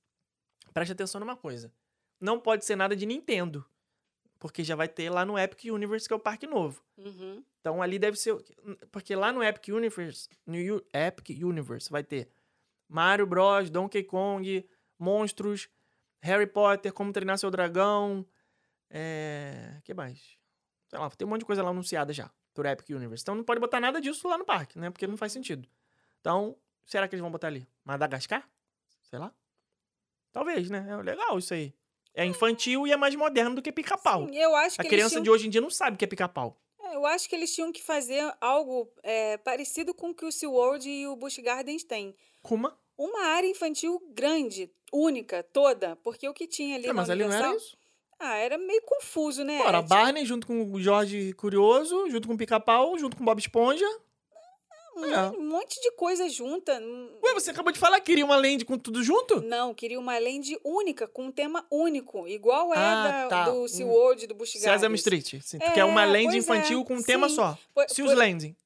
preste 0.73 0.93
atenção 0.93 1.21
numa 1.21 1.37
coisa. 1.37 1.73
Não 2.21 2.41
pode 2.41 2.65
ser 2.65 2.77
nada 2.77 2.97
de 2.97 3.07
Nintendo. 3.07 3.65
Porque 4.39 4.63
já 4.63 4.77
vai 4.77 4.87
ter 4.87 5.09
lá 5.09 5.25
no 5.25 5.39
Epic 5.39 5.73
Universe, 5.73 6.07
que 6.07 6.13
é 6.13 6.17
o 6.17 6.21
parque 6.21 6.47
novo. 6.47 6.83
Uhum. 6.99 7.43
Então 7.61 7.81
ali 7.83 7.99
deve 7.99 8.19
ser. 8.19 8.37
Porque 8.93 9.17
lá 9.17 9.33
no 9.33 9.43
Epic 9.43 9.69
Universe, 9.69 10.29
no 10.47 10.57
Epic 10.93 11.43
Universe 11.43 11.91
vai 11.91 12.05
ter 12.05 12.29
Mario 12.87 13.27
Bros, 13.27 13.71
Donkey 13.71 14.05
Kong, 14.05 14.69
monstros, 14.99 15.71
Harry 16.21 16.47
Potter, 16.47 16.93
Como 16.93 17.13
Treinar 17.13 17.39
Seu 17.39 17.51
Dragão. 17.51 18.27
É. 18.91 19.81
que 19.85 19.95
mais? 19.95 20.37
Sei 20.89 20.99
lá, 20.99 21.09
tem 21.11 21.27
um 21.27 21.31
monte 21.31 21.41
de 21.41 21.47
coisa 21.47 21.63
lá 21.63 21.71
anunciada 21.71 22.13
já 22.13 22.31
por 22.57 22.67
Epic 22.67 22.89
Universe. 22.91 23.23
Então 23.23 23.35
não 23.35 23.45
pode 23.45 23.61
botar 23.61 23.79
nada 23.79 24.01
disso 24.01 24.27
lá 24.27 24.37
no 24.37 24.45
parque, 24.45 24.79
né? 24.79 24.91
Porque 24.91 25.07
não 25.07 25.17
faz 25.17 25.31
sentido. 25.33 25.69
Então, 26.21 26.57
será 26.85 27.07
que 27.07 27.15
eles 27.15 27.21
vão 27.21 27.31
botar 27.31 27.47
ali? 27.49 27.65
Madagascar? 27.85 28.49
Sei 29.09 29.19
lá. 29.19 29.33
Talvez, 30.33 30.69
né? 30.71 30.85
É 30.89 30.97
legal 31.03 31.39
isso 31.39 31.55
aí. 31.55 31.73
É 32.15 32.25
infantil 32.25 32.87
e 32.87 32.93
é 32.93 32.97
mais 32.97 33.15
moderno 33.15 33.55
do 33.55 33.63
que 33.63 33.71
pica-pau. 33.71 34.29
Eu 34.31 34.57
acho 34.57 34.81
A 34.81 34.85
que 34.85 34.89
criança 34.89 35.15
eles 35.17 35.23
de 35.23 35.23
tinham, 35.25 35.35
hoje 35.35 35.47
em 35.47 35.51
dia 35.51 35.61
não 35.61 35.71
sabe 35.71 35.95
o 35.95 35.99
que 35.99 36.05
é 36.05 36.09
pica-pau. 36.09 36.57
é, 36.83 36.97
eu 36.97 37.05
acho 37.07 37.29
que 37.29 37.37
eles 37.37 37.55
tinham 37.55 37.71
que 37.71 37.83
fazer 37.83 38.35
algo 38.41 38.91
é, 39.03 39.37
parecido 39.37 39.93
com 39.95 40.11
o 40.11 40.15
que 40.15 40.25
o 40.25 40.33
SeaWorld 40.33 40.89
e 40.89 41.07
o 41.07 41.15
Busch 41.15 41.39
Gardens 41.39 41.85
têm. 41.85 42.15
Kuma. 42.43 42.77
Uma 42.97 43.27
área 43.27 43.47
infantil 43.47 44.03
grande, 44.15 44.71
única, 44.91 45.43
toda, 45.43 45.95
porque 45.97 46.27
o 46.27 46.33
que 46.33 46.47
tinha 46.47 46.77
ali 46.77 46.87
na 46.87 46.95
mas 46.95 47.11
ali 47.11 47.23
não 47.25 47.33
era 47.33 47.55
isso. 47.55 47.77
Ah, 48.19 48.37
era 48.37 48.57
meio 48.59 48.83
confuso, 48.83 49.45
né? 49.45 49.61
Ora, 49.65 49.79
Tipo, 49.83 49.89
Barney 49.91 50.25
junto 50.25 50.47
com 50.47 50.65
o 50.73 50.81
Jorge 50.81 51.33
Curioso, 51.35 52.11
junto 52.11 52.27
com 52.29 52.35
o 52.35 52.39
Pica-Pau, 52.39 52.99
junto 52.99 53.17
com 53.17 53.23
o 53.23 53.27
Bob 53.27 53.39
Esponja. 53.39 53.85
um 54.97 55.05
é. 55.05 55.29
um 55.37 55.45
monte 55.51 55.79
de 55.83 55.91
coisa 55.93 56.27
junta. 56.31 56.73
Ué, 57.23 57.35
você 57.35 57.51
acabou 57.51 57.71
de 57.71 57.79
falar 57.79 58.01
que 58.01 58.07
queria 58.07 58.25
uma 58.25 58.37
land 58.37 58.65
com 58.65 58.79
tudo 58.79 59.03
junto? 59.03 59.43
Não, 59.43 59.75
queria 59.75 60.01
uma 60.01 60.19
land 60.19 60.59
única, 60.65 61.07
com 61.07 61.25
um 61.27 61.31
tema 61.31 61.67
único, 61.71 62.27
igual 62.27 62.73
é 62.73 62.79
Ah, 62.79 63.05
da, 63.05 63.29
tá. 63.29 63.45
do 63.51 63.65
Um 63.65 63.69
SeaWorld, 63.69 64.27
do 64.27 64.35
Busch 64.35 64.55
Gardens. 64.55 64.73
Sesame 64.81 64.97
Street. 64.97 65.35
Sim, 65.43 65.59
É, 65.61 65.71
quer 65.73 65.85
uma 65.85 66.07
land 66.07 66.35
é, 66.35 66.39
infantil 66.39 66.83
com 66.87 66.95
um 66.95 67.03
tema 67.03 67.29
sim. 67.29 67.35
só. 67.35 67.59
Por- 67.75 67.91
Se 67.91 68.03
por- 68.03 68.17
Landing. 68.17 68.57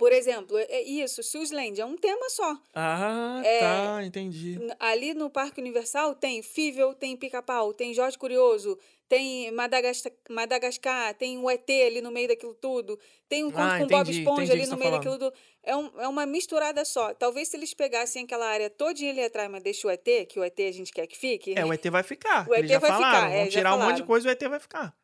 Por 0.00 0.12
exemplo, 0.12 0.56
é 0.56 0.64
é 0.70 0.82
isso, 0.82 1.22
Sue's 1.22 1.50
Land 1.50 1.78
é 1.78 1.84
um 1.84 1.94
tema 1.96 2.30
só. 2.30 2.56
Ah, 2.74 3.42
É. 3.44 3.58
tá, 3.60 4.02
entendi. 4.02 4.58
Ali 4.78 5.12
no 5.12 5.28
Parque 5.28 5.60
Universal 5.60 6.14
tem 6.14 6.42
Fível, 6.42 6.94
tem 6.94 7.14
Pica-Pau, 7.18 7.74
tem 7.74 7.92
Jorge 7.92 8.16
Curioso, 8.16 8.78
tem 9.06 9.50
Madagascar, 9.52 10.10
Madagascar, 10.30 11.14
tem 11.14 11.36
o 11.38 11.50
ET 11.50 11.68
ali 11.68 12.00
no 12.00 12.10
meio 12.10 12.28
daquilo 12.28 12.54
tudo, 12.54 12.98
tem 13.28 13.44
um 13.44 13.50
conto 13.50 13.60
Ah, 13.62 13.78
com 13.78 13.86
Bob 13.88 14.02
entendi, 14.02 14.18
Esponja 14.20 14.42
entendi 14.44 14.50
o 14.50 14.54
ali 14.54 14.62
no 14.62 14.68
você 14.70 14.76
meio 14.76 14.90
tá 14.92 14.96
daquilo 14.96 15.18
tudo. 15.18 15.34
É, 15.62 15.76
um- 15.76 16.00
é 16.00 16.08
uma 16.08 16.24
misturada 16.24 16.82
só. 16.84 17.12
Talvez 17.12 17.48
se 17.48 17.56
eles 17.58 17.74
pegassem 17.74 18.24
aquela 18.24 18.46
área 18.46 18.70
todinha 18.70 19.10
ali 19.10 19.22
atrás, 19.22 19.50
mas 19.50 19.62
deixa 19.62 19.86
o 19.86 19.90
ET, 19.90 20.24
que 20.26 20.40
o 20.40 20.44
ET 20.44 20.58
a 20.66 20.72
gente 20.72 20.92
quer 20.92 21.06
que 21.06 21.18
fique. 21.18 21.52
É, 21.58 21.62
o 21.66 21.72
ET 21.74 21.84
vai 21.90 22.02
ficar. 22.02 22.48
O 22.48 22.54
ET 22.54 22.66
vai 22.66 22.80
falaram. 22.80 23.16
ficar, 23.20 23.30
é, 23.32 23.40
Vão 23.40 23.48
tirar 23.50 23.74
um 23.74 23.82
monte 23.82 23.96
de 23.96 24.04
coisa 24.04 24.26
e 24.26 24.30
o 24.30 24.32
ET 24.32 24.42
vai 24.48 24.60
ficar. 24.60 24.94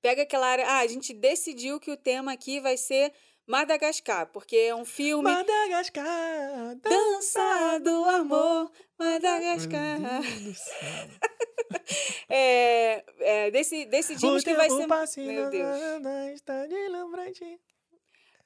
Pega 0.00 0.22
aquela 0.22 0.46
área. 0.46 0.64
Ah, 0.68 0.78
a 0.78 0.86
gente 0.86 1.12
decidiu 1.12 1.80
que 1.80 1.90
o 1.90 1.96
tema 1.96 2.32
aqui 2.32 2.60
vai 2.60 2.76
ser 2.76 3.12
Madagascar, 3.46 4.26
porque 4.32 4.56
é 4.56 4.74
um 4.74 4.84
filme. 4.84 5.30
Madagascar, 5.30 6.74
Dança 6.82 7.78
do 7.80 8.04
amor, 8.04 8.70
Madagascar. 8.98 9.98
É, 12.28 13.04
é, 13.20 13.50
deci- 13.50 13.86
decidimos 13.86 14.42
que 14.44 14.54
vai 14.54 14.68
ser. 14.68 14.86
Meu 15.26 15.50
Deus. 15.50 15.76
está. 16.34 16.66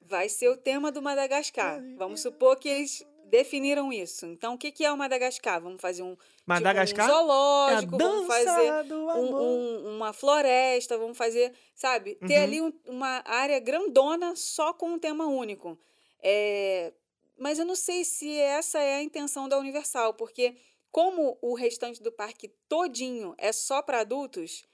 Vai 0.00 0.28
ser 0.28 0.48
o 0.48 0.56
tema 0.56 0.90
do 0.90 1.00
Madagascar. 1.02 1.80
Vamos 1.96 2.20
supor 2.20 2.56
que 2.56 2.68
eles 2.68 3.04
definiram 3.30 3.92
isso. 3.92 4.26
Então, 4.26 4.54
o 4.54 4.58
que, 4.58 4.70
que 4.72 4.84
é 4.84 4.92
o 4.92 4.96
Madagascar? 4.96 5.60
Vamos 5.60 5.80
fazer 5.80 6.02
um, 6.02 6.14
tipo, 6.14 6.24
Madagascar 6.46 7.06
um 7.06 7.12
zoológico, 7.12 7.94
é 7.94 7.98
vamos 7.98 8.26
fazer 8.26 8.72
um- 9.16 9.36
um- 9.36 9.96
uma 9.96 10.12
floresta, 10.12 10.98
vamos 10.98 11.16
fazer, 11.16 11.52
sabe? 11.74 12.16
Ter 12.16 12.36
Uhum. 12.38 12.42
ali 12.42 12.60
um- 12.62 12.72
uma 12.86 13.22
área 13.24 13.58
grandona 13.60 14.34
só 14.36 14.72
com 14.72 14.90
um 14.92 14.98
tema 14.98 15.26
único. 15.26 15.78
É, 16.22 16.92
mas 17.38 17.58
eu 17.58 17.64
não 17.64 17.76
sei 17.76 18.04
se 18.04 18.36
essa 18.38 18.78
é 18.80 18.96
a 18.96 19.02
intenção 19.02 19.48
da 19.48 19.58
Universal, 19.58 20.14
porque 20.14 20.56
como 20.92 21.38
o 21.40 21.54
restante 21.54 22.02
do 22.02 22.10
parque 22.12 22.48
todinho 22.68 23.34
é 23.38 23.52
só 23.52 23.80
para 23.80 24.00
adultos, 24.00 24.64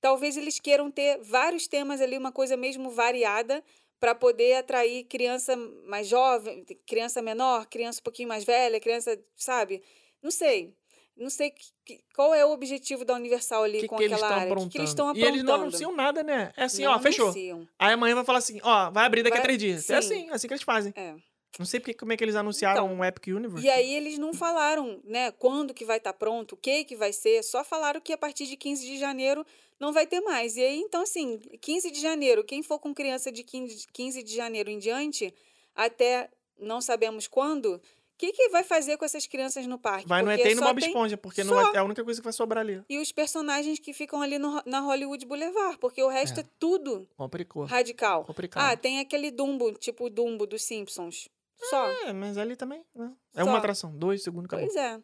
talvez 0.00 0.36
eles 0.36 0.58
queiram 0.58 0.90
ter 0.90 1.18
vários 1.20 1.66
temas 1.66 2.00
ali, 2.00 2.16
uma 2.16 2.32
coisa 2.32 2.56
mesmo 2.56 2.90
variada, 2.90 3.62
para 4.02 4.16
poder 4.16 4.54
atrair 4.54 5.04
criança 5.04 5.54
mais 5.86 6.08
jovem, 6.08 6.64
criança 6.84 7.22
menor, 7.22 7.66
criança 7.66 8.00
um 8.00 8.02
pouquinho 8.02 8.28
mais 8.28 8.42
velha, 8.42 8.80
criança, 8.80 9.16
sabe? 9.36 9.80
Não 10.20 10.28
sei. 10.32 10.74
Não 11.16 11.30
sei 11.30 11.50
que- 11.50 11.66
que- 11.84 12.04
qual 12.12 12.34
é 12.34 12.44
o 12.44 12.50
objetivo 12.50 13.04
da 13.04 13.14
Universal 13.14 13.62
ali 13.62 13.78
que, 13.78 13.86
com 13.86 13.94
aquela 13.94 14.26
área. 14.28 14.52
O 14.58 14.68
que, 14.68 14.78
eles 14.78 14.90
estão 14.90 15.06
E 15.06 15.10
aprontando? 15.10 15.28
eles 15.34 15.44
não 15.44 15.54
anunciam 15.54 15.94
nada, 15.94 16.24
né? 16.24 16.52
É 16.56 16.64
assim, 16.64 16.82
Não 16.82 16.92
ó, 16.94 16.98
fechou. 16.98 17.26
anunciam. 17.26 17.68
Aí 17.78 17.92
amanhã 17.92 18.16
vai 18.16 18.24
falar 18.24 18.38
assim, 18.38 18.58
ó, 18.64 18.90
vai 18.90 19.04
abrir 19.06 19.22
daqui 19.22 19.36
a 19.36 19.38
Vai- 19.38 19.44
três 19.44 19.58
dias. 19.60 19.84
sim. 19.84 19.92
É 19.92 19.96
assim, 19.98 20.30
é 20.30 20.32
assim 20.34 20.48
que 20.48 20.54
eles 20.54 20.64
fazem. 20.64 20.92
É. 20.96 21.14
Não 21.58 21.66
sei 21.66 21.80
porque, 21.80 21.94
como 21.94 22.12
é 22.12 22.16
que 22.16 22.24
eles 22.24 22.34
anunciaram 22.34 22.86
Então, 22.86 22.98
um 22.98 23.04
Epic 23.04 23.26
Universe. 23.28 23.66
E 23.66 23.70
aí 23.70 23.94
eles 23.94 24.18
não 24.18 24.32
falaram, 24.32 25.00
né, 25.04 25.30
quando 25.32 25.74
que 25.74 25.84
vai 25.84 25.98
estar 25.98 26.12
pronto, 26.14 26.52
o 26.52 26.56
que 26.56 26.84
que 26.84 26.96
vai 26.96 27.12
ser, 27.12 27.42
só 27.42 27.62
falaram 27.62 28.00
que 28.00 28.12
a 28.12 28.18
partir 28.18 28.46
de 28.46 28.56
15 28.56 28.86
de 28.86 28.98
janeiro 28.98 29.44
não 29.78 29.92
vai 29.92 30.06
ter 30.06 30.20
mais. 30.20 30.56
E 30.56 30.62
aí, 30.62 30.78
então, 30.78 31.02
assim, 31.02 31.38
15 31.60 31.90
de 31.90 32.00
janeiro, 32.00 32.42
quem 32.44 32.62
for 32.62 32.78
com 32.78 32.94
criança 32.94 33.30
de 33.30 33.42
15, 33.42 33.86
15 33.92 34.22
de 34.22 34.34
janeiro 34.34 34.70
em 34.70 34.78
diante, 34.78 35.34
até 35.74 36.30
não 36.58 36.80
sabemos 36.80 37.26
quando, 37.26 37.74
o 37.74 37.80
que, 38.16 38.32
que 38.32 38.48
vai 38.50 38.62
fazer 38.62 38.96
com 38.96 39.04
essas 39.04 39.26
crianças 39.26 39.66
no 39.66 39.78
parque? 39.78 40.06
Vai 40.06 40.22
no 40.22 40.28
Porque 40.30 40.42
ET 40.42 40.52
e 40.52 40.54
no 40.54 40.62
Bob 40.62 40.78
Esponja, 40.78 41.16
porque 41.16 41.42
não 41.44 41.54
só. 41.60 41.72
é 41.74 41.78
a 41.78 41.84
única 41.84 42.04
coisa 42.04 42.20
que 42.20 42.24
vai 42.24 42.32
sobrar 42.32 42.62
ali. 42.62 42.80
E 42.88 42.98
os 42.98 43.10
personagens 43.10 43.78
que 43.80 43.92
ficam 43.92 44.22
ali 44.22 44.38
no, 44.38 44.62
na 44.64 44.80
Hollywood 44.80 45.26
Boulevard, 45.26 45.76
porque 45.78 46.02
o 46.02 46.08
resto 46.08 46.38
é, 46.38 46.42
É. 46.44 46.46
tudo 46.58 47.06
Complicou. 47.16 47.64
radical. 47.64 48.24
Complicado. 48.24 48.62
Ah, 48.72 48.76
tem 48.76 49.00
aquele 49.00 49.30
Dumbo, 49.32 49.72
tipo 49.72 50.04
o 50.04 50.10
Dumbo 50.10 50.46
dos 50.46 50.62
Simpsons. 50.62 51.28
Só. 51.70 51.86
É, 52.06 52.12
mas 52.12 52.36
ali 52.38 52.56
também. 52.56 52.84
né? 52.94 53.12
É 53.34 53.42
Só. 53.44 53.48
uma 53.50 53.58
atração. 53.58 53.96
Dois 53.96 54.22
segundos, 54.22 54.46
acabou. 54.46 54.66
Pois 54.66 54.76
é. 54.76 55.00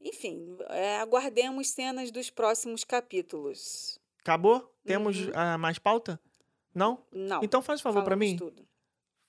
Enfim, 0.00 0.56
é, 0.68 0.98
aguardemos 0.98 1.68
cenas 1.70 2.10
dos 2.10 2.30
próximos 2.30 2.84
capítulos. 2.84 3.98
Acabou? 4.20 4.72
Temos 4.84 5.18
Uhum. 5.20 5.32
ah, 5.34 5.58
mais 5.58 5.78
pauta? 5.78 6.20
Não? 6.74 7.02
Não. 7.12 7.42
Então 7.42 7.60
faz 7.62 7.80
um 7.80 7.82
favor 7.82 8.02
pra 8.04 8.14
falamos 8.16 8.30
mim. 8.32 8.36
Tudo. 8.36 8.66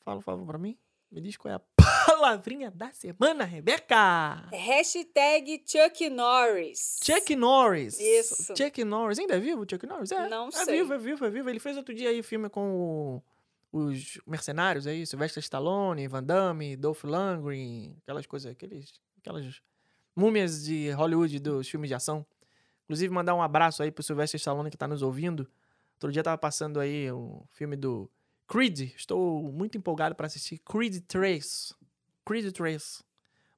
Fala 0.03 0.17
um 0.19 0.21
favor 0.21 0.45
pra 0.45 0.57
mim. 0.57 0.77
Me 1.09 1.21
diz 1.21 1.37
qual 1.37 1.53
é 1.53 1.55
a 1.55 1.61
palavrinha 2.05 2.69
da 2.69 2.91
semana, 2.91 3.43
Rebeca. 3.45 4.49
Hashtag 4.51 5.63
Chuck 5.65 6.09
Norris. 6.09 6.99
Chuck 7.03 7.35
Norris. 7.35 7.99
Isso. 7.99 8.53
Chuck 8.55 8.83
Norris. 8.83 9.17
Ainda 9.19 9.35
é 9.35 9.39
vivo 9.39 9.61
o 9.63 9.65
Chuck 9.69 9.85
Norris? 9.85 10.11
É. 10.11 10.27
Não 10.27 10.49
é 10.49 10.51
sei. 10.51 10.77
vivo, 10.81 10.93
é 10.93 10.97
vivo, 10.97 11.25
é 11.25 11.29
vivo. 11.29 11.49
Ele 11.49 11.59
fez 11.59 11.77
outro 11.77 11.93
dia 11.95 12.09
aí 12.09 12.21
filme 12.21 12.49
com 12.49 12.69
o- 12.75 13.23
os 13.71 14.19
mercenários 14.25 14.87
aí, 14.87 15.05
Sylvester 15.05 15.41
Stallone, 15.41 16.07
Van 16.07 16.23
Damme, 16.23 16.75
Dolph 16.75 17.03
Lundgren, 17.03 17.95
aquelas 18.01 18.25
coisas, 18.25 18.51
aqueles, 18.51 18.93
aquelas 19.19 19.61
múmias 20.15 20.63
de 20.63 20.91
Hollywood 20.91 21.39
dos 21.39 21.69
filmes 21.69 21.89
de 21.89 21.93
ação. 21.93 22.25
Inclusive, 22.85 23.13
mandar 23.13 23.35
um 23.35 23.41
abraço 23.41 23.83
aí 23.83 23.91
pro 23.91 24.03
Sylvester 24.03 24.37
Stallone 24.37 24.69
que 24.69 24.77
tá 24.77 24.87
nos 24.87 25.01
ouvindo. 25.01 25.47
Outro 25.95 26.11
dia 26.11 26.23
tava 26.23 26.37
passando 26.37 26.79
aí 26.79 27.11
o 27.11 27.43
filme 27.51 27.75
do 27.75 28.09
Creed. 28.47 28.93
Estou 28.95 29.51
muito 29.51 29.77
empolgado 29.77 30.15
para 30.15 30.27
assistir 30.27 30.59
Creed 30.59 31.03
3. 31.07 31.73
Creed 32.25 32.51
3. 32.53 33.03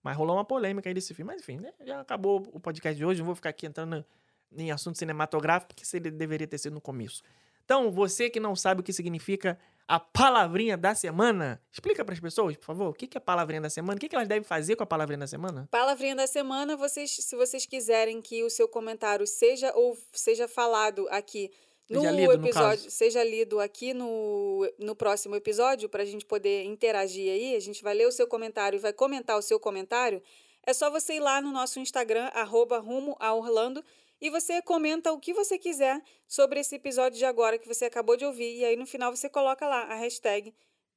Mas 0.02 0.18
rolou 0.18 0.38
uma 0.38 0.46
polêmica 0.46 0.90
aí 0.90 0.94
desse 0.94 1.14
filme. 1.14 1.32
Mas 1.32 1.42
enfim, 1.42 1.58
né? 1.58 1.74
Já 1.86 2.00
acabou 2.02 2.50
o 2.54 2.60
podcast 2.60 2.98
de 2.98 3.06
hoje. 3.06 3.20
Não 3.20 3.26
vou 3.26 3.36
ficar 3.36 3.50
aqui 3.50 3.68
entrando 3.68 4.04
em 4.52 4.72
assunto 4.72 4.98
cinematográfico, 4.98 5.76
porque 5.76 5.96
ele 5.96 6.10
deveria 6.12 6.48
ter 6.48 6.58
sido 6.58 6.74
no 6.74 6.82
começo. 6.82 7.22
Então, 7.64 7.92
você 7.92 8.30
que 8.30 8.40
não 8.40 8.56
sabe 8.56 8.82
o 8.82 8.84
que 8.84 8.92
significa 8.92 9.60
a 9.90 10.00
palavrinha 10.00 10.78
da 10.78 10.94
semana. 10.94 11.60
Explica 11.72 12.06
para 12.06 12.14
as 12.14 12.20
pessoas, 12.20 12.56
por 12.56 12.66
favor, 12.66 12.90
o 12.90 12.94
que 12.94 13.06
é 13.06 13.18
a 13.18 13.20
palavrinha 13.20 13.60
da 13.60 13.72
semana? 13.72 13.98
O 13.98 14.00
que 14.00 14.16
elas 14.16 14.28
devem 14.28 14.44
fazer 14.44 14.76
com 14.76 14.84
a 14.84 14.86
palavrinha 14.86 15.18
da 15.18 15.26
semana? 15.26 15.68
Palavrinha 15.72 16.16
da 16.16 16.28
semana, 16.28 16.78
vocês, 16.78 17.10
se 17.10 17.36
vocês 17.36 17.66
quiserem 17.66 18.22
que 18.22 18.44
o 18.44 18.52
seu 18.52 18.68
comentário 18.68 19.26
seja 19.26 19.74
ou 19.76 19.98
seja 20.14 20.48
falado 20.48 21.08
aqui 21.10 21.52
no 21.90 22.02
Seja 22.02 22.12
lido, 22.12 22.38
no 22.38 22.46
episódio, 22.46 22.84
caso. 22.84 22.92
seja 22.92 23.24
lido 23.24 23.60
aqui 23.60 23.96
no, 23.96 24.72
no 24.78 24.96
próximo 24.96 25.36
episódio, 25.36 25.90
para 25.90 26.04
a 26.04 26.06
gente 26.06 26.24
poder 26.24 26.66
interagir 26.66 27.34
aí, 27.34 27.56
a 27.56 27.60
gente 27.60 27.82
vai 27.82 27.96
ler 27.96 28.08
o 28.08 28.12
seu 28.12 28.28
comentário 28.28 28.78
e 28.78 28.80
vai 28.80 28.94
comentar 28.94 29.40
o 29.40 29.42
seu 29.42 29.60
comentário, 29.60 30.22
é 30.68 30.72
só 30.72 30.92
você 30.92 31.16
ir 31.16 31.20
lá 31.20 31.42
no 31.42 31.52
nosso 31.52 31.80
Instagram, 31.80 32.30
arroba 32.36 32.78
rumo 32.78 33.18
a 33.20 33.34
Orlando, 33.34 33.84
e 34.22 34.30
você 34.30 34.62
comenta 34.62 35.12
o 35.12 35.20
que 35.20 35.34
você 35.34 35.58
quiser 35.58 36.02
sobre 36.28 36.60
esse 36.60 36.76
episódio 36.76 37.18
de 37.18 37.26
agora 37.26 37.58
que 37.58 37.68
você 37.68 37.86
acabou 37.86 38.16
de 38.18 38.26
ouvir, 38.26 38.58
e 38.58 38.66
aí 38.66 38.76
no 38.76 38.86
final 38.86 39.16
você 39.16 39.30
coloca 39.30 39.68
lá 39.68 39.84
a 39.84 39.96
hashtag 39.96 40.54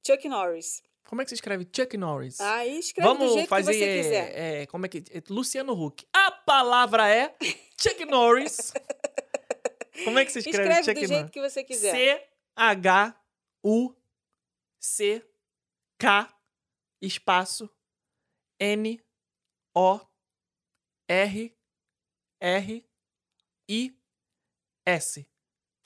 Chuck 0.07 0.29
Norris. 0.29 0.83
Como 1.09 1.21
é 1.21 1.25
que 1.25 1.31
se 1.31 1.35
escreve 1.35 1.67
Chuck 1.75 1.97
Norris? 1.97 2.41
Aí 2.41 2.79
escreve 2.79 3.09
Vamos 3.09 3.29
do 3.29 3.35
jeito 3.35 3.49
fazer. 3.49 3.73
que 3.73 3.79
você 3.79 4.03
quiser. 4.03 4.39
é, 4.63 4.67
como 4.67 4.87
é 4.87 4.89
que. 4.89 4.99
é, 5.11 5.23
Luciano 5.29 5.73
Huck. 5.73 6.07
A 6.13 6.31
palavra 6.31 7.09
é 7.09 7.35
Chuck 7.81 8.05
Norris. 8.05 8.73
Como 10.05 10.19
é 10.19 10.25
que 10.25 10.33
se 10.33 10.39
escreve, 10.39 10.69
Escreve 10.69 10.85
Chuck 10.85 10.95
do 10.95 11.07
jeito 11.07 11.13
Norris? 11.19 11.31
que 11.33 11.41
você 11.41 11.65
quiser. 11.65 11.93
C-H-U-C-K 14.83 16.29
espaço 17.01 17.69
N-O-R-R-I-S. 23.73 25.27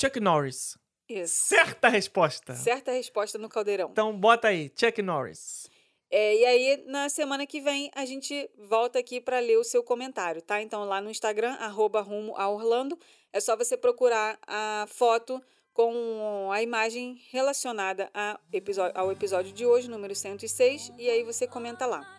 Chuck 0.00 0.20
Norris. 0.20 0.76
Isso. 1.08 1.46
Certa 1.46 1.88
resposta. 1.88 2.54
Certa 2.54 2.90
resposta 2.92 3.38
no 3.38 3.48
caldeirão. 3.48 3.90
Então 3.92 4.18
bota 4.18 4.48
aí, 4.48 4.72
Chuck 4.76 5.00
Norris. 5.02 5.68
É, 6.10 6.36
e 6.36 6.44
aí, 6.44 6.84
na 6.86 7.08
semana 7.08 7.46
que 7.46 7.60
vem, 7.60 7.90
a 7.94 8.04
gente 8.04 8.48
volta 8.56 8.98
aqui 8.98 9.20
para 9.20 9.40
ler 9.40 9.56
o 9.56 9.64
seu 9.64 9.82
comentário, 9.82 10.40
tá? 10.40 10.62
Então, 10.62 10.84
lá 10.84 11.00
no 11.00 11.10
Instagram, 11.10 11.52
arroba 11.54 12.00
rumo 12.00 12.36
a 12.36 12.48
Orlando, 12.48 12.96
é 13.32 13.40
só 13.40 13.56
você 13.56 13.76
procurar 13.76 14.38
a 14.46 14.86
foto 14.88 15.42
com 15.72 16.48
a 16.52 16.62
imagem 16.62 17.20
relacionada 17.30 18.08
a 18.14 18.38
episó- 18.52 18.92
ao 18.94 19.10
episódio 19.10 19.52
de 19.52 19.66
hoje, 19.66 19.90
número 19.90 20.14
106, 20.14 20.92
e 20.96 21.10
aí 21.10 21.24
você 21.24 21.46
comenta 21.46 21.86
lá. 21.86 22.15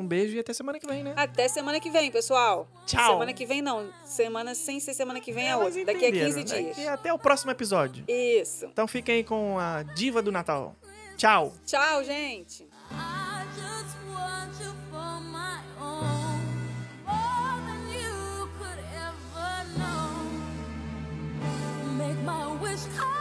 Um 0.00 0.06
beijo 0.06 0.34
e 0.34 0.40
até 0.40 0.54
semana 0.54 0.78
que 0.78 0.86
vem, 0.86 1.04
né? 1.04 1.12
Até 1.14 1.46
semana 1.46 1.78
que 1.78 1.90
vem, 1.90 2.10
pessoal. 2.10 2.66
Tchau. 2.86 3.12
Semana 3.12 3.34
que 3.34 3.44
vem 3.44 3.60
não, 3.60 3.92
semana 4.02 4.54
sem 4.54 4.80
ser 4.80 4.94
semana 4.94 5.20
que 5.20 5.30
vem 5.30 5.50
é, 5.50 5.54
mas 5.54 5.76
outra, 5.76 5.92
daqui 5.92 6.06
a 6.06 6.08
entenderam. 6.08 6.42
15 6.42 6.44
dias. 6.44 6.76
Daqui 6.76 6.88
até 6.88 7.12
o 7.12 7.18
próximo 7.18 7.50
episódio. 7.50 8.02
Isso. 8.08 8.64
Então 8.64 8.88
fiquem 8.88 9.16
aí 9.16 9.24
com 9.24 9.58
a 9.58 9.82
diva 9.82 10.22
do 10.22 10.32
Natal. 10.32 10.74
Tchau. 11.18 11.52
Tchau, 11.66 12.02
gente. 12.02 12.66
My 22.24 22.46
wish. 22.60 23.19